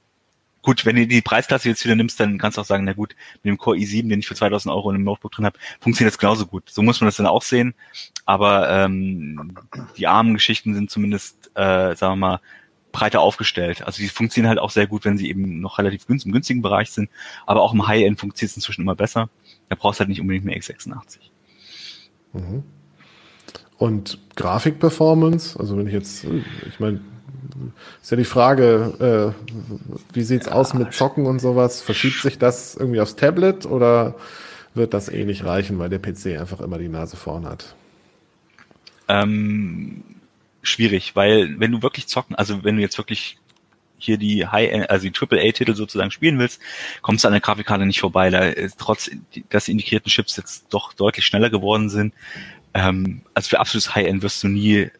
gut, 0.66 0.84
wenn 0.84 0.96
du 0.96 1.06
die 1.06 1.22
Preisklasse 1.22 1.68
jetzt 1.68 1.84
wieder 1.84 1.94
nimmst, 1.94 2.18
dann 2.18 2.38
kannst 2.38 2.58
du 2.58 2.60
auch 2.60 2.66
sagen, 2.66 2.84
na 2.84 2.92
gut, 2.92 3.14
mit 3.42 3.50
dem 3.50 3.56
Core 3.56 3.76
i7, 3.76 4.08
den 4.08 4.18
ich 4.18 4.26
für 4.26 4.34
2000 4.34 4.74
Euro 4.74 4.90
in 4.90 4.96
einem 4.96 5.04
Notebook 5.04 5.30
drin 5.30 5.46
habe, 5.46 5.58
funktioniert 5.80 6.12
das 6.12 6.18
genauso 6.18 6.44
gut. 6.44 6.68
So 6.68 6.82
muss 6.82 7.00
man 7.00 7.06
das 7.06 7.16
dann 7.16 7.26
auch 7.26 7.42
sehen. 7.42 7.74
Aber 8.26 8.68
ähm, 8.68 9.56
die 9.96 10.06
armen 10.06 10.34
Geschichten 10.34 10.74
sind 10.74 10.90
zumindest, 10.90 11.50
äh, 11.54 11.94
sagen 11.94 12.12
wir 12.12 12.16
mal, 12.16 12.40
breiter 12.92 13.20
aufgestellt. 13.20 13.86
Also 13.86 14.02
die 14.02 14.08
funktionieren 14.08 14.48
halt 14.48 14.58
auch 14.58 14.70
sehr 14.70 14.86
gut, 14.86 15.04
wenn 15.04 15.16
sie 15.16 15.28
eben 15.28 15.60
noch 15.60 15.78
relativ 15.78 16.06
günstig, 16.06 16.26
im 16.26 16.32
günstigen 16.32 16.62
Bereich 16.62 16.90
sind. 16.90 17.08
Aber 17.46 17.62
auch 17.62 17.72
im 17.72 17.86
High-End 17.86 18.18
funktioniert 18.18 18.50
es 18.50 18.56
inzwischen 18.56 18.82
immer 18.82 18.96
besser. 18.96 19.28
Da 19.68 19.76
brauchst 19.76 20.00
du 20.00 20.02
halt 20.02 20.08
nicht 20.08 20.20
unbedingt 20.20 20.44
mehr 20.44 20.56
x86. 20.56 21.18
Mhm. 22.32 22.64
Und 23.78 24.18
Grafikperformance, 24.34 25.58
also 25.58 25.76
wenn 25.76 25.86
ich 25.86 25.92
jetzt, 25.92 26.24
ich 26.24 26.80
meine, 26.80 27.00
ist 28.02 28.10
ja 28.10 28.16
die 28.16 28.24
Frage, 28.24 29.34
äh, 29.36 30.14
wie 30.14 30.22
sieht's 30.22 30.46
ja, 30.46 30.52
aus 30.52 30.74
mit 30.74 30.94
Zocken 30.94 31.26
und 31.26 31.40
sowas? 31.40 31.82
Verschiebt 31.82 32.22
sich 32.22 32.38
das 32.38 32.76
irgendwie 32.76 33.00
aufs 33.00 33.16
Tablet 33.16 33.66
oder 33.66 34.14
wird 34.74 34.94
das 34.94 35.08
eh 35.08 35.24
nicht 35.24 35.44
reichen, 35.44 35.78
weil 35.78 35.90
der 35.90 35.98
PC 35.98 36.38
einfach 36.40 36.60
immer 36.60 36.78
die 36.78 36.88
Nase 36.88 37.16
vorn 37.16 37.46
hat? 37.46 37.76
Ähm, 39.08 40.02
schwierig, 40.62 41.14
weil 41.14 41.58
wenn 41.60 41.72
du 41.72 41.82
wirklich 41.82 42.06
zocken, 42.06 42.36
also 42.36 42.64
wenn 42.64 42.76
du 42.76 42.82
jetzt 42.82 42.98
wirklich 42.98 43.38
hier 43.98 44.18
die 44.18 44.46
High, 44.46 44.88
also 44.90 45.08
die 45.08 45.14
AAA-Titel 45.14 45.74
sozusagen 45.74 46.10
spielen 46.10 46.38
willst, 46.38 46.60
kommst 47.02 47.24
du 47.24 47.28
an 47.28 47.32
der 47.32 47.40
Grafikkarte 47.40 47.86
nicht 47.86 48.00
vorbei. 48.00 48.30
Da 48.30 48.40
ist 48.40 48.78
trotz, 48.78 49.10
dass 49.48 49.66
die 49.66 49.72
integrierten 49.72 50.10
Chips 50.10 50.36
jetzt 50.36 50.66
doch 50.70 50.92
deutlich 50.92 51.24
schneller 51.24 51.50
geworden 51.50 51.88
sind. 51.88 52.12
Ähm, 52.74 53.22
also 53.32 53.48
für 53.48 53.60
absolutes 53.60 53.94
High-End 53.94 54.22
wirst 54.22 54.42
du 54.42 54.48
nie 54.48 54.90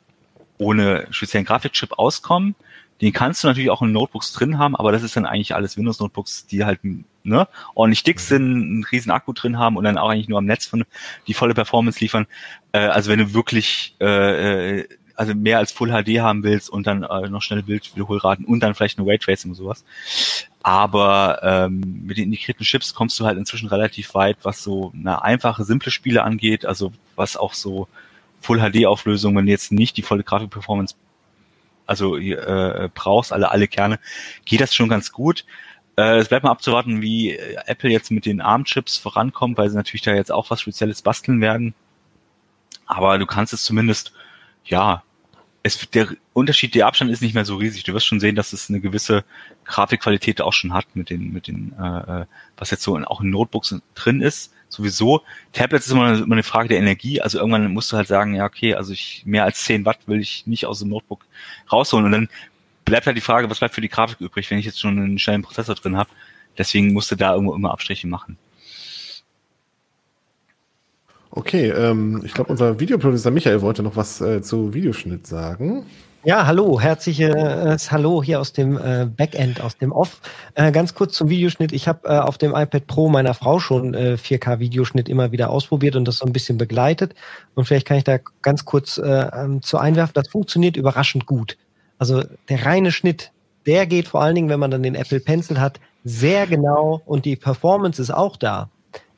ohne 0.58 1.06
speziellen 1.10 1.44
Grafikchip 1.44 1.98
auskommen. 1.98 2.54
Den 3.02 3.12
kannst 3.12 3.44
du 3.44 3.48
natürlich 3.48 3.70
auch 3.70 3.82
in 3.82 3.92
Notebooks 3.92 4.32
drin 4.32 4.58
haben, 4.58 4.74
aber 4.74 4.92
das 4.92 5.02
ist 5.02 5.16
dann 5.16 5.26
eigentlich 5.26 5.54
alles 5.54 5.76
Windows-Notebooks, 5.76 6.46
die 6.46 6.64
halt 6.64 6.80
ne, 7.26 7.48
ordentlich 7.74 8.02
dick 8.02 8.20
sind, 8.20 8.42
einen 8.42 8.84
riesen 8.84 9.10
Akku 9.10 9.32
drin 9.32 9.58
haben 9.58 9.76
und 9.76 9.84
dann 9.84 9.98
auch 9.98 10.08
eigentlich 10.08 10.28
nur 10.28 10.38
am 10.38 10.46
Netz 10.46 10.66
von 10.66 10.84
die 11.26 11.34
volle 11.34 11.54
Performance 11.54 12.00
liefern. 12.00 12.26
Äh, 12.72 12.78
also 12.78 13.10
wenn 13.10 13.18
du 13.18 13.34
wirklich 13.34 13.94
äh, 14.00 14.80
äh 14.80 14.88
also 15.16 15.34
mehr 15.34 15.58
als 15.58 15.72
Full 15.72 15.88
HD 15.88 16.20
haben 16.20 16.42
willst 16.42 16.68
und 16.68 16.86
dann 16.86 17.02
äh, 17.02 17.28
noch 17.28 17.42
schnelle 17.42 17.62
Bildwiederholraten 17.62 18.44
und 18.44 18.60
dann 18.60 18.74
vielleicht 18.74 18.98
eine 18.98 19.08
Raytracing 19.08 19.50
und 19.50 19.54
sowas. 19.56 19.82
Aber 20.62 21.40
ähm, 21.42 22.02
mit 22.04 22.18
den 22.18 22.30
integrierten 22.30 22.64
Chips 22.64 22.92
kommst 22.92 23.18
du 23.18 23.24
halt 23.24 23.38
inzwischen 23.38 23.68
relativ 23.68 24.14
weit, 24.14 24.36
was 24.42 24.62
so 24.62 24.92
eine 24.94 25.22
einfache, 25.22 25.64
simple 25.64 25.90
Spiele 25.90 26.22
angeht, 26.22 26.66
also 26.66 26.92
was 27.14 27.36
auch 27.36 27.54
so 27.54 27.88
Full 28.42 28.58
HD 28.58 28.86
Auflösung, 28.86 29.34
wenn 29.36 29.46
du 29.46 29.52
jetzt 29.52 29.72
nicht 29.72 29.96
die 29.96 30.02
volle 30.02 30.22
Grafikperformance 30.22 30.94
also 31.86 32.16
äh, 32.16 32.90
brauchst, 32.94 33.32
alle 33.32 33.50
alle 33.50 33.68
Kerne, 33.68 33.98
geht 34.44 34.60
das 34.60 34.74
schon 34.74 34.88
ganz 34.88 35.12
gut. 35.12 35.44
Äh, 35.96 36.18
es 36.18 36.28
bleibt 36.28 36.44
mal 36.44 36.50
abzuwarten, 36.50 37.00
wie 37.02 37.32
äh, 37.32 37.56
Apple 37.66 37.90
jetzt 37.90 38.10
mit 38.10 38.26
den 38.26 38.40
ARM-Chips 38.40 38.98
vorankommt, 38.98 39.58
weil 39.58 39.70
sie 39.70 39.76
natürlich 39.76 40.02
da 40.02 40.14
jetzt 40.14 40.32
auch 40.32 40.50
was 40.50 40.60
Spezielles 40.60 41.02
basteln 41.02 41.40
werden. 41.40 41.74
Aber 42.86 43.18
du 43.18 43.26
kannst 43.26 43.52
es 43.52 43.64
zumindest, 43.64 44.12
ja, 44.64 45.02
es, 45.62 45.90
der 45.90 46.08
Unterschied, 46.32 46.74
der 46.74 46.86
Abstand 46.86 47.10
ist 47.10 47.22
nicht 47.22 47.34
mehr 47.34 47.44
so 47.44 47.56
riesig. 47.56 47.82
Du 47.82 47.92
wirst 47.92 48.06
schon 48.06 48.20
sehen, 48.20 48.36
dass 48.36 48.52
es 48.52 48.68
eine 48.68 48.80
gewisse 48.80 49.24
Grafikqualität 49.64 50.40
auch 50.40 50.52
schon 50.52 50.72
hat 50.72 50.86
mit 50.94 51.10
den, 51.10 51.32
mit 51.32 51.48
den, 51.48 51.74
äh, 51.78 52.22
äh 52.22 52.26
was 52.56 52.70
jetzt 52.70 52.82
so 52.82 52.96
in, 52.96 53.04
auch 53.04 53.20
in 53.20 53.30
Notebooks 53.30 53.74
drin 53.94 54.20
ist. 54.20 54.52
Sowieso. 54.68 55.22
Tablets 55.52 55.86
ist 55.86 55.92
immer 55.92 56.06
eine, 56.06 56.18
immer 56.18 56.34
eine 56.34 56.42
Frage 56.42 56.68
der 56.68 56.78
Energie. 56.78 57.20
Also 57.20 57.38
irgendwann 57.38 57.72
musst 57.72 57.92
du 57.92 57.96
halt 57.96 58.08
sagen, 58.08 58.34
ja, 58.34 58.44
okay, 58.44 58.74
also 58.74 58.92
ich, 58.92 59.22
mehr 59.24 59.44
als 59.44 59.64
10 59.64 59.84
Watt 59.84 60.00
will 60.06 60.20
ich 60.20 60.46
nicht 60.46 60.66
aus 60.66 60.80
dem 60.80 60.88
Notebook 60.88 61.24
rausholen. 61.70 62.06
Und 62.06 62.12
dann 62.12 62.28
bleibt 62.86 63.06
halt 63.06 63.16
die 63.16 63.20
Frage, 63.20 63.50
was 63.50 63.58
bleibt 63.58 63.74
für 63.74 63.82
die 63.82 63.90
Grafik 63.90 64.20
übrig, 64.20 64.50
wenn 64.50 64.58
ich 64.58 64.64
jetzt 64.64 64.80
schon 64.80 64.96
einen 64.96 65.18
schnellen 65.18 65.42
Prozessor 65.42 65.74
drin 65.74 65.96
habe. 65.98 66.08
Deswegen 66.56 66.94
musst 66.94 67.10
du 67.10 67.16
da 67.16 67.34
irgendwo 67.34 67.54
immer 67.54 67.72
Abstriche 67.72 68.06
machen. 68.06 68.38
Okay, 71.30 71.68
ähm, 71.68 72.22
ich 72.24 72.32
glaube, 72.32 72.50
unser 72.50 72.80
Videoproducer 72.80 73.30
Michael 73.30 73.60
wollte 73.60 73.82
noch 73.82 73.96
was 73.96 74.22
äh, 74.22 74.40
zu 74.40 74.72
Videoschnitt 74.72 75.26
sagen. 75.26 75.84
Ja, 76.24 76.46
hallo, 76.46 76.80
herzliches 76.80 77.92
Hallo 77.92 78.22
hier 78.22 78.40
aus 78.40 78.52
dem 78.52 78.78
äh, 78.78 79.06
Backend, 79.06 79.60
aus 79.60 79.76
dem 79.76 79.92
Off. 79.92 80.20
Äh, 80.54 80.72
ganz 80.72 80.94
kurz 80.94 81.14
zum 81.14 81.28
Videoschnitt. 81.28 81.72
Ich 81.72 81.86
habe 81.86 82.08
äh, 82.08 82.18
auf 82.18 82.38
dem 82.38 82.54
iPad 82.54 82.86
Pro 82.86 83.08
meiner 83.08 83.34
Frau 83.34 83.60
schon 83.60 83.94
4K-Videoschnitt 83.94 85.08
immer 85.08 85.30
wieder 85.30 85.50
ausprobiert 85.50 85.94
und 85.94 86.06
das 86.06 86.18
so 86.18 86.26
ein 86.26 86.32
bisschen 86.32 86.58
begleitet. 86.58 87.14
Und 87.54 87.66
vielleicht 87.66 87.86
kann 87.86 87.98
ich 87.98 88.04
da 88.04 88.18
ganz 88.42 88.64
kurz 88.64 89.00
ähm, 89.04 89.62
zu 89.62 89.78
einwerfen. 89.78 90.14
Das 90.14 90.28
funktioniert 90.28 90.76
überraschend 90.76 91.26
gut. 91.26 91.58
Also 91.98 92.22
der 92.48 92.64
reine 92.64 92.92
Schnitt, 92.92 93.32
der 93.66 93.86
geht 93.86 94.08
vor 94.08 94.22
allen 94.22 94.34
Dingen, 94.34 94.48
wenn 94.48 94.60
man 94.60 94.70
dann 94.70 94.82
den 94.82 94.94
Apple 94.94 95.20
Pencil 95.20 95.60
hat, 95.60 95.80
sehr 96.04 96.46
genau 96.46 97.02
und 97.04 97.24
die 97.24 97.36
Performance 97.36 98.00
ist 98.00 98.10
auch 98.10 98.36
da. 98.36 98.70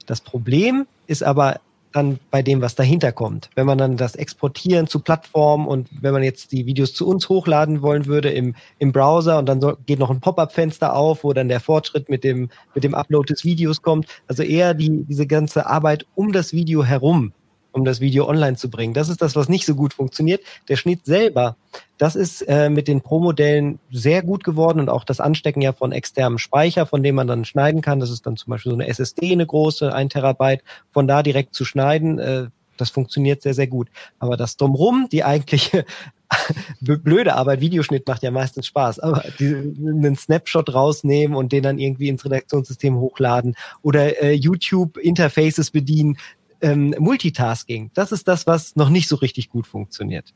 Das 0.07 0.21
Problem 0.21 0.87
ist 1.07 1.23
aber 1.23 1.61
dann 1.93 2.19
bei 2.31 2.43
dem, 2.43 2.61
was 2.61 2.75
dahinter 2.75 3.13
kommt. 3.13 3.51
Wenn 3.55 3.67
man 3.67 3.79
dann 3.79 3.97
das 3.97 4.15
Exportieren 4.15 4.87
zu 4.87 5.01
Plattformen 5.01 5.67
und 5.67 5.89
wenn 6.03 6.13
man 6.13 6.23
jetzt 6.23 6.53
die 6.53 6.67
Videos 6.67 6.93
zu 6.95 7.09
uns 7.09 7.29
hochladen 7.29 7.83
wollen 7.83 8.07
würde 8.07 8.31
im, 8.31 8.55
im 8.79 8.93
Browser 8.93 9.39
und 9.39 9.47
dann 9.47 9.61
so, 9.61 9.77
geht 9.87 9.99
noch 9.99 10.11
ein 10.11 10.21
Pop-up-Fenster 10.21 10.95
auf, 10.95 11.25
wo 11.25 11.33
dann 11.33 11.49
der 11.49 11.61
Fortschritt 11.61 12.09
mit 12.09 12.25
dem, 12.25 12.51
mit 12.75 12.85
dem 12.85 12.95
Upload 12.95 13.33
des 13.33 13.45
Videos 13.45 13.83
kommt. 13.83 14.07
Also 14.27 14.43
eher 14.43 14.75
die, 14.75 15.05
diese 15.05 15.27
ganze 15.27 15.67
Arbeit 15.67 16.07
um 16.15 16.33
das 16.33 16.53
Video 16.53 16.85
herum 16.85 17.33
um 17.73 17.85
das 17.85 18.01
Video 18.01 18.29
online 18.29 18.57
zu 18.57 18.71
bringen. 18.71 18.95
Das 18.95 19.09
ist 19.09 19.23
das, 19.23 19.37
was 19.37 19.49
nicht 19.49 19.67
so 19.67 19.75
gut 19.75 19.95
funktioniert. 19.95 20.43
Der 20.69 20.77
Schnitt 20.77 21.05
selber, 21.05 21.57
das 21.99 22.17
ist 22.17 22.43
äh, 22.43 22.71
mit 22.71 22.89
den 22.89 23.01
Pro-Modellen 23.01 23.79
sehr 23.91 24.23
gut 24.23 24.45
geworden 24.45 24.81
und 24.81 24.89
auch 24.89 25.05
das 25.05 25.21
Anstecken 25.21 25.63
ja 25.63 25.73
von 25.73 25.93
externem 25.93 26.39
Speicher, 26.39 26.87
von 26.87 27.03
dem 27.03 27.15
man 27.15 27.27
dann 27.27 27.45
schneiden 27.45 27.81
kann. 27.81 28.01
Das 28.01 28.11
ist 28.11 28.27
dann 28.27 28.37
zum 28.37 28.51
Beispiel 28.51 28.71
so 28.71 28.77
eine 28.77 28.89
SSD, 28.89 29.33
eine 29.33 29.47
große, 29.47 29.95
ein 29.95 30.09
Terabyte, 30.09 30.63
von 30.91 31.07
da 31.07 31.23
direkt 31.23 31.55
zu 31.55 31.65
schneiden. 31.65 32.19
Äh, 32.19 32.47
das 32.77 32.91
funktioniert 32.91 33.43
sehr, 33.43 33.55
sehr 33.55 33.67
gut. 33.67 33.89
Aber 34.19 34.37
das 34.37 34.57
Drumrum, 34.57 35.09
die 35.11 35.25
eigentliche 35.25 35.85
blöde 36.81 37.35
Arbeit, 37.35 37.61
Videoschnitt 37.61 38.07
macht 38.07 38.23
ja 38.23 38.31
meistens 38.31 38.67
Spaß, 38.67 38.99
aber 39.01 39.25
die, 39.39 39.47
einen 39.47 40.17
Snapshot 40.17 40.73
rausnehmen 40.73 41.37
und 41.37 41.53
den 41.53 41.63
dann 41.63 41.79
irgendwie 41.79 42.09
ins 42.09 42.25
Redaktionssystem 42.25 42.97
hochladen 42.97 43.55
oder 43.83 44.23
äh, 44.23 44.33
YouTube-Interfaces 44.33 45.71
bedienen, 45.71 46.19
ähm, 46.61 46.95
Multitasking, 46.99 47.91
das 47.95 48.13
ist 48.13 48.29
das, 48.29 48.47
was 48.47 48.77
noch 48.77 48.89
nicht 48.89 49.09
so 49.09 49.17
richtig 49.17 49.51
gut 49.51 49.67
funktioniert. 49.67 50.33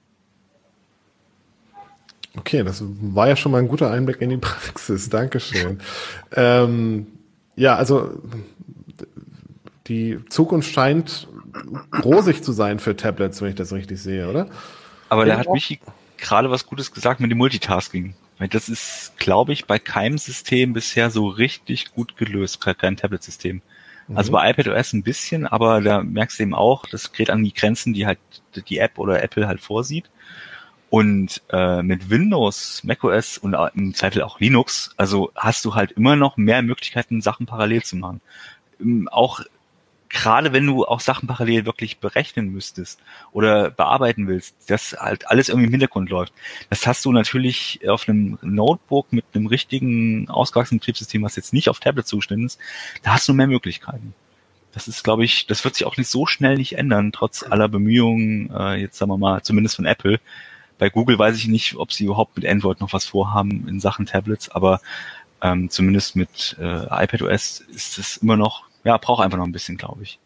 Okay, 2.37 2.63
das 2.63 2.83
war 2.83 3.29
ja 3.29 3.37
schon 3.37 3.53
mal 3.53 3.59
ein 3.59 3.69
guter 3.69 3.91
Einblick 3.91 4.21
in 4.23 4.31
die 4.31 4.37
Praxis. 4.39 5.09
Dankeschön. 5.11 5.81
ähm, 6.33 7.07
ja, 7.57 7.77
also 7.77 8.23
die 9.87 10.19
Zukunft 10.31 10.73
scheint 10.73 11.29
rosig 12.03 12.43
zu 12.43 12.53
sein 12.53 12.79
für 12.79 12.97
Tablets, 12.97 13.43
wenn 13.43 13.51
ich 13.51 13.55
das 13.55 13.73
richtig 13.73 14.01
sehe, 14.01 14.29
oder? 14.29 14.49
Aber 15.11 15.27
da 15.27 15.39
hat 15.39 15.53
Michi 15.53 15.79
gerade 16.17 16.51
was 16.51 16.67
Gutes 16.67 16.93
gesagt 16.93 17.21
mit 17.21 17.31
dem 17.31 17.39
Multitasking. 17.39 18.15
Das 18.51 18.69
ist, 18.69 19.13
glaube 19.19 19.53
ich, 19.53 19.67
bei 19.67 19.79
keinem 19.79 20.19
System 20.19 20.73
bisher 20.73 21.11
so 21.11 21.29
richtig 21.29 21.93
gut 21.93 22.17
gelöst, 22.17 22.61
kein 22.61 22.97
Tablet-System. 22.97 23.61
Also 24.15 24.31
mhm. 24.31 24.35
bei 24.35 24.51
iPadOS 24.51 24.93
ein 24.93 25.03
bisschen, 25.03 25.47
aber 25.47 25.81
da 25.81 26.03
merkst 26.03 26.39
du 26.39 26.43
eben 26.45 26.55
auch, 26.55 26.87
das 26.87 27.13
gerät 27.13 27.31
an 27.31 27.45
die 27.45 27.53
Grenzen, 27.53 27.93
die 27.93 28.07
halt 28.07 28.19
die 28.69 28.79
App 28.79 28.99
oder 28.99 29.23
Apple 29.23 29.47
halt 29.47 29.61
vorsieht. 29.61 30.11
Und 30.91 31.41
äh, 31.49 31.83
mit 31.83 32.11
Windows, 32.11 32.85
macOS 32.85 33.39
und 33.39 33.57
im 33.75 33.95
Zweifel 33.95 34.23
auch 34.23 34.41
Linux, 34.41 34.93
also 34.99 35.33
hast 35.35 35.65
du 35.65 35.75
halt 35.75 35.93
immer 35.93 36.17
noch 36.17 36.37
mehr 36.37 36.61
Möglichkeiten, 36.61 37.23
Sachen 37.23 37.47
parallel 37.47 37.83
zu 37.83 37.97
machen. 37.97 38.21
Ähm, 38.79 39.09
auch 39.11 39.41
gerade 40.13 40.53
wenn 40.53 40.67
du 40.67 40.85
auch 40.85 41.01
Sachen 41.01 41.27
parallel 41.27 41.65
wirklich 41.65 41.99
berechnen 41.99 42.53
müsstest 42.53 43.01
oder 43.33 43.71
bearbeiten 43.71 44.29
willst, 44.29 44.71
dass 44.71 44.93
halt 44.93 45.29
alles 45.29 45.49
irgendwie 45.49 45.67
im 45.67 45.73
Hintergrund 45.73 46.11
läuft. 46.11 46.35
Das 46.69 46.87
hast 46.87 47.05
du 47.05 47.13
natürlich 47.13 47.81
auf 47.89 48.09
einem 48.09 48.39
Notebook 48.43 49.13
mit 49.13 49.25
einem 49.35 49.47
richtigen 49.47 50.29
ausgewachsenen 50.29 50.81
Betriebssystem, 50.81 51.23
was 51.23 51.37
jetzt 51.37 51.55
nicht 51.55 51.71
auf 51.71 51.81
Tablet 51.81 52.07
zugeschnitten 52.07 52.47
ist, 52.47 52.61
da 53.03 53.15
hast 53.15 53.27
du 53.27 53.33
mehr 53.33 53.47
Möglichkeiten. 53.47 54.15
Das 54.73 54.87
ist, 54.87 55.03
glaube 55.03 55.25
ich, 55.25 55.47
das 55.47 55.65
wird 55.65 55.75
sich 55.75 55.87
auch 55.87 55.97
nicht 55.97 56.09
so 56.09 56.27
schnell 56.27 56.57
nicht 56.57 56.77
ändern, 56.79 57.13
trotz 57.13 57.43
aller 57.43 57.69
Bemühungen, 57.69 58.51
äh, 58.55 58.75
jetzt 58.77 58.99
sagen 58.99 59.11
wir 59.11 59.19
mal, 59.19 59.43
zumindest 59.43 59.77
von 59.77 59.87
Apple. 59.87 60.21
Bei 60.79 60.91
Google 60.91 61.19
weiß 61.19 61.37
ich 61.39 61.49
nicht, 61.49 61.77
ob 61.77 61.93
sie 61.93 62.05
überhaupt 62.05 62.37
mit 62.37 62.47
Android 62.47 62.81
noch 62.81 62.93
was 62.93 63.07
vorhaben 63.07 63.67
in 63.67 63.81
Sachen 63.81 64.07
Tablets, 64.07 64.51
aber 64.51 64.81
ähm, 65.41 65.71
zumindest 65.71 66.17
mit 66.17 66.57
äh, 66.61 67.05
iPadOS 67.05 67.61
ist 67.61 67.99
es 67.99 68.19
immer 68.19 68.37
noch 68.37 68.65
ja, 68.85 68.97
braucht 68.97 69.23
einfach 69.23 69.39
noch 69.39 69.47
ein 69.47 69.53
bisschen, 69.53 69.77
glaube 69.77 70.03
ich. 70.03 70.19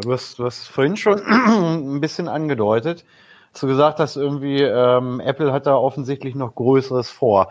Du 0.00 0.12
hast, 0.12 0.38
du 0.38 0.44
hast 0.44 0.68
vorhin 0.68 0.96
schon 0.96 1.20
ein 1.26 2.00
bisschen 2.00 2.28
angedeutet, 2.28 3.04
dass 3.52 3.60
du 3.60 3.66
gesagt 3.66 3.98
hast, 3.98 4.16
irgendwie 4.16 4.62
ähm, 4.62 5.20
Apple 5.20 5.52
hat 5.52 5.66
da 5.66 5.74
offensichtlich 5.74 6.34
noch 6.34 6.54
Größeres 6.54 7.10
vor. 7.10 7.50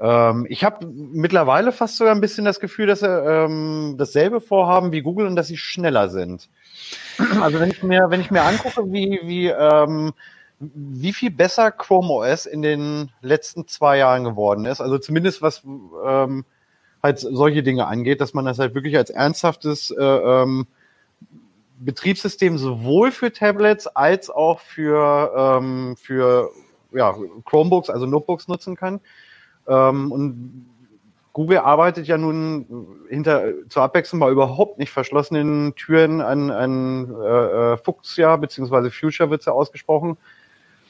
Ähm, 0.00 0.46
ich 0.48 0.64
habe 0.64 0.86
mittlerweile 0.86 1.72
fast 1.72 1.96
sogar 1.96 2.14
ein 2.14 2.20
bisschen 2.20 2.44
das 2.44 2.60
Gefühl, 2.60 2.86
dass 2.86 3.00
sie 3.00 3.08
ähm, 3.08 3.96
dasselbe 3.98 4.40
vorhaben 4.40 4.92
wie 4.92 5.02
Google 5.02 5.26
und 5.26 5.36
dass 5.36 5.48
sie 5.48 5.56
schneller 5.56 6.08
sind. 6.08 6.48
Also 7.40 7.60
wenn 7.60 7.70
ich 7.70 7.82
mir, 7.82 8.06
wenn 8.08 8.20
ich 8.20 8.30
mir 8.30 8.42
angucke, 8.42 8.92
wie, 8.92 9.20
wie, 9.24 9.48
ähm, 9.48 10.12
wie 10.58 11.12
viel 11.12 11.30
besser 11.30 11.70
Chrome 11.70 12.08
OS 12.08 12.46
in 12.46 12.62
den 12.62 13.10
letzten 13.20 13.68
zwei 13.68 13.98
Jahren 13.98 14.24
geworden 14.24 14.64
ist, 14.64 14.80
also 14.80 14.98
zumindest 14.98 15.42
was 15.42 15.62
ähm, 16.04 16.44
halt 17.04 17.18
solche 17.18 17.62
Dinge 17.62 17.86
angeht, 17.86 18.22
dass 18.22 18.32
man 18.32 18.46
das 18.46 18.58
halt 18.58 18.74
wirklich 18.74 18.96
als 18.96 19.10
ernsthaftes 19.10 19.90
äh, 19.90 20.02
ähm, 20.02 20.66
Betriebssystem 21.78 22.56
sowohl 22.56 23.12
für 23.12 23.30
Tablets 23.30 23.86
als 23.86 24.30
auch 24.30 24.58
für, 24.60 25.30
ähm, 25.36 25.96
für 25.98 26.50
ja, 26.92 27.14
Chromebooks, 27.44 27.90
also 27.90 28.06
Notebooks 28.06 28.48
nutzen 28.48 28.74
kann. 28.74 29.00
Ähm, 29.68 30.12
und 30.12 30.66
Google 31.34 31.58
arbeitet 31.58 32.06
ja 32.06 32.16
nun 32.16 32.86
hinter 33.10 33.52
zur 33.68 33.82
Abwechslung 33.82 34.20
mal 34.20 34.32
überhaupt 34.32 34.78
nicht 34.78 34.90
verschlossenen 34.90 35.74
Türen 35.74 36.22
an, 36.22 36.50
an 36.50 37.14
äh, 37.20 37.72
äh 37.72 37.76
Fuchsia 37.76 38.36
beziehungsweise 38.36 38.90
Future 38.90 39.28
wird 39.28 39.44
ja 39.44 39.52
ausgesprochen, 39.52 40.16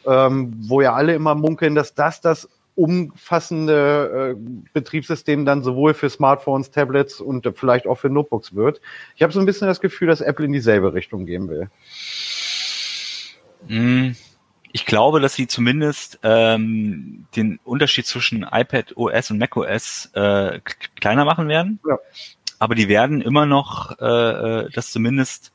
ähm, 0.07 0.55
wo 0.69 0.81
ja 0.81 0.93
alle 0.93 1.15
immer 1.15 1.35
munkeln, 1.35 1.75
dass 1.75 1.95
das 1.97 2.21
das 2.21 2.49
umfassende 2.75 4.35
äh, 4.37 4.69
Betriebssystem 4.73 5.45
dann 5.45 5.63
sowohl 5.63 5.95
für 5.95 6.11
Smartphones, 6.11 6.71
Tablets 6.71 7.21
und 7.21 7.47
vielleicht 7.57 7.87
auch 7.87 7.97
für 7.97 8.11
Notebooks 8.11 8.55
wird. 8.55 8.81
Ich 9.15 9.23
habe 9.23 9.33
so 9.33 9.41
ein 9.41 9.47
bisschen 9.47 9.69
das 9.69 9.81
Gefühl, 9.81 10.09
dass 10.09 10.21
Apple 10.21 10.47
in 10.47 10.53
dieselbe 10.53 10.93
Richtung 10.93 11.27
gehen 11.27 11.49
will. 11.49 11.71
Mm, 13.69 14.13
ich 14.73 14.87
glaube, 14.87 15.21
dass 15.21 15.35
sie 15.35 15.47
zumindest 15.47 16.19
ähm, 16.25 17.27
den 17.37 17.61
Unterschied 17.63 18.07
zwischen 18.07 18.43
iPad 18.43 18.97
OS 18.97 19.31
und 19.31 19.39
Mac 19.39 19.57
OS 19.57 20.11
äh, 20.15 20.59
kleiner 20.97 21.25
machen 21.25 21.49
werden. 21.49 21.79
Ja. 21.89 21.99
Aber 22.59 22.75
die 22.75 22.89
werden 22.89 23.21
immer 23.21 23.47
noch 23.47 23.99
äh, 24.01 24.05
äh, 24.65 24.71
das 24.73 24.91
zumindest, 24.91 25.53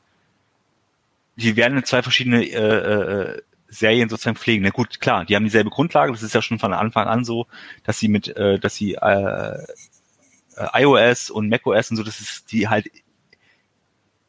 die 1.36 1.56
werden 1.56 1.84
zwei 1.84 2.02
verschiedene 2.02 2.44
äh, 2.44 3.34
äh, 3.34 3.42
Serien 3.70 4.08
sozusagen 4.08 4.36
pflegen. 4.36 4.64
Na 4.64 4.70
gut, 4.70 5.00
klar, 5.00 5.24
die 5.24 5.36
haben 5.36 5.44
dieselbe 5.44 5.70
Grundlage, 5.70 6.12
das 6.12 6.22
ist 6.22 6.34
ja 6.34 6.42
schon 6.42 6.58
von 6.58 6.72
Anfang 6.72 7.06
an 7.06 7.24
so, 7.24 7.46
dass 7.84 7.98
sie 7.98 8.08
mit, 8.08 8.28
äh, 8.36 8.58
dass 8.58 8.74
sie 8.74 8.94
äh, 8.94 9.64
iOS 10.74 11.30
und 11.30 11.48
macOS 11.48 11.90
und 11.90 11.96
so, 11.96 12.02
das 12.02 12.20
ist 12.20 12.52
die 12.52 12.68
halt 12.68 12.90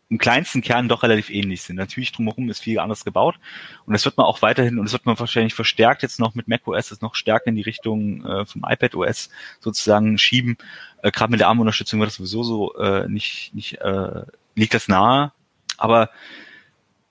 im 0.09 0.17
kleinsten 0.17 0.61
Kern 0.61 0.89
doch 0.89 1.03
relativ 1.03 1.29
ähnlich 1.29 1.61
sind. 1.61 1.77
Natürlich 1.77 2.11
drumherum 2.11 2.49
ist 2.49 2.59
viel 2.59 2.79
anders 2.79 3.05
gebaut 3.05 3.39
und 3.85 3.93
das 3.93 4.03
wird 4.03 4.17
man 4.17 4.25
auch 4.25 4.41
weiterhin 4.41 4.77
und 4.77 4.85
das 4.85 4.91
wird 4.91 5.05
man 5.05 5.17
wahrscheinlich 5.17 5.53
verstärkt 5.53 6.03
jetzt 6.03 6.19
noch 6.19 6.35
mit 6.35 6.49
macOS, 6.49 6.89
das 6.89 6.99
noch 6.99 7.15
stärker 7.15 7.47
in 7.47 7.55
die 7.55 7.61
Richtung 7.61 8.25
äh, 8.25 8.45
vom 8.45 8.65
iPad 8.67 8.95
OS 8.95 9.29
sozusagen 9.61 10.17
schieben. 10.17 10.57
Äh, 11.01 11.11
Gerade 11.11 11.31
mit 11.31 11.39
der 11.39 11.47
ARM-Unterstützung 11.47 12.01
wird 12.01 12.09
das 12.09 12.17
sowieso 12.17 12.43
so 12.43 12.75
äh, 12.75 13.07
nicht, 13.07 13.55
nicht 13.55 13.79
äh, 13.79 14.23
liegt 14.53 14.73
das 14.73 14.89
nahe. 14.89 15.31
Aber 15.77 16.09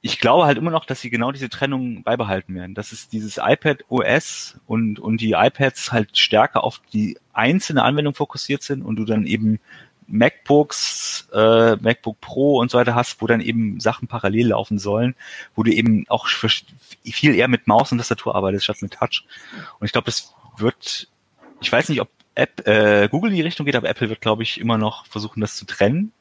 ich 0.03 0.19
glaube 0.19 0.47
halt 0.47 0.57
immer 0.57 0.71
noch, 0.71 0.87
dass 0.87 1.01
sie 1.01 1.11
genau 1.11 1.31
diese 1.31 1.51
Trennung 1.51 2.03
beibehalten 2.03 2.55
werden. 2.55 2.75
Dass 2.75 2.93
es 2.93 3.09
dieses 3.09 3.37
iPad 3.37 3.85
OS 3.89 4.59
und, 4.67 4.99
und 4.99 5.21
die 5.21 5.33
iPads 5.33 5.93
halt 5.93 6.17
stärker 6.17 6.65
auf 6.65 6.81
die 6.93 7.19
einzelne 7.33 7.83
Anwendung 7.83 8.15
fokussiert 8.15 8.63
sind 8.63 8.83
und 8.83 8.97
du 8.97 9.05
dann 9.05 9.27
eben 9.27 9.61
MacBooks, 10.07 11.29
äh, 11.33 11.77
MacBook 11.77 12.21
Pro 12.21 12.59
und 12.59 12.71
so 12.71 12.79
weiter 12.79 12.95
hast, 12.95 13.21
wo 13.21 13.27
dann 13.27 13.41
eben 13.41 13.79
Sachen 13.79 14.09
parallel 14.09 14.49
laufen 14.49 14.79
sollen, 14.79 15.15
wo 15.55 15.63
du 15.63 15.73
eben 15.73 16.05
auch 16.09 16.27
viel 16.27 17.35
eher 17.35 17.49
mit 17.49 17.67
Maus 17.67 17.93
und 17.93 17.99
Tastatur 17.99 18.35
arbeitest 18.35 18.65
statt 18.65 18.83
mit 18.83 18.95
Touch. 18.95 19.25
Und 19.79 19.87
ich 19.87 19.93
glaube, 19.93 20.07
das 20.07 20.35
wird, 20.57 21.09
ich 21.61 21.71
weiß 21.71 21.91
nicht, 21.91 22.01
ob 22.01 22.09
App, 22.35 22.67
äh, 22.67 23.09
Google 23.09 23.31
in 23.31 23.37
die 23.37 23.43
Richtung 23.43 23.67
geht, 23.67 23.77
aber 23.77 23.89
Apple 23.89 24.09
wird, 24.09 24.21
glaube 24.21 24.43
ich, 24.43 24.61
immer 24.61 24.79
noch 24.79 25.07
versuchen, 25.07 25.41
das 25.41 25.57
zu 25.57 25.67
trennen. 25.67 26.13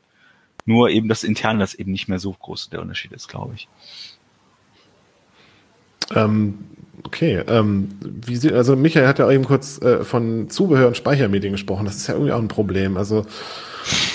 Nur 0.66 0.90
eben 0.90 1.08
das 1.08 1.24
intern, 1.24 1.60
das 1.60 1.74
eben 1.74 1.92
nicht 1.92 2.08
mehr 2.08 2.20
so 2.20 2.32
groß 2.32 2.70
der 2.70 2.82
Unterschied 2.82 3.12
ist, 3.12 3.28
glaube 3.28 3.56
ich. 3.56 3.68
Ähm, 6.16 6.60
okay, 7.04 7.44
ähm, 7.48 7.90
wie 8.02 8.52
also 8.52 8.76
Michael 8.76 9.08
hat 9.08 9.20
ja 9.20 9.30
eben 9.30 9.46
kurz 9.46 9.82
äh, 9.82 10.04
von 10.04 10.50
Zubehör 10.50 10.88
und 10.88 10.98
Speichermedien 10.98 11.52
gesprochen. 11.52 11.86
Das 11.86 11.96
ist 11.96 12.08
ja 12.08 12.14
irgendwie 12.14 12.34
auch 12.34 12.40
ein 12.40 12.48
Problem. 12.48 12.98
Also 12.98 13.26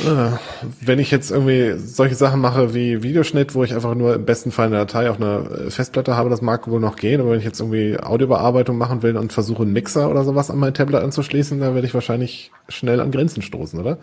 äh, 0.05 0.36
wenn 0.80 0.99
ich 0.99 1.11
jetzt 1.11 1.30
irgendwie 1.30 1.74
solche 1.78 2.14
Sachen 2.14 2.40
mache 2.40 2.74
wie 2.74 3.03
Videoschnitt, 3.03 3.55
wo 3.55 3.64
ich 3.64 3.74
einfach 3.74 3.95
nur 3.95 4.14
im 4.14 4.24
besten 4.24 4.51
Fall 4.51 4.66
eine 4.66 4.76
Datei 4.76 5.11
auf 5.11 5.16
einer 5.16 5.51
äh, 5.51 5.70
Festplatte 5.70 6.16
habe, 6.16 6.30
das 6.30 6.42
mag 6.42 6.68
wohl 6.68 6.80
noch 6.80 6.97
gehen, 6.97 7.20
aber 7.20 7.30
wenn 7.30 7.38
ich 7.38 7.45
jetzt 7.45 7.61
irgendwie 7.61 7.99
Audiobearbeitung 7.99 8.76
machen 8.76 9.03
will 9.03 9.16
und 9.16 9.32
versuche 9.32 9.62
einen 9.62 9.72
Mixer 9.72 10.11
oder 10.11 10.24
sowas 10.24 10.51
an 10.51 10.59
mein 10.59 10.74
Tablet 10.74 11.03
anzuschließen, 11.03 11.61
dann 11.61 11.74
werde 11.74 11.86
ich 11.86 11.95
wahrscheinlich 11.95 12.51
schnell 12.68 13.01
an 13.01 13.11
Grenzen 13.11 13.42
stoßen, 13.42 13.80
oder? 13.80 13.99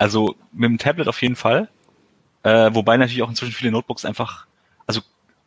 Also 0.00 0.34
mit 0.50 0.70
dem 0.70 0.78
Tablet 0.78 1.08
auf 1.08 1.20
jeden 1.20 1.36
Fall. 1.36 1.68
Äh, 2.42 2.70
wobei 2.72 2.96
natürlich 2.96 3.22
auch 3.22 3.28
inzwischen 3.28 3.52
viele 3.52 3.70
Notebooks 3.70 4.06
einfach, 4.06 4.46
also 4.86 5.02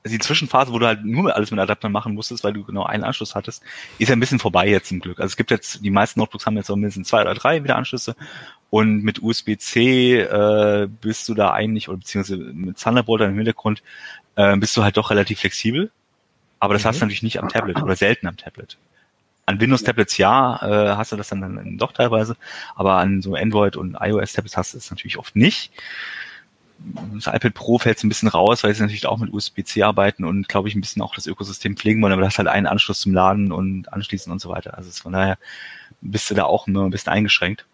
die 0.05 0.19
Zwischenphase, 0.19 0.71
wo 0.71 0.77
du 0.77 0.85
halt 0.85 1.03
nur 1.03 1.35
alles 1.35 1.49
mit 1.49 1.59
Adaptern 1.59 1.91
machen 1.91 2.13
musstest, 2.13 2.43
weil 2.43 2.53
du 2.53 2.63
genau 2.63 2.83
einen 2.83 3.03
Anschluss 3.03 3.33
hattest, 3.33 3.63
ist 3.97 4.09
ja 4.09 4.15
ein 4.15 4.19
bisschen 4.19 4.37
vorbei 4.37 4.67
jetzt 4.67 4.89
zum 4.89 4.99
Glück. 4.99 5.19
Also 5.19 5.31
es 5.31 5.37
gibt 5.37 5.49
jetzt, 5.49 5.83
die 5.83 5.89
meisten 5.89 6.19
Notebooks 6.19 6.45
haben 6.45 6.55
jetzt 6.55 6.69
auch 6.69 6.75
mindestens 6.75 7.07
zwei 7.07 7.21
oder 7.21 7.33
drei 7.33 7.63
wieder 7.63 7.77
Anschlüsse 7.77 8.15
und 8.69 9.03
mit 9.03 9.23
USB-C 9.23 10.19
äh, 10.19 10.87
bist 11.01 11.27
du 11.29 11.33
da 11.33 11.51
eigentlich, 11.51 11.89
oder 11.89 11.97
beziehungsweise 11.97 12.37
mit 12.37 12.79
Thunderbolt 12.79 13.23
im 13.23 13.35
Hintergrund, 13.35 13.81
äh, 14.35 14.55
bist 14.57 14.77
du 14.77 14.83
halt 14.83 14.97
doch 14.97 15.09
relativ 15.09 15.39
flexibel. 15.39 15.89
Aber 16.59 16.75
das 16.75 16.83
mhm. 16.83 16.89
hast 16.89 17.01
du 17.01 17.05
natürlich 17.05 17.23
nicht 17.23 17.39
am 17.39 17.49
Tablet 17.49 17.81
oder 17.81 17.95
selten 17.95 18.27
am 18.27 18.37
Tablet. 18.37 18.77
An 19.45 19.59
Windows-Tablets 19.59 20.17
ja, 20.17 20.55
äh, 20.61 20.95
hast 20.95 21.11
du 21.11 21.17
das 21.17 21.29
dann, 21.29 21.41
dann 21.41 21.77
doch 21.77 21.91
teilweise, 21.91 22.37
aber 22.75 22.95
an 22.95 23.21
so 23.21 23.35
Android- 23.35 23.75
und 23.75 23.97
iOS-Tablets 23.99 24.55
hast 24.55 24.73
du 24.73 24.77
es 24.77 24.89
natürlich 24.89 25.17
oft 25.17 25.35
nicht 25.35 25.71
das 27.13 27.27
iPad 27.27 27.53
Pro 27.53 27.77
fällt 27.77 28.03
ein 28.03 28.09
bisschen 28.09 28.29
raus, 28.29 28.63
weil 28.63 28.73
sie 28.73 28.81
natürlich 28.81 29.05
auch 29.05 29.17
mit 29.17 29.33
USB-C 29.33 29.83
arbeiten 29.83 30.25
und 30.25 30.49
glaube 30.49 30.67
ich 30.67 30.75
ein 30.75 30.81
bisschen 30.81 31.01
auch 31.01 31.15
das 31.15 31.27
Ökosystem 31.27 31.77
pflegen 31.77 32.01
wollen, 32.01 32.13
aber 32.13 32.21
das 32.21 32.37
halt 32.37 32.47
einen 32.47 32.67
Anschluss 32.67 33.01
zum 33.01 33.13
Laden 33.13 33.51
und 33.51 33.91
anschließen 33.93 34.31
und 34.31 34.39
so 34.39 34.49
weiter. 34.49 34.77
Also 34.77 34.91
von 34.91 35.13
daher 35.13 35.37
bist 36.01 36.29
du 36.29 36.35
da 36.35 36.43
auch 36.43 36.67
immer 36.67 36.83
ein 36.83 36.91
bisschen 36.91 37.13
eingeschränkt. 37.13 37.65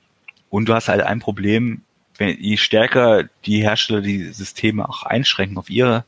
Und 0.50 0.68
du 0.68 0.74
hast 0.74 0.90
halt 0.90 1.02
ein 1.02 1.20
Problem, 1.20 1.82
wenn 2.18 2.38
je 2.40 2.58
stärker 2.58 3.24
die 3.46 3.62
Hersteller 3.62 4.02
die 4.02 4.32
Systeme 4.32 4.88
auch 4.88 5.04
einschränken 5.04 5.58
auf 5.58 5.70
ihre 5.70 6.06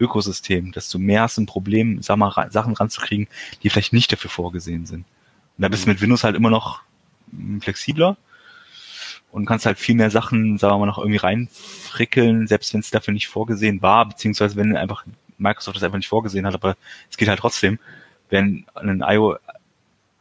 Ökosystem, 0.00 0.72
desto 0.72 0.98
mehr 0.98 1.22
hast 1.22 1.36
du 1.36 1.42
ein 1.42 1.46
Problem, 1.46 2.02
sag 2.02 2.16
mal, 2.16 2.50
Sachen 2.50 2.74
ranzukriegen, 2.74 3.28
die 3.62 3.70
vielleicht 3.70 3.92
nicht 3.92 4.12
dafür 4.12 4.30
vorgesehen 4.30 4.86
sind. 4.86 5.04
Und 5.56 5.62
da 5.62 5.68
bist 5.68 5.84
du 5.84 5.88
mit 5.90 6.00
Windows 6.00 6.24
halt 6.24 6.36
immer 6.36 6.50
noch 6.50 6.82
flexibler 7.60 8.16
und 9.30 9.44
kannst 9.44 9.66
halt 9.66 9.78
viel 9.78 9.94
mehr 9.94 10.10
Sachen, 10.10 10.56
sagen 10.58 10.74
wir 10.74 10.78
mal, 10.78 10.86
noch 10.86 10.98
irgendwie 10.98 11.18
reinfrickeln, 11.18 12.46
selbst 12.46 12.72
wenn 12.72 12.80
es 12.80 12.90
dafür 12.90 13.12
nicht 13.12 13.28
vorgesehen 13.28 13.82
war, 13.82 14.08
beziehungsweise 14.08 14.56
wenn 14.56 14.76
einfach 14.76 15.04
Microsoft 15.36 15.76
das 15.76 15.82
einfach 15.82 15.98
nicht 15.98 16.08
vorgesehen 16.08 16.46
hat, 16.46 16.54
aber 16.54 16.76
es 17.10 17.16
geht 17.16 17.28
halt 17.28 17.40
trotzdem, 17.40 17.78
wenn 18.30 18.66
ein 18.74 19.04
IO, 19.06 19.36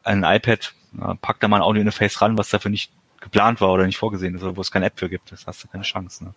ein 0.04 0.24
iPad, 0.24 0.74
packt 1.22 1.44
da 1.44 1.48
mal 1.48 1.58
ein 1.58 1.64
Audio-Interface 1.64 2.22
ran, 2.22 2.38
was 2.38 2.50
dafür 2.50 2.72
nicht 2.72 2.92
geplant 3.20 3.62
war 3.62 3.72
oder 3.72 3.86
nicht 3.86 3.98
vorgesehen 3.98 4.36
ist, 4.36 4.44
oder 4.44 4.56
wo 4.56 4.62
es 4.62 4.72
keine 4.72 4.86
App 4.86 5.00
für 5.00 5.10
gibt, 5.10 5.32
das 5.32 5.48
hast 5.48 5.64
du 5.64 5.68
keine 5.68 5.84
Chance. 5.84 6.26
Ne? 6.26 6.34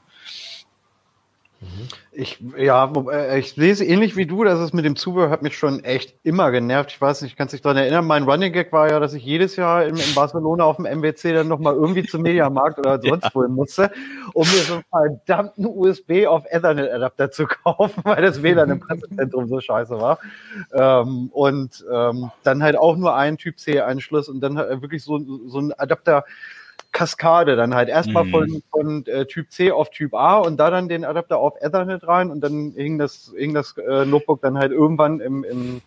Ich, 2.12 2.42
ja, 2.56 2.90
äh, 3.12 3.38
ich 3.38 3.54
lese 3.56 3.84
ähnlich 3.84 4.16
wie 4.16 4.24
du, 4.24 4.44
dass 4.44 4.58
es 4.58 4.72
mit 4.72 4.84
dem 4.86 4.96
Zubehör 4.96 5.28
hat 5.28 5.42
mich 5.42 5.58
schon 5.58 5.84
echt 5.84 6.14
immer 6.22 6.50
genervt. 6.50 6.90
Ich 6.90 7.00
weiß 7.00 7.20
nicht, 7.20 7.32
ich 7.32 7.36
kann 7.36 7.48
dich 7.48 7.60
daran 7.60 7.76
erinnern, 7.76 8.06
mein 8.06 8.24
Running 8.24 8.52
Gag 8.52 8.72
war 8.72 8.90
ja, 8.90 8.98
dass 8.98 9.12
ich 9.12 9.22
jedes 9.22 9.56
Jahr 9.56 9.84
in, 9.84 9.96
in 9.96 10.14
Barcelona 10.14 10.64
auf 10.64 10.76
dem 10.76 10.86
MWC 10.86 11.34
dann 11.34 11.48
nochmal 11.48 11.74
irgendwie 11.74 12.04
zum 12.04 12.22
Mediamarkt 12.22 12.78
oder 12.78 12.98
sonst 13.02 13.24
ja. 13.24 13.30
wohin 13.34 13.52
musste, 13.52 13.90
um 14.32 14.46
mir 14.46 14.62
so 14.62 14.74
einen 14.74 15.20
verdammten 15.26 15.66
USB 15.66 16.26
auf 16.26 16.44
Ethernet 16.48 16.90
Adapter 16.90 17.30
zu 17.30 17.46
kaufen, 17.46 18.00
weil 18.04 18.22
das 18.22 18.42
WLAN 18.42 18.70
im 18.70 18.80
Pressezentrum 18.86 19.46
so 19.48 19.60
scheiße 19.60 20.00
war. 20.00 20.18
Ähm, 20.72 21.28
und 21.32 21.84
ähm, 21.92 22.30
dann 22.42 22.62
halt 22.62 22.76
auch 22.76 22.96
nur 22.96 23.14
einen 23.14 23.36
Typ 23.36 23.58
C 23.58 23.80
Anschluss 23.80 24.30
und 24.30 24.40
dann 24.40 24.56
halt 24.56 24.80
wirklich 24.80 25.04
so, 25.04 25.18
so 25.46 25.58
ein 25.58 25.72
Adapter, 25.74 26.24
Kaskade 26.92 27.56
dann 27.56 27.74
halt 27.74 27.88
erstmal 27.88 28.24
mhm. 28.24 28.30
von, 28.30 28.62
von 28.70 29.06
äh, 29.06 29.26
Typ 29.26 29.50
C 29.52 29.70
auf 29.70 29.90
Typ 29.90 30.14
A 30.14 30.38
und 30.38 30.58
da 30.58 30.70
dann 30.70 30.88
den 30.88 31.04
Adapter 31.04 31.38
auf 31.38 31.54
Ethernet 31.60 32.06
rein 32.06 32.30
und 32.30 32.40
dann 32.40 32.72
hing 32.76 32.98
das, 32.98 33.32
hing 33.36 33.54
das 33.54 33.76
äh, 33.78 34.04
Notebook 34.04 34.42
dann 34.42 34.58
halt 34.58 34.72
irgendwann 34.72 35.20
im, 35.20 35.44
im, 35.44 35.82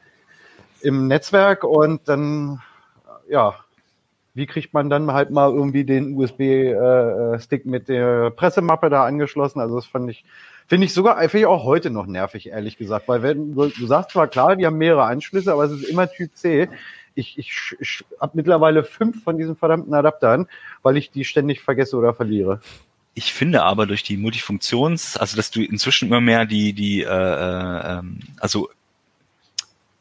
im 0.81 1.07
Netzwerk 1.07 1.63
und 1.63 2.07
dann, 2.07 2.61
ja, 3.29 3.55
wie 4.33 4.47
kriegt 4.47 4.73
man 4.73 4.89
dann 4.89 5.11
halt 5.11 5.29
mal 5.29 5.51
irgendwie 5.51 5.83
den 5.83 6.17
USB-Stick 6.17 7.65
äh, 7.65 7.69
mit 7.69 7.87
der 7.87 8.31
Pressemappe 8.31 8.89
da 8.89 9.05
angeschlossen? 9.05 9.59
Also 9.59 9.75
das 9.75 9.85
fand 9.85 10.09
ich, 10.09 10.25
finde 10.67 10.85
ich 10.85 10.93
sogar, 10.93 11.17
finde 11.29 11.39
ich 11.39 11.45
auch 11.45 11.65
heute 11.65 11.91
noch 11.91 12.07
nervig, 12.07 12.49
ehrlich 12.49 12.77
gesagt, 12.77 13.07
weil 13.07 13.21
wenn 13.21 13.53
du, 13.53 13.67
du 13.67 13.85
sagst 13.85 14.11
zwar 14.11 14.27
klar, 14.27 14.55
die 14.55 14.65
haben 14.65 14.77
mehrere 14.77 15.03
Anschlüsse, 15.03 15.51
aber 15.51 15.65
es 15.65 15.73
ist 15.73 15.83
immer 15.83 16.09
Typ 16.09 16.35
C 16.35 16.69
ich, 17.15 17.37
ich, 17.37 17.75
ich 17.79 18.03
habe 18.19 18.33
mittlerweile 18.35 18.83
fünf 18.83 19.23
von 19.23 19.37
diesen 19.37 19.55
verdammten 19.55 19.93
Adaptern, 19.93 20.47
weil 20.81 20.97
ich 20.97 21.11
die 21.11 21.25
ständig 21.25 21.61
vergesse 21.61 21.97
oder 21.97 22.13
verliere. 22.13 22.61
Ich 23.15 23.33
finde 23.33 23.63
aber 23.63 23.85
durch 23.85 24.03
die 24.03 24.17
Multifunktions, 24.17 25.17
also 25.17 25.37
dass 25.37 25.51
du 25.51 25.61
inzwischen 25.61 26.07
immer 26.07 26.21
mehr 26.21 26.45
die, 26.45 26.73
die, 26.73 27.03
äh, 27.03 27.07
äh, 27.07 27.99
ähm, 27.99 28.19
also 28.39 28.69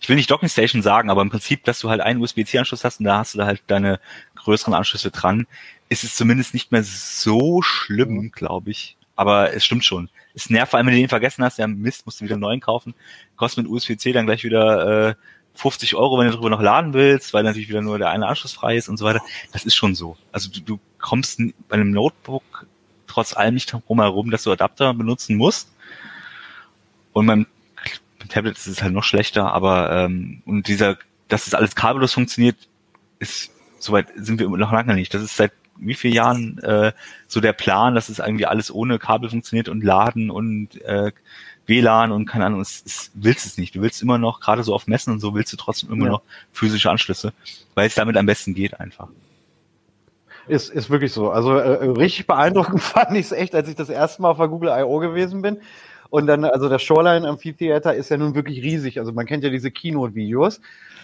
ich 0.01 0.09
will 0.09 0.17
nicht 0.17 0.31
Docking 0.31 0.49
Station 0.49 0.83
sagen, 0.83 1.11
aber 1.11 1.23
im 1.23 1.31
Prinzip, 1.31 1.63
dass 1.65 1.79
du 1.79 1.89
halt 1.89 2.01
einen 2.01 2.21
USB-C-Anschluss 2.21 2.85
hast 2.85 2.99
und 2.99 3.07
da 3.07 3.19
hast 3.19 3.35
du 3.35 3.39
da 3.39 3.47
halt 3.47 3.63
deine 3.69 4.01
größeren 4.35 4.75
Anschlüsse 4.75 5.13
dran, 5.13 5.47
ist 5.89 6.03
es 6.03 6.17
zumindest 6.17 6.55
nicht 6.55 6.73
mehr 6.73 6.83
so 6.83 7.63
schlimm, 7.63 8.15
mhm. 8.15 8.33
glaube 8.33 8.71
ich. 8.71 8.97
Aber 9.15 9.53
es 9.53 9.65
stimmt 9.65 9.85
schon. 9.85 10.09
Es 10.35 10.51
nervt 10.51 10.71
vor 10.71 10.79
allem, 10.79 10.87
wenn 10.87 10.95
du 10.95 11.01
den 11.01 11.09
vergessen 11.09 11.45
hast, 11.45 11.59
ja 11.59 11.69
Mist, 11.69 12.07
musst 12.07 12.21
du 12.21 12.25
wieder 12.25 12.35
einen 12.35 12.41
neuen 12.41 12.61
kaufen. 12.61 12.95
Kostet 13.37 13.65
mit 13.65 13.73
USB-C 13.73 14.13
dann 14.13 14.27
gleich 14.27 14.43
wieder 14.43 15.11
äh, 15.11 15.15
50 15.55 15.95
Euro, 15.95 16.19
wenn 16.19 16.27
du 16.27 16.33
darüber 16.33 16.51
noch 16.51 16.63
laden 16.63 16.95
willst, 16.95 17.35
weil 17.35 17.43
natürlich 17.45 17.69
wieder 17.69 17.83
nur 17.83 17.99
der 17.99 18.11
eine 18.11 18.27
Anschluss 18.27 18.53
frei 18.53 18.77
ist 18.77 18.89
und 18.89 18.97
so 18.97 19.05
weiter. 19.05 19.21
Das 19.53 19.65
ist 19.65 19.75
schon 19.75 19.95
so. 19.95 20.17
Also 20.33 20.51
du, 20.51 20.61
du 20.61 20.81
kommst 20.99 21.41
bei 21.69 21.75
einem 21.75 21.91
Notebook 21.91 22.67
trotz 23.07 23.37
allem 23.37 23.55
nicht 23.55 23.71
drum 23.71 24.01
herum, 24.01 24.31
dass 24.31 24.45
du 24.45 24.53
Adapter 24.53 24.95
benutzen 24.95 25.37
musst. 25.37 25.71
Und 27.13 27.27
beim, 27.27 27.47
beim 28.19 28.29
Tablet 28.29 28.57
ist 28.57 28.67
es 28.67 28.83
halt 28.83 28.95
noch 28.95 29.05
schlechter, 29.05 29.53
aber 29.53 29.91
ähm, 29.93 30.43
und 30.47 30.67
dieser 30.69 30.97
dass 31.33 31.47
es 31.47 31.55
alles 31.55 31.75
kabellos 31.75 32.13
funktioniert, 32.13 32.57
ist 33.19 33.51
soweit 33.79 34.09
sind 34.17 34.39
wir 34.39 34.49
noch 34.51 34.73
lange 34.73 34.95
nicht. 34.95 35.15
Das 35.15 35.23
ist 35.23 35.37
seit 35.37 35.53
wie 35.77 35.95
vielen 35.95 36.15
Jahren 36.15 36.59
äh, 36.59 36.93
so 37.27 37.41
der 37.41 37.53
Plan, 37.53 37.95
dass 37.95 38.09
es 38.09 38.19
irgendwie 38.19 38.47
alles 38.47 38.73
ohne 38.73 38.99
Kabel 38.99 39.31
funktioniert 39.31 39.69
und 39.69 39.83
Laden 39.83 40.31
und 40.31 40.81
äh, 40.83 41.13
WLAN 41.67 42.13
und 42.13 42.27
keine 42.27 42.47
Ahnung, 42.47 42.61
es, 42.61 42.83
es 42.85 43.11
willst 43.15 43.47
es 43.47 43.59
nicht. 43.59 43.75
Du 43.75 43.83
willst 43.83 44.03
immer 44.03 44.19
noch, 44.19 44.41
gerade 44.41 44.63
so 44.63 44.75
auf 44.75 44.87
Messen 44.87 45.13
und 45.13 45.21
so, 45.21 45.35
willst 45.35 45.53
du 45.53 45.57
trotzdem 45.57 45.93
immer 45.93 46.07
ja. 46.07 46.11
noch 46.13 46.23
physische 46.53 46.91
Anschlüsse, 46.91 47.33
weil 47.75 47.87
es 47.87 47.95
damit 47.95 48.17
am 48.17 48.27
besten 48.27 48.55
geht 48.55 48.79
einfach. 48.81 49.09
Ist, 50.49 50.71
ist 50.71 50.91
wirklich 50.91 51.13
so. 51.13 51.31
Also 51.31 51.57
äh, 51.57 51.85
richtig 51.91 52.27
beeindruckend 52.27 52.81
fand 52.83 53.13
ich 53.13 53.27
es 53.27 53.33
echt, 53.33 53.55
als 53.55 53.69
ich 53.69 53.77
das 53.77 53.89
erste 53.89 54.23
Mal 54.23 54.31
auf 54.31 54.39
der 54.39 54.49
Google 54.49 54.71
I.O. 54.71 54.99
gewesen 54.99 55.43
bin. 55.43 55.59
Und 56.11 56.27
dann, 56.27 56.45
also 56.45 56.69
der 56.69 56.79
Shoreline 56.79 57.27
Amphitheater 57.27 57.95
ist 57.95 58.11
ja 58.11 58.19
nun 58.19 58.35
wirklich 58.35 58.63
riesig. 58.63 58.99
Also 58.99 59.13
man 59.13 59.25
kennt 59.25 59.45
ja 59.45 59.51
diese 59.51 59.71
Keynote-Videos. 59.71 60.61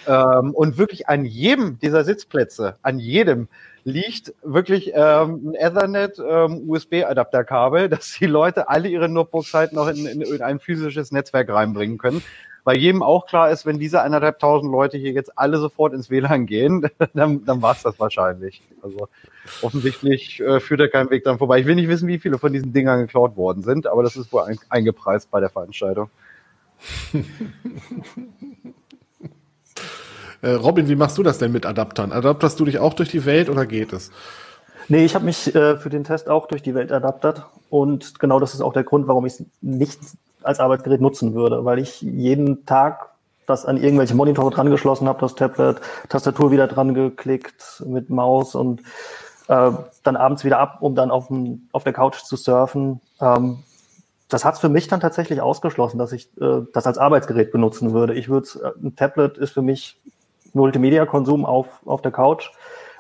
Ähm, 0.06 0.52
und 0.54 0.76
wirklich 0.76 1.08
an 1.08 1.24
jedem 1.24 1.78
dieser 1.78 2.04
Sitzplätze, 2.04 2.76
an 2.82 2.98
jedem, 2.98 3.48
liegt 3.88 4.34
wirklich 4.42 4.92
ähm, 4.94 5.50
ein 5.50 5.54
Ethernet 5.54 6.18
ähm, 6.18 6.68
USB-Adapterkabel, 6.68 7.88
dass 7.90 8.12
die 8.18 8.26
Leute 8.26 8.68
alle 8.68 8.88
ihre 8.88 9.08
Notebooks 9.08 9.54
halt 9.54 9.72
noch 9.72 9.88
in, 9.88 10.06
in, 10.06 10.22
in 10.22 10.42
ein 10.42 10.60
physisches 10.60 11.12
Netzwerk 11.12 11.48
reinbringen 11.48 11.98
können 11.98 12.22
weil 12.68 12.76
jedem 12.76 13.02
auch 13.02 13.24
klar 13.24 13.50
ist, 13.50 13.64
wenn 13.64 13.78
diese 13.78 14.02
anderthalbtausend 14.02 14.70
Leute 14.70 14.98
hier 14.98 15.12
jetzt 15.12 15.38
alle 15.38 15.56
sofort 15.56 15.94
ins 15.94 16.10
WLAN 16.10 16.44
gehen, 16.44 16.86
dann, 17.14 17.42
dann 17.46 17.62
war 17.62 17.72
es 17.72 17.82
das 17.82 17.98
wahrscheinlich. 17.98 18.60
Also 18.82 19.08
offensichtlich 19.62 20.38
äh, 20.40 20.60
führt 20.60 20.80
da 20.80 20.88
kein 20.88 21.08
Weg 21.08 21.24
dran 21.24 21.38
vorbei. 21.38 21.60
Ich 21.60 21.66
will 21.66 21.76
nicht 21.76 21.88
wissen, 21.88 22.08
wie 22.08 22.18
viele 22.18 22.36
von 22.36 22.52
diesen 22.52 22.74
Dingern 22.74 23.00
geklaut 23.00 23.38
worden 23.38 23.62
sind, 23.62 23.86
aber 23.86 24.02
das 24.02 24.16
ist 24.16 24.30
wohl 24.34 24.42
ein, 24.42 24.58
eingepreist 24.68 25.30
bei 25.30 25.40
der 25.40 25.48
Veranstaltung. 25.48 26.10
äh, 30.42 30.50
Robin, 30.50 30.88
wie 30.88 30.96
machst 30.96 31.18
du 31.18 31.22
das 31.22 31.38
denn 31.38 31.52
mit 31.52 31.66
Adaptern? 31.66 32.12
Adapterst 32.12 32.58
du 32.60 32.64
dich 32.64 32.78
auch 32.78 32.94
durch 32.94 33.10
die 33.10 33.24
Welt 33.24 33.48
oder 33.48 33.66
geht 33.66 33.92
es? 33.92 34.10
Nee, 34.88 35.04
ich 35.04 35.14
habe 35.14 35.24
mich 35.24 35.54
äh, 35.54 35.76
für 35.76 35.90
den 35.90 36.04
Test 36.04 36.28
auch 36.28 36.46
durch 36.46 36.62
die 36.62 36.74
Welt 36.74 36.92
adaptert 36.92 37.44
und 37.68 38.18
genau 38.18 38.40
das 38.40 38.54
ist 38.54 38.62
auch 38.62 38.72
der 38.72 38.84
Grund, 38.84 39.06
warum 39.06 39.26
ich 39.26 39.34
es 39.34 39.44
nicht 39.60 39.98
als 40.42 40.60
Arbeitsgerät 40.60 41.00
nutzen 41.00 41.34
würde, 41.34 41.64
weil 41.64 41.78
ich 41.78 42.00
jeden 42.00 42.64
Tag 42.64 43.10
das 43.46 43.66
an 43.66 43.76
irgendwelche 43.76 44.14
Monitore 44.14 44.50
dran 44.50 44.70
geschlossen 44.70 45.08
habe, 45.08 45.20
das 45.20 45.34
Tablet, 45.34 45.80
Tastatur 46.08 46.50
wieder 46.50 46.66
dran 46.68 46.94
geklickt 46.94 47.82
mit 47.86 48.08
Maus 48.08 48.54
und 48.54 48.80
äh, 49.48 49.72
dann 50.04 50.16
abends 50.16 50.44
wieder 50.44 50.58
ab, 50.58 50.78
um 50.80 50.94
dann 50.94 51.10
auf, 51.10 51.28
dem, 51.28 51.68
auf 51.72 51.84
der 51.84 51.92
Couch 51.92 52.22
zu 52.22 52.36
surfen. 52.36 53.00
Ähm, 53.20 53.58
das 54.28 54.44
hat 54.44 54.54
es 54.54 54.60
für 54.60 54.68
mich 54.68 54.88
dann 54.88 55.00
tatsächlich 55.00 55.40
ausgeschlossen, 55.40 55.98
dass 55.98 56.12
ich 56.12 56.28
äh, 56.40 56.62
das 56.72 56.86
als 56.86 56.98
Arbeitsgerät 56.98 57.50
benutzen 57.50 57.92
würde. 57.92 58.14
Ich 58.14 58.28
würde, 58.28 58.48
äh, 58.62 58.86
ein 58.86 58.96
Tablet 58.96 59.38
ist 59.38 59.52
für 59.52 59.62
mich 59.62 59.98
Multimedia-Konsum 60.58 61.44
auf, 61.46 61.80
auf 61.86 62.02
der 62.02 62.12
Couch 62.12 62.50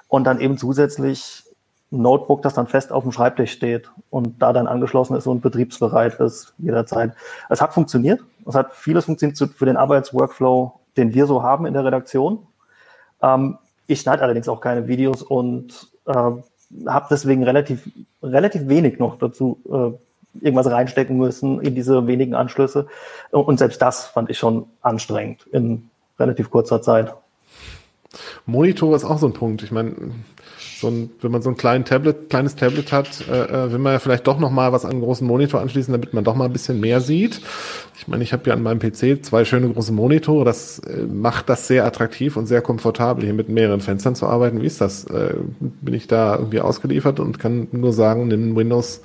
und 0.08 0.24
dann 0.24 0.40
eben 0.40 0.56
zusätzlich 0.56 1.44
Notebook, 1.90 2.42
das 2.42 2.54
dann 2.54 2.66
fest 2.66 2.92
auf 2.92 3.02
dem 3.02 3.12
Schreibtisch 3.12 3.52
steht 3.52 3.90
und 4.10 4.42
da 4.42 4.52
dann 4.52 4.66
angeschlossen 4.66 5.16
ist 5.16 5.26
und 5.26 5.40
betriebsbereit 5.40 6.20
ist 6.20 6.54
jederzeit. 6.58 7.12
Es 7.48 7.60
hat 7.60 7.72
funktioniert. 7.72 8.20
Es 8.46 8.54
hat 8.54 8.74
vieles 8.74 9.06
funktioniert 9.06 9.38
für 9.38 9.66
den 9.66 9.76
Arbeitsworkflow, 9.76 10.72
den 10.96 11.14
wir 11.14 11.26
so 11.26 11.42
haben 11.42 11.66
in 11.66 11.74
der 11.74 11.84
Redaktion. 11.84 12.46
Ähm, 13.22 13.58
ich 13.86 14.00
schneide 14.00 14.22
allerdings 14.22 14.48
auch 14.48 14.60
keine 14.60 14.86
Videos 14.86 15.22
und 15.22 15.88
äh, 16.06 16.12
habe 16.12 17.06
deswegen 17.10 17.42
relativ, 17.44 17.88
relativ 18.22 18.68
wenig 18.68 18.98
noch 18.98 19.18
dazu 19.18 19.58
äh, 19.66 20.44
irgendwas 20.44 20.70
reinstecken 20.70 21.16
müssen 21.16 21.60
in 21.62 21.74
diese 21.74 22.06
wenigen 22.06 22.34
Anschlüsse. 22.34 22.86
Und 23.30 23.58
selbst 23.58 23.80
das 23.80 24.06
fand 24.06 24.28
ich 24.28 24.38
schon 24.38 24.66
anstrengend 24.82 25.46
in 25.46 25.88
relativ 26.18 26.50
kurzer 26.50 26.82
Zeit. 26.82 27.14
Monitor 28.46 28.94
ist 28.96 29.04
auch 29.04 29.18
so 29.18 29.26
ein 29.26 29.32
Punkt. 29.32 29.62
Ich 29.62 29.70
meine, 29.70 29.94
so 30.80 30.88
ein, 30.88 31.10
wenn 31.20 31.32
man 31.32 31.42
so 31.42 31.50
ein 31.50 31.56
kleines 31.56 31.88
Tablet, 31.88 32.30
kleines 32.30 32.56
Tablet 32.56 32.92
hat, 32.92 33.26
äh, 33.28 33.66
äh, 33.66 33.72
will 33.72 33.78
man 33.78 33.92
ja 33.92 33.98
vielleicht 33.98 34.26
doch 34.26 34.38
noch 34.38 34.50
mal 34.50 34.72
was 34.72 34.84
an 34.84 34.92
einen 34.92 35.00
großen 35.00 35.26
Monitor 35.26 35.60
anschließen, 35.60 35.92
damit 35.92 36.14
man 36.14 36.24
doch 36.24 36.34
mal 36.34 36.46
ein 36.46 36.52
bisschen 36.52 36.80
mehr 36.80 37.00
sieht. 37.00 37.40
Ich 37.98 38.08
meine, 38.08 38.22
ich 38.22 38.32
habe 38.32 38.48
ja 38.48 38.54
an 38.54 38.62
meinem 38.62 38.78
PC 38.78 39.24
zwei 39.24 39.44
schöne 39.44 39.68
große 39.70 39.92
Monitore. 39.92 40.44
Das 40.44 40.78
äh, 40.80 41.02
macht 41.02 41.48
das 41.48 41.66
sehr 41.66 41.84
attraktiv 41.84 42.36
und 42.36 42.46
sehr 42.46 42.62
komfortabel, 42.62 43.24
hier 43.24 43.34
mit 43.34 43.48
mehreren 43.48 43.80
Fenstern 43.80 44.14
zu 44.14 44.26
arbeiten. 44.26 44.62
Wie 44.62 44.66
ist 44.66 44.80
das? 44.80 45.04
Äh, 45.04 45.34
bin 45.60 45.94
ich 45.94 46.06
da 46.06 46.36
irgendwie 46.36 46.60
ausgeliefert 46.60 47.20
und 47.20 47.38
kann 47.38 47.68
nur 47.72 47.92
sagen, 47.92 48.28
nimm 48.28 48.56
Windows 48.56 49.00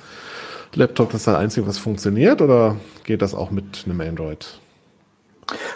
Laptop, 0.75 1.11
das 1.11 1.21
ist 1.21 1.27
das 1.27 1.35
Einzige, 1.35 1.67
was 1.67 1.77
funktioniert, 1.77 2.41
oder 2.41 2.77
geht 3.03 3.21
das 3.21 3.35
auch 3.35 3.51
mit 3.51 3.83
einem 3.85 4.01
Android? 4.01 4.59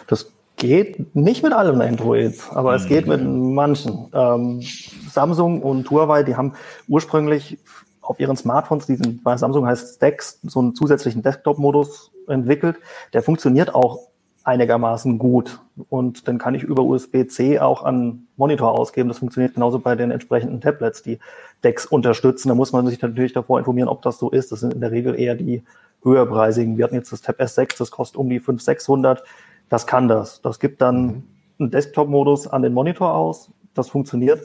Das 0.08 0.32
geht 0.58 1.16
nicht 1.16 1.44
mit 1.44 1.54
allen 1.54 1.82
Androids, 1.82 2.50
aber 2.52 2.76
es 2.76 2.88
geht 2.88 3.08
mit 3.08 3.24
mhm. 3.24 3.54
manchen. 3.54 4.08
Ähm, 4.14 4.62
Samsung 5.10 5.62
und 5.62 5.90
Huawei, 5.90 6.24
die 6.24 6.36
haben 6.36 6.54
ursprünglich 6.88 7.60
auf 8.02 8.20
ihren 8.20 8.36
Smartphones, 8.36 8.88
diesen, 8.88 9.22
bei 9.24 9.38
Samsung 9.38 9.66
heißt 9.66 9.96
Stacks, 9.96 10.40
so 10.44 10.60
einen 10.60 10.76
zusätzlichen 10.76 11.22
Desktop-Modus 11.22 12.12
entwickelt. 12.28 12.78
Der 13.14 13.22
funktioniert 13.22 13.74
auch 13.76 14.00
einigermaßen 14.44 15.20
gut. 15.20 15.60
Und 15.90 16.28
dann 16.28 16.38
kann 16.38 16.56
ich 16.56 16.64
über 16.64 16.84
USB-C 16.84 17.60
auch 17.60 17.84
an 17.84 18.28
Monitor 18.38 18.72
ausgeben. 18.72 19.10
Das 19.10 19.20
funktioniert 19.20 19.56
genauso 19.56 19.80
bei 19.80 19.96
den 19.96 20.10
entsprechenden 20.10 20.62
Tablets, 20.62 21.04
die 21.04 21.20
DeX 21.66 21.86
unterstützen. 21.86 22.48
Da 22.48 22.56
muss 22.56 22.72
man 22.72 22.88
sich 22.88 23.02
natürlich 23.02 23.34
davor 23.34 23.60
informieren, 23.60 23.90
ob 23.90 24.02
das 24.02 24.18
so 24.18 24.30
ist. 24.30 24.52
Das 24.54 24.62
sind 24.62 24.74
in 24.74 24.80
der 24.80 24.92
Regel 24.92 25.20
eher 25.20 25.36
die 25.36 25.64
höherpreisigen. 26.02 26.78
Wir 26.78 26.86
hatten 26.86 26.96
jetzt 26.96 27.12
das 27.12 27.22
Tab 27.22 27.42
S6, 27.42 27.78
das 27.78 27.92
kostet 27.92 28.18
um 28.18 28.30
die 28.30 28.40
500, 28.40 28.64
600. 28.64 29.24
Das 29.70 29.88
kann 29.88 30.08
das. 30.08 30.42
Das 30.42 30.60
gibt 30.60 30.82
dann 30.82 31.06
mhm. 31.06 31.24
einen 31.60 31.72
Desktop-Modus 31.72 32.48
an 32.48 32.62
den 32.62 32.74
Monitor 32.74 33.14
aus. 33.14 33.52
Das 33.74 33.90
funktioniert. 33.90 34.42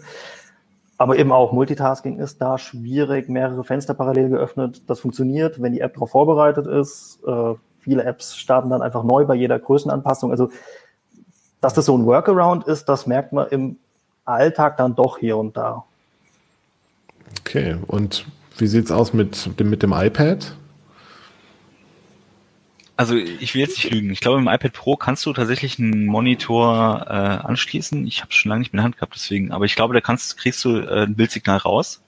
Aber 0.99 1.19
eben 1.19 1.33
auch 1.33 1.53
Multitasking 1.53 2.19
ist 2.19 2.41
da 2.41 2.59
schwierig, 2.59 3.29
mehrere 3.29 3.65
Fenster 3.65 3.95
parallel 3.95 4.29
geöffnet. 4.29 4.83
Das 4.87 5.01
funktioniert, 5.01 5.61
wenn 5.61 5.73
die 5.73 5.81
App 5.81 5.95
darauf 5.95 6.11
vorbereitet 6.11 6.67
ist. 6.67 7.19
Äh, 7.27 7.55
viele 7.81 8.05
Apps 8.05 8.37
starten 8.37 8.71
dann 8.71 8.83
einfach 8.83 9.03
neu 9.03 9.25
bei 9.25 9.35
jeder 9.35 9.59
Größenanpassung. 9.59 10.31
Also, 10.31 10.51
dass 11.61 11.75
das 11.75 11.87
so 11.87 11.97
ein 11.97 12.07
Workaround 12.07 12.65
ist, 12.69 12.89
das 12.89 13.07
merkt 13.07 13.33
man 13.33 13.49
im 13.49 13.79
Alltag 14.25 14.77
dann 14.77 14.95
doch 14.95 15.19
hier 15.19 15.37
und 15.37 15.57
da. 15.57 15.85
Okay, 17.41 17.77
und 17.87 18.27
wie 18.59 18.67
sieht's 18.67 18.93
aus 18.93 19.13
mit 19.13 19.59
dem, 19.59 19.71
mit 19.71 19.83
dem 19.83 19.93
iPad? 19.93 20.55
Also 22.97 23.17
ich 23.17 23.55
will 23.55 23.63
jetzt 23.63 23.77
nicht 23.77 23.91
lügen. 23.91 24.11
Ich 24.11 24.21
glaube, 24.21 24.39
im 24.39 24.49
iPad 24.49 24.73
Pro 24.73 24.97
kannst 24.97 25.25
du 25.25 25.33
tatsächlich 25.33 25.79
einen 25.79 26.07
Monitor 26.07 27.07
äh, 27.09 27.13
anschließen. 27.13 28.07
Ich 28.07 28.21
habe 28.21 28.33
schon 28.33 28.51
lange 28.51 28.61
nicht 28.61 28.73
mehr 28.73 28.79
in 28.79 28.83
der 28.83 28.85
Hand 28.85 28.97
gehabt, 28.97 29.15
deswegen. 29.15 29.51
Aber 29.51 29.65
ich 29.65 29.75
glaube, 29.75 29.95
da 29.95 30.01
kannst, 30.01 30.37
kriegst 30.37 30.65
du 30.65 30.79
äh, 30.79 31.05
ein 31.05 31.17
Bildsignal 31.17 31.59
raus. 31.59 32.03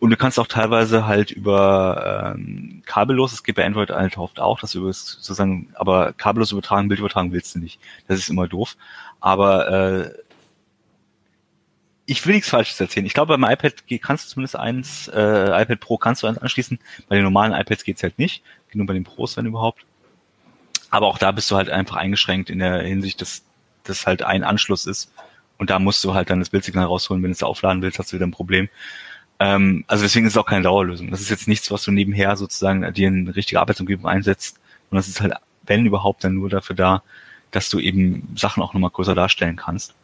Und 0.00 0.10
du 0.10 0.16
kannst 0.16 0.38
auch 0.38 0.46
teilweise 0.46 1.06
halt 1.06 1.32
über 1.32 2.34
ähm, 2.36 2.82
kabellos, 2.86 3.32
es 3.32 3.42
geht 3.42 3.56
bei 3.56 3.66
Android 3.66 3.90
halt 3.90 4.16
oft 4.16 4.38
auch, 4.38 4.60
dass 4.60 4.72
du 4.72 4.78
über 4.78 4.92
sozusagen, 4.92 5.70
aber 5.74 6.12
kabellos 6.12 6.52
übertragen, 6.52 6.88
Bild 6.88 7.00
übertragen 7.00 7.32
willst 7.32 7.56
du 7.56 7.58
nicht. 7.58 7.80
Das 8.06 8.18
ist 8.18 8.30
immer 8.30 8.46
doof. 8.46 8.76
Aber 9.20 9.68
äh, 9.68 10.14
ich 12.06 12.24
will 12.26 12.34
nichts 12.34 12.48
Falsches 12.48 12.80
erzählen. 12.80 13.04
Ich 13.04 13.12
glaube, 13.12 13.36
beim 13.36 13.50
iPad 13.50 13.84
kannst 14.00 14.26
du 14.26 14.30
zumindest 14.30 14.56
eins, 14.56 15.08
äh, 15.08 15.62
iPad 15.62 15.80
Pro 15.80 15.98
kannst 15.98 16.22
du 16.22 16.26
eins 16.26 16.38
anschließen. 16.38 16.78
Bei 17.08 17.16
den 17.16 17.24
normalen 17.24 17.52
iPads 17.52 17.84
geht's 17.84 18.02
halt 18.02 18.18
nicht. 18.18 18.42
Nur 18.72 18.86
bei 18.86 18.94
den 18.94 19.04
Pros, 19.04 19.36
wenn 19.36 19.46
überhaupt. 19.46 19.84
Aber 20.90 21.06
auch 21.06 21.18
da 21.18 21.32
bist 21.32 21.50
du 21.50 21.56
halt 21.56 21.70
einfach 21.70 21.96
eingeschränkt 21.96 22.50
in 22.50 22.58
der 22.58 22.82
Hinsicht, 22.82 23.20
dass 23.20 23.42
das 23.84 24.06
halt 24.06 24.22
ein 24.22 24.44
Anschluss 24.44 24.86
ist. 24.86 25.12
Und 25.58 25.70
da 25.70 25.78
musst 25.78 26.04
du 26.04 26.14
halt 26.14 26.30
dann 26.30 26.38
das 26.38 26.50
Bildsignal 26.50 26.86
rausholen. 26.86 27.22
Wenn 27.22 27.30
du 27.30 27.34
es 27.34 27.42
aufladen 27.42 27.82
willst, 27.82 27.98
hast 27.98 28.12
du 28.12 28.16
wieder 28.16 28.26
ein 28.26 28.32
Problem. 28.32 28.68
Ähm, 29.40 29.84
also 29.86 30.04
deswegen 30.04 30.26
ist 30.26 30.34
es 30.34 30.36
auch 30.38 30.46
keine 30.46 30.62
Dauerlösung. 30.62 31.10
Das 31.10 31.20
ist 31.20 31.30
jetzt 31.30 31.48
nichts, 31.48 31.70
was 31.70 31.82
du 31.82 31.90
nebenher 31.90 32.36
sozusagen 32.36 32.92
dir 32.92 33.08
in 33.08 33.28
richtige 33.28 33.60
Arbeitsumgebung 33.60 34.06
einsetzt. 34.06 34.58
Und 34.90 34.96
das 34.96 35.08
ist 35.08 35.20
halt, 35.20 35.34
wenn 35.64 35.86
überhaupt, 35.86 36.24
dann 36.24 36.34
nur 36.34 36.48
dafür 36.48 36.76
da, 36.76 37.02
dass 37.50 37.68
du 37.70 37.78
eben 37.78 38.28
Sachen 38.36 38.62
auch 38.62 38.74
nochmal 38.74 38.90
größer 38.90 39.14
darstellen 39.14 39.56
kannst 39.56 39.94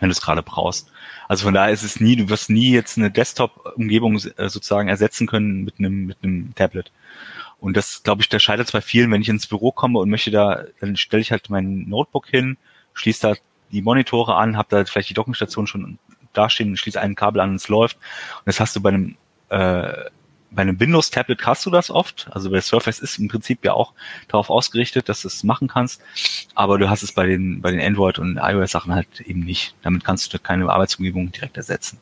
wenn 0.00 0.08
du 0.08 0.12
es 0.12 0.20
gerade 0.20 0.42
brauchst. 0.42 0.90
Also 1.28 1.44
von 1.44 1.54
daher 1.54 1.72
ist 1.72 1.82
es 1.82 2.00
nie, 2.00 2.16
du 2.16 2.28
wirst 2.28 2.50
nie 2.50 2.70
jetzt 2.70 2.98
eine 2.98 3.10
Desktop-Umgebung 3.10 4.16
äh, 4.16 4.48
sozusagen 4.48 4.88
ersetzen 4.88 5.26
können 5.26 5.64
mit 5.64 5.78
einem, 5.78 6.06
mit 6.06 6.18
einem 6.22 6.54
Tablet. 6.54 6.92
Und 7.60 7.76
das, 7.76 8.02
glaube 8.02 8.22
ich, 8.22 8.28
da 8.28 8.38
scheitert 8.38 8.70
bei 8.72 8.80
vielen, 8.80 9.10
wenn 9.10 9.22
ich 9.22 9.28
ins 9.28 9.46
Büro 9.46 9.72
komme 9.72 9.98
und 9.98 10.10
möchte 10.10 10.30
da, 10.30 10.64
dann 10.80 10.96
stelle 10.96 11.22
ich 11.22 11.32
halt 11.32 11.50
mein 11.50 11.88
Notebook 11.88 12.26
hin, 12.28 12.56
schließe 12.94 13.28
da 13.28 13.34
die 13.72 13.82
Monitore 13.82 14.36
an, 14.36 14.56
habe 14.56 14.68
da 14.70 14.84
vielleicht 14.84 15.10
die 15.10 15.14
Dockingstation 15.14 15.66
schon 15.66 15.98
dastehen, 16.32 16.76
schließe 16.76 17.00
ein 17.00 17.14
Kabel 17.14 17.40
an 17.40 17.50
und 17.50 17.56
es 17.56 17.68
läuft. 17.68 17.96
Und 17.96 18.46
das 18.46 18.60
hast 18.60 18.76
du 18.76 18.80
bei 18.80 18.90
einem 18.90 19.16
äh, 19.48 20.10
bei 20.50 20.62
einem 20.62 20.80
Windows-Tablet 20.80 21.46
hast 21.46 21.66
du 21.66 21.70
das 21.70 21.90
oft. 21.90 22.28
Also 22.30 22.50
bei 22.50 22.60
Surface 22.60 22.98
ist 22.98 23.18
im 23.18 23.28
Prinzip 23.28 23.64
ja 23.64 23.74
auch 23.74 23.92
darauf 24.28 24.48
ausgerichtet, 24.48 25.08
dass 25.08 25.22
du 25.22 25.28
es 25.28 25.44
machen 25.44 25.68
kannst. 25.68 26.00
Aber 26.54 26.78
du 26.78 26.88
hast 26.88 27.02
es 27.02 27.12
bei 27.12 27.26
den, 27.26 27.60
bei 27.60 27.70
den 27.70 27.80
Android- 27.80 28.18
und 28.18 28.38
iOS-Sachen 28.38 28.94
halt 28.94 29.20
eben 29.20 29.40
nicht. 29.40 29.74
Damit 29.82 30.04
kannst 30.04 30.32
du 30.32 30.38
keine 30.38 30.68
Arbeitsumgebung 30.70 31.30
direkt 31.32 31.56
ersetzen. 31.56 31.98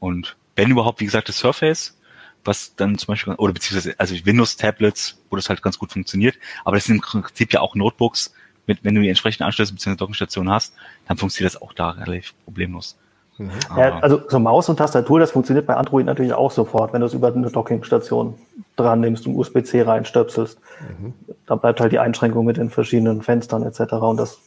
Und 0.00 0.36
wenn 0.56 0.70
überhaupt, 0.70 1.00
wie 1.00 1.04
gesagt, 1.04 1.28
das 1.28 1.38
Surface, 1.38 1.96
was 2.44 2.74
dann 2.76 2.98
zum 2.98 3.08
Beispiel, 3.08 3.34
oder 3.34 3.52
beziehungsweise, 3.52 3.94
also 3.98 4.14
Windows-Tablets, 4.24 5.18
wo 5.30 5.36
das 5.36 5.48
halt 5.48 5.62
ganz 5.62 5.78
gut 5.78 5.92
funktioniert. 5.92 6.36
Aber 6.64 6.76
das 6.76 6.84
sind 6.84 6.96
im 6.96 7.00
Prinzip 7.00 7.52
ja 7.52 7.60
auch 7.60 7.74
Notebooks, 7.74 8.34
mit, 8.66 8.84
wenn 8.84 8.94
du 8.94 9.02
die 9.02 9.08
entsprechenden 9.08 9.44
Anschlüsse 9.44 9.74
bzw. 9.74 9.96
Dockingstation 9.96 10.50
hast, 10.50 10.74
dann 11.08 11.16
funktioniert 11.16 11.54
das 11.54 11.62
auch 11.62 11.72
da 11.72 11.90
relativ 11.90 12.34
problemlos. 12.44 12.96
Mhm. 13.38 13.50
Ja, 13.76 13.98
also 13.98 14.22
so 14.28 14.38
Maus 14.38 14.68
und 14.68 14.76
Tastatur, 14.76 15.18
das 15.18 15.30
funktioniert 15.30 15.66
bei 15.66 15.74
Android 15.74 16.06
natürlich 16.06 16.32
auch 16.32 16.50
sofort, 16.50 16.92
wenn 16.92 17.00
du 17.00 17.06
es 17.06 17.14
über 17.14 17.28
eine 17.28 17.50
Dockingstation 17.50 18.34
dran 18.76 19.00
nimmst 19.00 19.26
und 19.26 19.34
USB-C 19.34 19.82
reinstöpselst. 19.82 20.58
Mhm. 20.80 21.14
Da 21.46 21.56
bleibt 21.56 21.80
halt 21.80 21.92
die 21.92 21.98
Einschränkung 21.98 22.44
mit 22.44 22.56
den 22.56 22.70
verschiedenen 22.70 23.22
Fenstern 23.22 23.62
etc. 23.62 23.94
und 23.94 24.16
das 24.18 24.38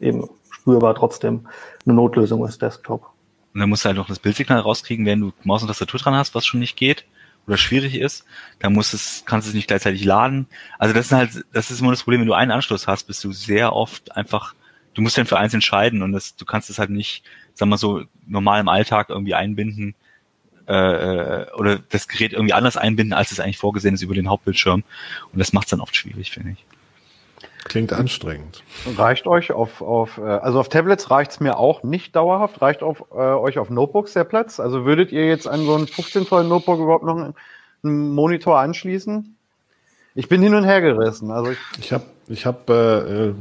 eben 0.00 0.28
spürbar 0.50 0.94
trotzdem 0.94 1.46
eine 1.84 1.94
Notlösung 1.94 2.46
ist 2.46 2.60
Desktop. 2.60 3.10
Und 3.54 3.60
dann 3.60 3.68
musst 3.68 3.84
du 3.84 3.88
halt 3.88 3.96
noch 3.96 4.08
das 4.08 4.18
Bildsignal 4.18 4.60
rauskriegen, 4.60 5.06
wenn 5.06 5.20
du 5.20 5.32
Maus 5.42 5.62
und 5.62 5.68
Tastatur 5.68 6.00
dran 6.00 6.14
hast, 6.14 6.34
was 6.34 6.46
schon 6.46 6.60
nicht 6.60 6.76
geht 6.76 7.04
oder 7.50 7.58
schwierig 7.58 7.96
ist. 7.96 8.24
Dann 8.60 8.72
musst 8.72 8.94
es, 8.94 9.24
kannst 9.26 9.46
du 9.46 9.50
es 9.50 9.54
nicht 9.54 9.68
gleichzeitig 9.68 10.04
laden. 10.04 10.46
Also 10.78 10.94
das 10.94 11.06
ist 11.06 11.12
halt, 11.12 11.44
das 11.52 11.70
ist 11.70 11.80
immer 11.80 11.90
das 11.90 12.04
Problem, 12.04 12.20
wenn 12.20 12.28
du 12.28 12.34
einen 12.34 12.52
Anschluss 12.52 12.86
hast, 12.86 13.04
bist 13.08 13.22
du 13.24 13.32
sehr 13.32 13.74
oft 13.74 14.16
einfach, 14.16 14.54
du 14.94 15.02
musst 15.02 15.18
dann 15.18 15.26
für 15.26 15.38
eins 15.38 15.52
entscheiden 15.52 16.02
und 16.02 16.12
das, 16.12 16.36
du 16.36 16.44
kannst 16.44 16.70
es 16.70 16.78
halt 16.78 16.90
nicht 16.90 17.24
sagen 17.54 17.70
wir 17.70 17.78
so, 17.78 18.02
normal 18.26 18.60
im 18.60 18.68
Alltag 18.68 19.10
irgendwie 19.10 19.34
einbinden 19.34 19.94
äh, 20.66 20.72
äh, 20.72 21.52
oder 21.52 21.78
das 21.78 22.08
Gerät 22.08 22.32
irgendwie 22.32 22.54
anders 22.54 22.76
einbinden, 22.76 23.12
als 23.12 23.32
es 23.32 23.40
eigentlich 23.40 23.58
vorgesehen 23.58 23.94
ist 23.94 24.02
über 24.02 24.14
den 24.14 24.28
Hauptbildschirm. 24.28 24.82
Und 25.32 25.38
das 25.38 25.52
macht 25.52 25.66
es 25.66 25.70
dann 25.70 25.80
oft 25.80 25.94
schwierig, 25.94 26.30
finde 26.30 26.52
ich. 26.52 26.64
Klingt 27.70 27.92
anstrengend. 27.92 28.64
Reicht 28.96 29.28
euch 29.28 29.52
auf, 29.52 29.80
auf 29.80 30.18
äh, 30.18 30.22
also 30.22 30.58
auf 30.58 30.68
Tablets 30.68 31.08
reicht 31.12 31.30
es 31.30 31.38
mir 31.38 31.56
auch 31.56 31.84
nicht 31.84 32.16
dauerhaft, 32.16 32.60
reicht 32.60 32.82
auf, 32.82 33.04
äh, 33.12 33.14
euch 33.14 33.60
auf 33.60 33.70
Notebooks 33.70 34.12
der 34.12 34.24
Platz? 34.24 34.58
Also 34.58 34.84
würdet 34.84 35.12
ihr 35.12 35.28
jetzt 35.28 35.46
an 35.46 35.64
so 35.64 35.76
ein 35.76 35.86
15 35.86 36.26
Zoll 36.26 36.42
Notebook 36.42 36.80
überhaupt 36.80 37.04
noch 37.04 37.16
einen, 37.16 37.34
einen 37.84 38.12
Monitor 38.12 38.58
anschließen? 38.58 39.36
Ich 40.16 40.28
bin 40.28 40.42
hin 40.42 40.56
und 40.56 40.64
her 40.64 40.80
gerissen. 40.80 41.30
Also 41.30 41.52
ich, 41.52 41.58
ich 41.78 41.92
habe, 41.92 42.02
ich 42.26 42.44
hab, 42.44 42.68
äh, 42.70 43.28
äh, 43.28 43.34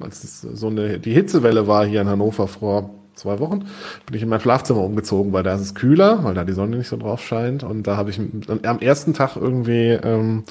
als 0.00 0.40
so 0.40 0.66
eine 0.66 0.98
die 0.98 1.12
Hitzewelle 1.12 1.68
war 1.68 1.86
hier 1.86 2.00
in 2.00 2.08
Hannover 2.08 2.48
vor 2.48 2.90
zwei 3.16 3.38
Wochen, 3.40 3.60
bin 4.06 4.14
ich 4.14 4.22
in 4.22 4.28
mein 4.28 4.40
Schlafzimmer 4.40 4.82
umgezogen, 4.82 5.32
weil 5.32 5.42
da 5.42 5.54
ist 5.54 5.62
es 5.62 5.74
kühler, 5.74 6.22
weil 6.22 6.34
da 6.34 6.44
die 6.44 6.52
Sonne 6.52 6.76
nicht 6.76 6.88
so 6.88 6.96
drauf 6.96 7.22
scheint. 7.22 7.64
Und 7.64 7.86
da 7.86 7.96
habe 7.96 8.10
ich 8.10 8.20
am 8.20 8.78
ersten 8.78 9.14
Tag 9.14 9.36
irgendwie 9.36 9.90
ähm, 9.90 10.44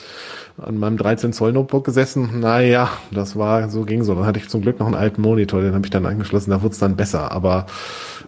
an 0.57 0.78
meinem 0.78 0.97
13 0.97 1.32
Zoll 1.32 1.53
Notebook 1.53 1.86
gesessen. 1.86 2.39
Naja, 2.39 2.89
das 3.11 3.36
war, 3.36 3.70
so 3.70 3.84
ging 3.84 4.03
so. 4.03 4.16
Dann 4.16 4.26
hatte 4.26 4.39
ich 4.39 4.49
zum 4.49 4.61
Glück 4.61 4.80
noch 4.80 4.88
einen 4.88 4.95
alten 4.95 5.22
Monitor, 5.22 5.61
den 5.61 5.74
habe 5.74 5.86
ich 5.86 5.91
dann 5.91 6.05
angeschlossen, 6.05 6.51
da 6.51 6.61
wurde 6.61 6.74
es 6.74 6.80
dann 6.80 6.95
besser. 6.95 7.32
Aber 7.32 7.68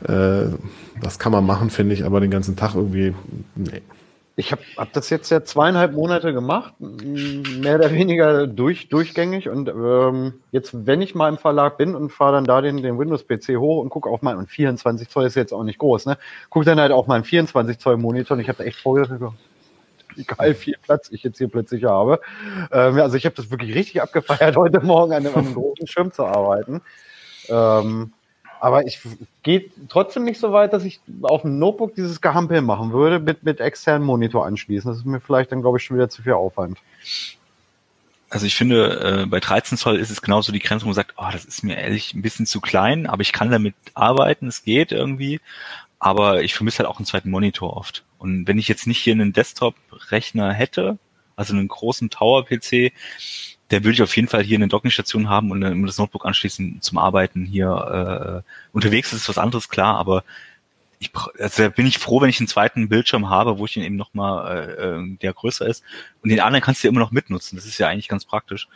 äh, 0.08 0.46
das 1.02 1.20
kann 1.20 1.32
man 1.32 1.46
machen, 1.46 1.70
finde 1.70 1.94
ich, 1.94 2.06
aber 2.06 2.20
den 2.20 2.32
ganzen 2.32 2.56
Tag 2.56 2.76
irgendwie, 2.76 3.14
nee. 3.56 3.82
Ich 4.40 4.52
habe 4.52 4.62
hab 4.78 4.94
das 4.94 5.10
jetzt 5.10 5.32
ja 5.32 5.44
zweieinhalb 5.44 5.94
Monate 5.94 6.32
gemacht, 6.32 6.76
mehr 6.80 7.76
oder 7.76 7.92
weniger 7.92 8.46
durch, 8.46 8.88
durchgängig. 8.88 9.50
Und 9.50 9.68
ähm, 9.68 10.36
jetzt, 10.52 10.86
wenn 10.86 11.02
ich 11.02 11.16
mal 11.16 11.30
im 11.30 11.40
Verlag 11.40 11.80
bin 11.80 11.96
und 11.96 12.12
fahre 12.12 12.34
dann 12.34 12.44
da 12.44 12.62
den, 12.62 12.84
den 12.84 13.00
Windows-PC 13.00 13.58
hoch 13.58 13.82
und 13.82 13.90
gucke 13.90 14.08
auf 14.08 14.22
meinen, 14.22 14.38
und 14.38 14.48
24 14.48 15.10
Zoll 15.10 15.26
ist 15.26 15.34
jetzt 15.36 15.54
auch 15.54 15.64
nicht 15.64 15.80
groß, 15.80 16.06
ne? 16.06 16.20
Gucke 16.52 16.66
dann 16.66 16.80
halt 16.80 16.92
auf 16.92 17.08
meinen 17.08 17.24
24 17.24 17.80
Zoll 17.80 17.98
Monitor 17.98 18.38
und 18.38 18.42
ich 18.42 18.48
habe 18.48 18.64
echt 18.64 18.80
vorgedacht, 18.80 19.34
wie 20.14 20.24
geil 20.24 20.54
viel 20.54 20.76
Platz 20.84 21.10
ich 21.12 21.24
jetzt 21.24 21.40
hier 21.40 21.48
plötzlich 21.48 21.86
habe. 21.86 22.22
Ähm, 22.72 23.00
also 23.00 23.18
ich 23.18 23.26
habe 23.26 23.36
das 23.36 23.50
wirklich 23.50 23.74
richtig 23.74 24.04
abgefeiert, 24.04 24.56
heute 24.56 24.82
Morgen 24.82 25.14
an 25.14 25.26
einem, 25.26 25.36
an 25.36 25.46
einem 25.46 25.56
großen 25.56 25.88
Schirm 25.88 26.12
zu 26.12 26.24
arbeiten. 26.24 26.82
Ähm, 27.50 28.14
aber 28.60 28.86
ich 28.86 29.00
gehe 29.44 29.66
trotzdem 29.90 30.24
nicht 30.24 30.40
so 30.40 30.52
weit, 30.52 30.74
dass 30.74 30.84
ich 30.84 31.00
auf 31.22 31.42
dem 31.42 31.60
Notebook 31.60 31.96
dieses 31.96 32.22
Gehampel 32.22 32.62
machen 32.62 32.92
würde, 32.92 33.20
mit, 33.20 33.44
mit 33.44 33.60
externen 33.60 34.06
Monitor 34.06 34.46
anschließen. 34.46 34.90
Das 34.90 35.00
ist 35.00 35.06
mir 35.06 35.20
vielleicht 35.20 35.52
dann, 35.52 35.62
glaube 35.62 35.78
ich, 35.78 35.84
schon 35.84 35.98
wieder 35.98 36.10
zu 36.10 36.22
viel 36.22 36.34
Aufwand. 36.34 36.78
Also 38.30 38.46
ich 38.46 38.56
finde, 38.56 39.24
äh, 39.24 39.26
bei 39.26 39.40
13 39.40 39.78
Zoll 39.78 39.98
ist 39.98 40.10
es 40.10 40.22
genauso 40.22 40.52
die 40.52 40.60
Grenze, 40.60 40.84
wo 40.84 40.90
man 40.90 40.96
sagt, 40.96 41.14
oh, 41.18 41.30
das 41.32 41.46
ist 41.46 41.64
mir 41.64 41.78
ehrlich 41.78 42.14
ein 42.14 42.22
bisschen 42.22 42.46
zu 42.46 42.60
klein, 42.60 43.08
aber 43.08 43.22
ich 43.22 43.32
kann 43.32 43.52
damit 43.52 43.76
arbeiten, 43.94 44.48
es 44.48 44.64
geht 44.64 44.92
irgendwie. 44.92 45.40
Aber 46.00 46.44
ich 46.44 46.54
vermisse 46.54 46.80
halt 46.80 46.90
auch 46.90 46.98
einen 46.98 47.06
zweiten 47.06 47.32
Monitor 47.32 47.76
oft. 47.76 48.04
Und 48.20 48.48
wenn 48.48 48.60
ich 48.60 48.68
jetzt 48.68 48.86
nicht 48.86 49.00
hier 49.00 49.14
einen 49.14 49.34
Desktop-Rechner 49.34 50.54
hätte, 50.54 51.00
also 51.36 51.54
einen 51.54 51.68
großen 51.68 52.10
Tower-PC, 52.10 52.92
der 53.72 53.84
würde 53.84 53.94
ich 53.94 54.02
auf 54.02 54.16
jeden 54.16 54.28
Fall 54.28 54.44
hier 54.44 54.58
eine 54.58 54.68
Dockingstation 54.68 55.30
haben 55.30 55.52
und 55.52 55.62
dann 55.62 55.86
das 55.86 55.98
Notebook 55.98 56.26
anschließen 56.26 56.82
zum 56.82 56.98
Arbeiten 56.98 57.46
hier. 57.46 58.44
Äh, 58.46 58.50
unterwegs 58.72 59.14
ist 59.14 59.28
was 59.28 59.38
anderes, 59.38 59.70
klar, 59.70 59.98
aber 59.98 60.24
ich, 61.00 61.12
also 61.40 61.64
da 61.64 61.70
bin 61.70 61.86
ich 61.86 62.00
froh, 62.00 62.22
wenn 62.22 62.30
ich 62.30 62.40
einen 62.40 62.48
zweiten 62.48 62.90
Bildschirm 62.90 63.30
habe, 63.30 63.60
wo 63.60 63.66
ich 63.66 63.78
ihn 63.78 63.84
eben 63.84 63.98
nochmal, 63.98 64.70
äh, 64.80 64.86
äh, 64.86 65.18
der 65.18 65.34
größer 65.34 65.68
ist. 65.68 65.84
Und 66.24 66.30
den 66.30 66.40
anderen 66.40 66.64
kannst 66.64 66.84
du 66.84 66.88
ja 66.88 66.92
immer 66.92 67.02
noch 67.02 67.12
mitnutzen. 67.12 67.56
Das 67.56 67.66
ist 67.66 67.78
ja 67.78 67.88
eigentlich 67.88 68.08
ganz 68.08 68.26
praktisch. 68.26 68.68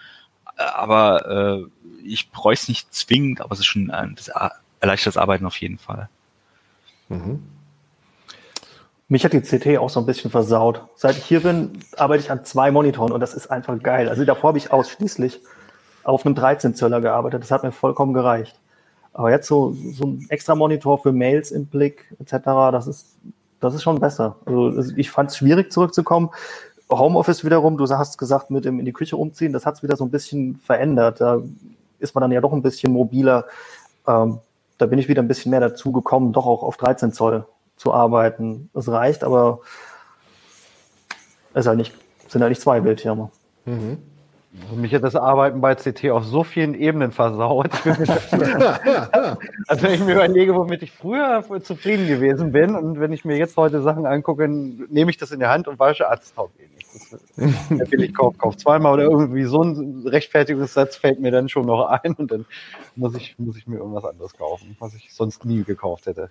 Äh, 0.58 0.62
aber 0.62 1.66
äh, 1.66 2.04
ich 2.06 2.30
bräuchte 2.30 2.64
es 2.64 2.70
nicht 2.70 2.94
zwingend, 2.94 3.42
aber 3.42 3.54
es 3.54 3.60
ist 3.60 3.66
schon, 3.66 3.90
äh, 3.90 4.08
das 4.16 4.30
erleichtert 4.80 5.16
das 5.16 5.18
Arbeiten 5.18 5.46
auf 5.46 5.58
jeden 5.58 5.78
Fall. 5.78 6.10
Mhm. 7.10 7.42
Mich 9.12 9.26
hat 9.26 9.34
die 9.34 9.42
CT 9.42 9.78
auch 9.78 9.90
so 9.90 10.00
ein 10.00 10.06
bisschen 10.06 10.32
versaut. 10.32 10.86
Seit 10.96 11.18
ich 11.18 11.26
hier 11.26 11.42
bin, 11.42 11.74
arbeite 11.98 12.24
ich 12.24 12.32
an 12.32 12.46
zwei 12.46 12.72
Monitoren 12.72 13.12
und 13.12 13.20
das 13.20 13.34
ist 13.34 13.52
einfach 13.52 13.78
geil. 13.84 14.08
Also 14.08 14.24
davor 14.24 14.48
habe 14.48 14.58
ich 14.58 14.72
ausschließlich 14.72 15.42
auf 16.06 16.26
einem 16.26 16.34
13 16.34 16.76
Zöller 16.76 17.02
gearbeitet. 17.02 17.44
Das 17.44 17.52
hat 17.52 17.64
mir 17.64 17.74
vollkommen 17.74 18.14
gereicht. 18.14 18.58
Aber 19.12 19.30
jetzt 19.30 19.50
so, 19.50 19.74
so 19.74 20.06
ein 20.06 20.26
extra 20.30 20.56
Monitor 20.56 20.98
für 20.98 21.12
Mails 21.12 21.52
im 21.52 21.66
Blick 21.66 22.06
etc., 22.22 22.38
das 22.72 22.88
ist, 22.88 23.18
das 23.60 23.74
ist 23.74 23.84
schon 23.84 24.00
besser. 24.00 24.38
Also 24.46 24.94
ich 24.96 25.12
fand 25.12 25.30
es 25.30 25.36
schwierig 25.36 25.74
zurückzukommen. 25.74 26.30
Homeoffice 26.90 27.44
wiederum, 27.44 27.78
du 27.78 27.90
hast 27.90 28.18
gesagt, 28.18 28.50
mit 28.50 28.64
dem 28.64 28.80
in 28.80 28.86
die 28.86 28.94
Küche 28.94 29.18
umziehen, 29.18 29.52
das 29.52 29.66
hat 29.66 29.76
es 29.76 29.84
wieder 29.84 29.98
so 29.98 30.06
ein 30.06 30.10
bisschen 30.10 30.56
verändert. 30.56 31.20
Da 31.20 31.42
ist 32.00 32.16
man 32.16 32.22
dann 32.22 32.32
ja 32.32 32.40
doch 32.40 32.54
ein 32.54 32.62
bisschen 32.62 32.94
mobiler. 32.94 33.44
Ähm, 34.08 34.40
da 34.78 34.86
bin 34.86 35.00
ich 35.00 35.10
wieder 35.10 35.22
ein 35.22 35.28
bisschen 35.28 35.50
mehr 35.50 35.60
dazu 35.60 35.92
gekommen, 35.92 36.32
doch 36.32 36.46
auch 36.46 36.64
auf 36.64 36.78
13 36.78 37.12
Zoll 37.12 37.46
zu 37.82 37.94
arbeiten. 37.94 38.70
Es 38.76 38.88
reicht, 38.88 39.24
aber 39.24 39.62
es 41.56 41.66
halt 41.66 41.78
nicht, 41.78 41.96
sind 42.28 42.42
halt 42.42 42.52
nicht 42.52 42.62
zwei 42.62 42.80
Bildschirme. 42.80 43.32
Mhm. 43.66 43.98
Mich 44.76 44.94
hat 44.94 45.04
das 45.04 45.16
Arbeiten 45.16 45.62
bei 45.62 45.74
CT 45.74 46.10
auf 46.12 46.26
so 46.26 46.44
vielen 46.44 46.76
Ebenen 46.76 47.12
versaut. 47.12 47.72
also 49.68 49.84
wenn 49.84 49.94
ich 49.94 50.02
mir 50.02 50.14
überlege, 50.14 50.54
womit 50.54 50.84
ich 50.84 50.92
früher 50.92 51.44
zufrieden 51.64 52.08
gewesen 52.08 52.52
bin 52.52 52.76
und 52.76 53.00
wenn 53.00 53.14
ich 53.14 53.26
mir 53.26 53.38
jetzt 53.38 53.58
heute 53.58 53.82
Sachen 53.82 54.06
angucke, 54.06 54.48
nehme 54.48 55.10
ich 55.10 55.18
das 55.18 55.32
in 55.32 55.40
der 55.40 55.50
Hand 55.50 55.68
und 55.68 55.80
wasche 55.80 56.08
Arzthaut 56.08 56.52
eh 56.60 56.68
nicht. 56.76 57.70
Der 57.80 57.86
billig 57.86 58.14
kauft, 58.14 58.38
kauft 58.38 58.60
zweimal 58.60 58.94
oder 58.94 59.04
irgendwie 59.04 59.46
so 59.46 59.64
ein 59.64 60.04
Rechtfertigungssatz 60.06 60.98
fällt 60.98 61.20
mir 61.20 61.32
dann 61.32 61.50
schon 61.50 61.66
noch 61.66 61.86
ein 61.86 62.14
und 62.14 62.30
dann 62.30 62.46
muss 62.96 63.16
ich, 63.16 63.40
muss 63.40 63.58
ich 63.58 63.66
mir 63.66 63.78
irgendwas 63.78 64.06
anderes 64.06 64.34
kaufen, 64.34 64.76
was 64.80 64.94
ich 64.94 65.14
sonst 65.14 65.46
nie 65.46 65.64
gekauft 65.64 66.06
hätte. 66.06 66.30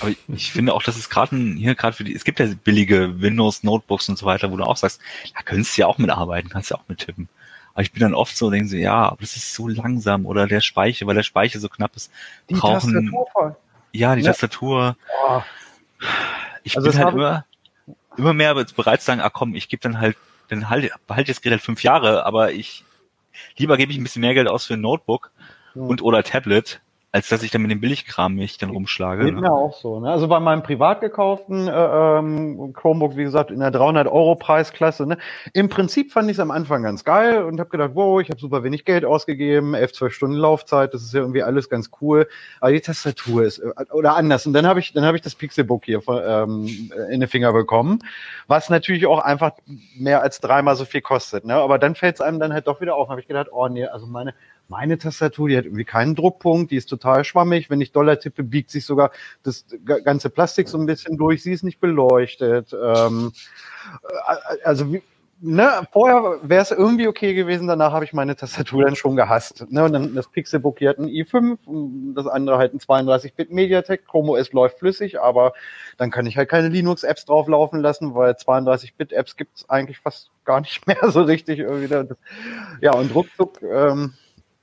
Aber 0.00 0.12
ich 0.28 0.52
finde 0.52 0.74
auch, 0.74 0.82
dass 0.82 0.96
es 0.96 1.08
gerade 1.08 1.36
hier 1.36 1.74
gerade 1.74 1.96
für 1.96 2.04
die, 2.04 2.14
es 2.14 2.24
gibt 2.24 2.40
ja 2.40 2.46
billige 2.62 3.20
Windows 3.20 3.62
Notebooks 3.62 4.08
und 4.08 4.18
so 4.18 4.26
weiter, 4.26 4.50
wo 4.50 4.56
du 4.56 4.64
auch 4.64 4.76
sagst, 4.76 5.00
da 5.34 5.42
könntest 5.42 5.76
du 5.76 5.82
ja 5.82 5.86
auch 5.86 5.98
mitarbeiten, 5.98 6.50
kannst 6.50 6.70
du 6.70 6.74
ja 6.74 6.80
auch 6.80 6.88
mittippen. 6.88 7.28
Aber 7.74 7.82
ich 7.82 7.92
bin 7.92 8.00
dann 8.00 8.14
oft 8.14 8.36
so, 8.36 8.50
denke 8.50 8.68
so, 8.68 8.76
ja, 8.76 9.08
aber 9.08 9.20
das 9.20 9.36
ist 9.36 9.52
so 9.52 9.68
langsam 9.68 10.26
oder 10.26 10.46
der 10.46 10.60
Speicher, 10.60 11.06
weil 11.06 11.16
der 11.16 11.22
Speicher 11.24 11.58
so 11.58 11.68
knapp 11.68 11.96
ist, 11.96 12.10
die 12.48 12.54
brauchen, 12.54 12.92
Tastatur. 12.92 13.56
ja, 13.92 14.14
die 14.14 14.22
ja. 14.22 14.30
Tastatur. 14.30 14.96
Oh. 15.28 15.42
Ich 16.62 16.76
also 16.76 16.90
bin 16.90 16.98
halt 16.98 17.14
immer, 17.14 17.44
immer 18.16 18.32
mehr 18.32 18.54
bereit 18.54 19.00
zu 19.00 19.06
sagen, 19.06 19.20
ah 19.20 19.30
komm, 19.30 19.54
ich 19.54 19.68
gebe 19.68 19.82
dann 19.82 20.00
halt, 20.00 20.16
dann 20.48 20.70
halt, 20.70 20.92
behalte 21.06 21.32
das 21.32 21.40
Gerät 21.40 21.58
halt 21.58 21.62
fünf 21.62 21.82
Jahre, 21.82 22.24
aber 22.24 22.52
ich, 22.52 22.84
lieber 23.56 23.76
gebe 23.76 23.90
ich 23.90 23.98
ein 23.98 24.04
bisschen 24.04 24.20
mehr 24.20 24.34
Geld 24.34 24.48
aus 24.48 24.66
für 24.66 24.74
ein 24.74 24.80
Notebook 24.80 25.32
ja. 25.74 25.82
und 25.82 26.00
oder 26.00 26.22
Tablet, 26.22 26.80
als 27.14 27.28
dass 27.28 27.44
ich 27.44 27.52
dann 27.52 27.62
mit 27.62 27.70
dem 27.70 27.80
Billigkram 27.80 28.34
mich 28.34 28.58
dann 28.58 28.70
rumschlage. 28.70 29.26
Geht 29.26 29.36
ne? 29.36 29.42
mir 29.42 29.52
auch 29.52 29.72
so. 29.72 30.00
Ne? 30.00 30.10
Also 30.10 30.26
bei 30.26 30.40
meinem 30.40 30.64
privat 30.64 31.00
gekauften 31.00 31.68
äh, 31.68 31.70
ähm, 31.70 32.72
Chromebook, 32.72 33.16
wie 33.16 33.22
gesagt, 33.22 33.52
in 33.52 33.60
der 33.60 33.70
300 33.70 34.08
Euro 34.08 34.34
Preisklasse. 34.34 35.06
Ne? 35.06 35.18
Im 35.52 35.68
Prinzip 35.68 36.10
fand 36.10 36.28
ich 36.28 36.38
es 36.38 36.40
am 36.40 36.50
Anfang 36.50 36.82
ganz 36.82 37.04
geil 37.04 37.44
und 37.44 37.60
habe 37.60 37.70
gedacht, 37.70 37.92
wow, 37.94 38.20
ich 38.20 38.30
habe 38.30 38.40
super 38.40 38.64
wenig 38.64 38.84
Geld 38.84 39.04
ausgegeben, 39.04 39.74
11, 39.74 39.92
12 39.92 40.12
Stunden 40.12 40.36
Laufzeit, 40.36 40.92
das 40.92 41.04
ist 41.04 41.14
ja 41.14 41.20
irgendwie 41.20 41.44
alles 41.44 41.68
ganz 41.68 41.92
cool. 42.00 42.26
Aber 42.58 42.72
die 42.72 42.80
Tastatur 42.80 43.44
ist 43.44 43.60
äh, 43.60 43.70
oder 43.92 44.16
anders. 44.16 44.44
Und 44.48 44.52
dann 44.52 44.66
habe 44.66 44.80
ich, 44.80 44.92
dann 44.92 45.04
habe 45.04 45.16
ich 45.16 45.22
das 45.22 45.36
Pixelbook 45.36 45.84
hier 45.84 46.02
ähm, 46.08 46.90
in 47.12 47.20
den 47.20 47.28
Finger 47.28 47.52
bekommen, 47.52 48.00
was 48.48 48.70
natürlich 48.70 49.06
auch 49.06 49.20
einfach 49.20 49.52
mehr 49.96 50.20
als 50.20 50.40
dreimal 50.40 50.74
so 50.74 50.84
viel 50.84 51.00
kostet. 51.00 51.44
Ne? 51.44 51.54
Aber 51.54 51.78
dann 51.78 51.94
fällt 51.94 52.16
es 52.16 52.20
einem 52.20 52.40
dann 52.40 52.52
halt 52.52 52.66
doch 52.66 52.80
wieder 52.80 52.96
auf. 52.96 53.08
Habe 53.08 53.20
ich 53.20 53.28
gedacht, 53.28 53.50
oh 53.52 53.68
nee, 53.68 53.86
also 53.86 54.08
meine 54.08 54.34
meine 54.68 54.98
Tastatur, 54.98 55.48
die 55.48 55.56
hat 55.56 55.64
irgendwie 55.64 55.84
keinen 55.84 56.14
Druckpunkt, 56.14 56.70
die 56.70 56.76
ist 56.76 56.86
total 56.86 57.24
schwammig. 57.24 57.70
Wenn 57.70 57.80
ich 57.80 57.92
Dollar 57.92 58.18
tippe, 58.18 58.42
biegt 58.42 58.70
sich 58.70 58.84
sogar 58.84 59.10
das 59.42 59.66
ganze 59.84 60.30
Plastik 60.30 60.68
so 60.68 60.78
ein 60.78 60.86
bisschen 60.86 61.16
durch. 61.16 61.42
Sie 61.42 61.52
ist 61.52 61.64
nicht 61.64 61.80
beleuchtet. 61.80 62.72
Ähm, 62.72 63.32
äh, 64.02 64.64
also 64.64 64.92
wie, 64.92 65.02
ne, 65.40 65.86
vorher 65.92 66.40
wäre 66.42 66.62
es 66.62 66.70
irgendwie 66.70 67.06
okay 67.06 67.34
gewesen, 67.34 67.68
danach 67.68 67.92
habe 67.92 68.04
ich 68.04 68.12
meine 68.12 68.36
Tastatur 68.36 68.84
dann 68.84 68.96
schon 68.96 69.16
gehasst. 69.16 69.70
Ne, 69.70 69.84
und 69.84 69.92
dann 69.92 70.14
das 70.14 70.28
Pixelbook 70.28 70.78
hier 70.78 70.90
hat 70.90 70.98
ein 70.98 71.08
i5, 71.08 72.14
das 72.14 72.26
andere 72.26 72.58
halt 72.58 72.74
ein 72.74 72.78
32-Bit 72.78 73.50
Mediatek, 73.50 74.06
Chrome 74.06 74.32
OS 74.32 74.52
läuft 74.52 74.78
flüssig, 74.78 75.20
aber 75.20 75.52
dann 75.98 76.10
kann 76.10 76.26
ich 76.26 76.36
halt 76.36 76.48
keine 76.48 76.68
Linux-Apps 76.68 77.26
drauflaufen 77.26 77.80
lassen, 77.80 78.14
weil 78.14 78.32
32-Bit-Apps 78.32 79.36
gibt 79.36 79.58
es 79.58 79.68
eigentlich 79.68 79.98
fast 79.98 80.30
gar 80.44 80.60
nicht 80.60 80.86
mehr 80.86 81.10
so 81.10 81.22
richtig 81.22 81.58
irgendwie. 81.58 82.14
Ja, 82.80 82.94
und 82.94 83.14
ruckzuck 83.14 83.62
ähm, 83.62 84.14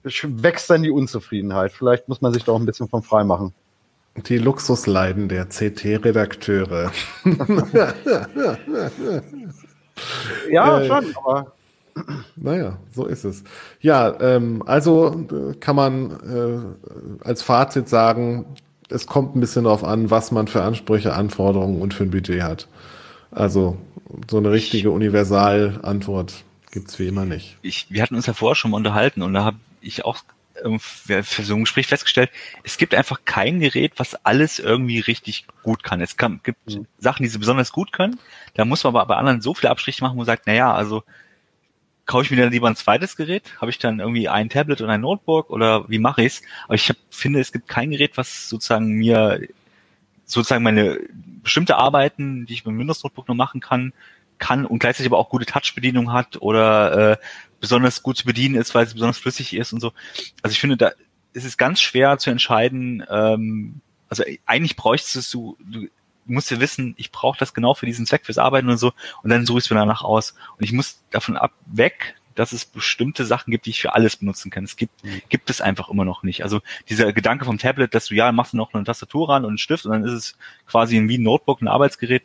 wächst 0.03 0.69
dann 0.69 0.83
die 0.83 0.91
Unzufriedenheit. 0.91 1.71
Vielleicht 1.71 2.07
muss 2.07 2.21
man 2.21 2.33
sich 2.33 2.43
da 2.43 2.51
auch 2.51 2.59
ein 2.59 2.65
bisschen 2.65 2.87
von 2.87 3.03
frei 3.03 3.23
machen. 3.23 3.53
Die 4.15 4.37
Luxusleiden 4.37 5.29
der 5.29 5.45
CT-Redakteure. 5.45 6.91
ja, 10.51 10.81
äh, 10.81 10.87
schon, 10.87 11.15
aber. 11.15 11.53
Naja, 12.35 12.77
so 12.91 13.05
ist 13.05 13.23
es. 13.23 13.43
Ja, 13.79 14.19
ähm, 14.19 14.63
also 14.65 15.25
äh, 15.31 15.55
kann 15.55 15.75
man 15.75 16.11
äh, 17.21 17.25
als 17.25 17.41
Fazit 17.41 17.87
sagen, 17.89 18.45
es 18.89 19.07
kommt 19.07 19.35
ein 19.35 19.39
bisschen 19.39 19.63
darauf 19.63 19.83
an, 19.83 20.11
was 20.11 20.31
man 20.31 20.47
für 20.47 20.63
Ansprüche, 20.63 21.13
Anforderungen 21.13 21.81
und 21.81 21.93
für 21.93 22.03
ein 22.03 22.11
Budget 22.11 22.43
hat. 22.43 22.67
Also 23.31 23.77
so 24.29 24.37
eine 24.37 24.51
richtige 24.51 24.91
Universalantwort 24.91 26.43
gibt's 26.71 26.99
wie 26.99 27.07
immer 27.07 27.25
nicht. 27.25 27.57
Ich, 27.61 27.87
wir 27.89 28.01
hatten 28.01 28.15
uns 28.15 28.25
ja 28.25 28.33
vorher 28.33 28.55
schon 28.55 28.71
mal 28.71 28.77
unterhalten 28.77 29.21
und 29.21 29.33
da 29.33 29.45
habe 29.45 29.57
ich 29.81 30.05
auch 30.05 30.23
für 30.79 31.43
so 31.43 31.55
ein 31.55 31.61
Gespräch 31.61 31.87
festgestellt, 31.87 32.29
es 32.63 32.77
gibt 32.77 32.93
einfach 32.93 33.21
kein 33.25 33.59
Gerät, 33.59 33.93
was 33.97 34.15
alles 34.25 34.59
irgendwie 34.59 34.99
richtig 34.99 35.45
gut 35.63 35.83
kann. 35.83 36.01
Es 36.01 36.17
kann, 36.17 36.41
gibt 36.43 36.59
mhm. 36.69 36.87
Sachen, 36.97 37.23
die 37.23 37.29
sie 37.29 37.39
besonders 37.39 37.71
gut 37.71 37.91
können. 37.91 38.19
Da 38.53 38.65
muss 38.65 38.83
man 38.83 38.95
aber 38.95 39.05
bei 39.05 39.15
anderen 39.15 39.41
so 39.41 39.53
viele 39.53 39.71
Abstriche 39.71 40.03
machen, 40.03 40.13
wo 40.13 40.17
man 40.17 40.25
sagt, 40.25 40.47
naja, 40.47 40.73
also 40.73 41.03
kaufe 42.05 42.25
ich 42.25 42.31
mir 42.31 42.37
dann 42.37 42.51
lieber 42.51 42.67
ein 42.67 42.75
zweites 42.75 43.15
Gerät? 43.15 43.43
Habe 43.61 43.71
ich 43.71 43.79
dann 43.79 43.99
irgendwie 43.99 44.27
ein 44.27 44.49
Tablet 44.49 44.81
und 44.81 44.89
ein 44.89 45.01
Notebook 45.01 45.49
oder 45.49 45.89
wie 45.89 45.99
mache 45.99 46.23
ich's? 46.23 46.41
Aber 46.65 46.75
ich 46.75 46.89
hab, 46.89 46.97
finde, 47.09 47.39
es 47.39 47.51
gibt 47.51 47.67
kein 47.67 47.91
Gerät, 47.91 48.17
was 48.17 48.49
sozusagen 48.49 48.87
mir 48.87 49.41
sozusagen 50.25 50.63
meine 50.63 50.99
bestimmte 51.43 51.77
Arbeiten, 51.77 52.45
die 52.45 52.53
ich 52.53 52.65
mit 52.65 52.73
dem 52.73 52.79
Windows 52.79 53.03
Notebook 53.03 53.27
noch 53.27 53.35
machen 53.35 53.61
kann, 53.61 53.93
kann 54.41 54.65
und 54.65 54.79
gleichzeitig 54.79 55.09
aber 55.09 55.19
auch 55.19 55.29
gute 55.29 55.45
Touch-Bedienung 55.45 56.11
hat 56.11 56.41
oder 56.41 57.11
äh, 57.11 57.17
besonders 57.61 58.03
gut 58.03 58.17
zu 58.17 58.25
bedienen 58.25 58.55
ist, 58.55 58.75
weil 58.75 58.85
es 58.85 58.93
besonders 58.93 59.19
flüssig 59.19 59.53
ist 59.53 59.71
und 59.71 59.79
so. 59.79 59.93
Also 60.41 60.53
ich 60.53 60.59
finde, 60.59 60.75
da 60.75 60.91
ist 61.31 61.45
es 61.45 61.57
ganz 61.57 61.79
schwer 61.79 62.17
zu 62.17 62.29
entscheiden. 62.29 63.05
Ähm, 63.09 63.79
also 64.09 64.23
eigentlich 64.45 64.75
bräuchtest 64.75 65.33
du, 65.33 65.57
du 65.59 65.87
musst 66.25 66.51
ja 66.51 66.59
wissen, 66.59 66.95
ich 66.97 67.11
brauche 67.11 67.39
das 67.39 67.53
genau 67.53 67.73
für 67.73 67.85
diesen 67.85 68.05
Zweck, 68.05 68.25
fürs 68.25 68.37
Arbeiten 68.37 68.69
und 68.69 68.77
so, 68.77 68.91
und 69.23 69.29
dann 69.29 69.45
suche 69.45 69.59
ich 69.59 69.65
es 69.65 69.69
mir 69.69 69.77
danach 69.77 70.01
aus. 70.01 70.35
Und 70.57 70.65
ich 70.65 70.73
muss 70.73 71.01
davon 71.11 71.37
ab 71.37 71.53
weg, 71.67 72.15
dass 72.35 72.51
es 72.51 72.65
bestimmte 72.65 73.25
Sachen 73.25 73.51
gibt, 73.51 73.65
die 73.65 73.71
ich 73.71 73.81
für 73.81 73.93
alles 73.93 74.17
benutzen 74.17 74.49
kann. 74.49 74.63
Es 74.63 74.75
gibt, 74.75 75.03
mhm. 75.03 75.21
gibt 75.29 75.49
es 75.49 75.61
einfach 75.61 75.89
immer 75.89 76.05
noch 76.05 76.23
nicht. 76.23 76.43
Also 76.43 76.61
dieser 76.89 77.13
Gedanke 77.13 77.45
vom 77.45 77.57
Tablet, 77.57 77.93
dass 77.93 78.07
du 78.07 78.15
ja 78.15 78.31
machst 78.31 78.53
du 78.53 78.57
noch 78.57 78.73
eine 78.73 78.83
Tastatur 78.83 79.29
ran 79.29 79.43
und 79.43 79.49
einen 79.49 79.57
Stift 79.57 79.85
und 79.85 79.91
dann 79.91 80.03
ist 80.03 80.13
es 80.13 80.37
quasi 80.65 80.99
wie 81.07 81.17
ein 81.17 81.23
Notebook, 81.23 81.61
ein 81.61 81.67
Arbeitsgerät, 81.67 82.23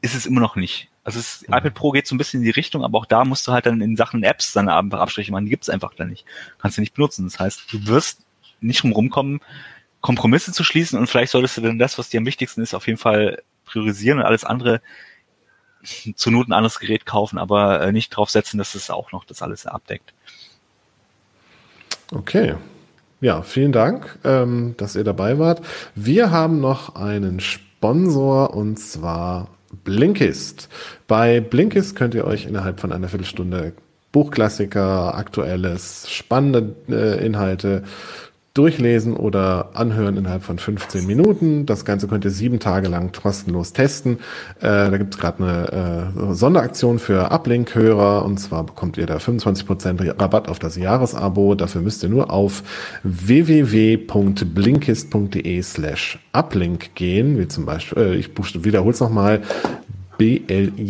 ist 0.00 0.14
es 0.14 0.26
immer 0.26 0.40
noch 0.40 0.56
nicht. 0.56 0.89
Also 1.04 1.18
das 1.18 1.44
mhm. 1.46 1.54
iPad 1.54 1.74
Pro 1.74 1.90
geht 1.92 2.06
so 2.06 2.14
ein 2.14 2.18
bisschen 2.18 2.40
in 2.40 2.44
die 2.44 2.50
Richtung, 2.50 2.84
aber 2.84 2.98
auch 2.98 3.06
da 3.06 3.24
musst 3.24 3.46
du 3.48 3.52
halt 3.52 3.66
dann 3.66 3.80
in 3.80 3.96
Sachen 3.96 4.22
Apps 4.22 4.52
dann 4.52 4.68
einfach 4.68 5.00
Abstriche 5.00 5.32
machen. 5.32 5.44
Die 5.44 5.50
gibt's 5.50 5.70
einfach 5.70 5.94
da 5.94 6.04
nicht. 6.04 6.24
Kannst 6.58 6.76
du 6.76 6.82
nicht 6.82 6.94
benutzen. 6.94 7.24
Das 7.24 7.38
heißt, 7.38 7.72
du 7.72 7.86
wirst 7.86 8.22
nicht 8.60 8.84
rumkommen, 8.84 9.40
Kompromisse 10.00 10.52
zu 10.52 10.64
schließen 10.64 10.98
und 10.98 11.08
vielleicht 11.08 11.32
solltest 11.32 11.56
du 11.56 11.62
dann 11.62 11.78
das, 11.78 11.98
was 11.98 12.08
dir 12.08 12.18
am 12.18 12.26
wichtigsten 12.26 12.62
ist, 12.62 12.74
auf 12.74 12.86
jeden 12.86 12.98
Fall 12.98 13.42
priorisieren 13.64 14.18
und 14.18 14.24
alles 14.24 14.44
andere 14.44 14.80
zur 16.14 16.32
Not 16.32 16.48
ein 16.48 16.52
anderes 16.52 16.78
Gerät 16.78 17.06
kaufen, 17.06 17.38
aber 17.38 17.80
äh, 17.80 17.92
nicht 17.92 18.10
drauf 18.10 18.30
setzen, 18.30 18.58
dass 18.58 18.74
es 18.74 18.90
auch 18.90 19.12
noch 19.12 19.24
das 19.24 19.42
alles 19.42 19.66
abdeckt. 19.66 20.12
Okay. 22.12 22.54
Ja, 23.20 23.42
vielen 23.42 23.72
Dank, 23.72 24.18
ähm, 24.24 24.74
dass 24.78 24.96
ihr 24.96 25.04
dabei 25.04 25.38
wart. 25.38 25.62
Wir 25.94 26.30
haben 26.30 26.60
noch 26.60 26.96
einen 26.96 27.40
Sponsor 27.40 28.54
und 28.54 28.78
zwar 28.78 29.48
Blinkist. 29.84 30.68
Bei 31.06 31.40
Blinkist 31.40 31.96
könnt 31.96 32.14
ihr 32.14 32.24
euch 32.24 32.46
innerhalb 32.46 32.80
von 32.80 32.92
einer 32.92 33.08
Viertelstunde 33.08 33.72
Buchklassiker, 34.12 35.14
aktuelles, 35.14 36.10
spannende 36.10 36.74
äh, 36.88 37.24
Inhalte 37.24 37.84
durchlesen 38.54 39.16
oder 39.16 39.70
anhören 39.74 40.16
innerhalb 40.16 40.42
von 40.42 40.58
15 40.58 41.06
Minuten. 41.06 41.66
Das 41.66 41.84
Ganze 41.84 42.08
könnt 42.08 42.24
ihr 42.24 42.32
sieben 42.32 42.58
Tage 42.58 42.88
lang 42.88 43.12
kostenlos 43.12 43.72
testen. 43.72 44.18
Äh, 44.58 44.90
da 44.90 44.98
gibt 44.98 45.14
es 45.14 45.20
gerade 45.20 45.44
eine 45.44 46.12
äh, 46.30 46.34
Sonderaktion 46.34 46.98
für 46.98 47.30
Uplink-Hörer 47.30 48.24
und 48.24 48.38
zwar 48.38 48.64
bekommt 48.64 48.98
ihr 48.98 49.06
da 49.06 49.18
25% 49.18 50.20
Rabatt 50.20 50.48
auf 50.48 50.58
das 50.58 50.74
Jahresabo. 50.76 51.54
Dafür 51.54 51.80
müsst 51.80 52.02
ihr 52.02 52.08
nur 52.08 52.32
auf 52.32 52.64
www.blinkist.de 53.04 55.62
slash 55.62 56.18
uplink 56.32 56.96
gehen, 56.96 57.38
wie 57.38 57.46
zum 57.46 57.66
Beispiel, 57.66 58.02
äh, 58.02 58.16
ich 58.16 58.30
wiederhole 58.64 58.94
es 58.94 59.00
nochmal, 59.00 59.42
b-l-i-n-k-i-s-t.de 60.18 60.80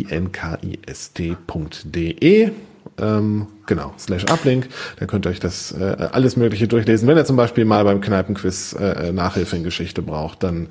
ähm, 2.99 3.47
genau, 3.65 3.93
slash 3.97 4.25
uplink. 4.25 4.67
Da 4.99 5.05
könnt 5.05 5.25
ihr 5.25 5.29
euch 5.29 5.39
das 5.39 5.71
äh, 5.71 6.09
alles 6.11 6.35
Mögliche 6.35 6.67
durchlesen. 6.67 7.07
Wenn 7.07 7.17
ihr 7.17 7.25
zum 7.25 7.35
Beispiel 7.35 7.65
mal 7.65 7.83
beim 7.83 8.01
Kneipenquiz 8.01 8.73
äh, 8.73 9.11
Nachhilfe 9.11 9.55
in 9.55 9.63
Geschichte 9.63 10.01
braucht, 10.01 10.43
dann 10.43 10.67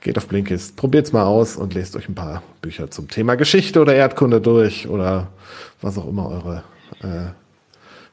geht 0.00 0.16
auf 0.16 0.28
Blinkist, 0.28 0.76
probiert's 0.76 1.12
mal 1.12 1.24
aus 1.24 1.56
und 1.56 1.74
lest 1.74 1.96
euch 1.96 2.08
ein 2.08 2.14
paar 2.14 2.42
Bücher 2.62 2.90
zum 2.90 3.08
Thema 3.08 3.34
Geschichte 3.34 3.80
oder 3.80 3.94
Erdkunde 3.94 4.40
durch 4.40 4.88
oder 4.88 5.28
was 5.80 5.98
auch 5.98 6.08
immer 6.08 6.28
eure 6.30 6.62
äh, 7.02 7.30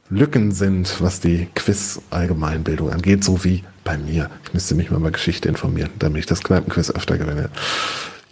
Lücken 0.10 0.52
sind, 0.52 1.02
was 1.02 1.22
die 1.22 1.48
Quiz-Allgemeinbildung 1.56 2.92
angeht, 2.92 3.24
so 3.24 3.44
wie 3.44 3.64
bei 3.84 3.98
mir. 3.98 4.30
Ich 4.46 4.54
müsste 4.54 4.76
mich 4.76 4.92
mal 4.92 4.98
über 4.98 5.12
Geschichte 5.12 5.50
informieren, 5.50 5.90
damit 6.00 6.20
ich 6.20 6.26
das 6.26 6.44
Kneipenquiz 6.44 6.92
öfter 6.92 7.18
gewinne. 7.18 7.50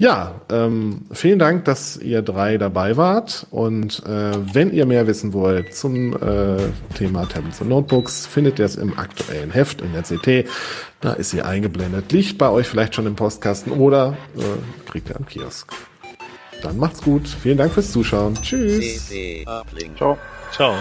Ja, 0.02 0.42
ähm, 0.50 1.04
vielen 1.12 1.38
Dank, 1.38 1.66
dass 1.66 1.96
ihr 1.96 2.24
drei 2.24 2.58
dabei 2.58 2.98
wart. 2.98 3.46
Und 3.52 4.02
äh, 4.08 4.32
wenn 4.52 4.74
ihr 4.74 4.88
mehr 4.88 5.06
wissen 5.06 5.32
wollt 5.32 5.76
zum 5.76 6.16
äh, 6.16 6.58
Thema 6.96 7.30
Tablets 7.30 7.62
und 7.62 7.70
Notebooks, 7.70 8.26
findet 8.26 8.58
ihr 8.58 8.66
es 8.66 8.78
im 8.78 8.98
aktuellen 8.98 9.52
Heft 9.52 9.82
in 9.82 9.94
der 9.94 10.02
CT. 10.02 10.50
Da 11.02 11.14
ist 11.14 11.30
sie 11.30 11.44
eingeblendet. 11.44 12.12
Liegt 12.12 12.40
bei 12.40 12.50
euch 12.50 12.66
vielleicht 12.68 12.96
schon 12.96 13.06
im 13.06 13.16
Postkasten 13.16 13.74
oder 13.74 14.18
äh, 14.36 14.90
kriegt 14.90 15.08
ihr 15.10 15.18
am 15.18 15.28
Kiosk. 15.28 15.72
Dann 16.64 16.78
macht's 16.80 17.04
gut. 17.04 17.28
Vielen 17.28 17.60
Dank 17.60 17.72
fürs 17.72 17.92
Zuschauen. 17.92 18.34
Tschüss. 18.42 19.12
Ciao. 19.96 20.18
Ciao. 20.52 20.78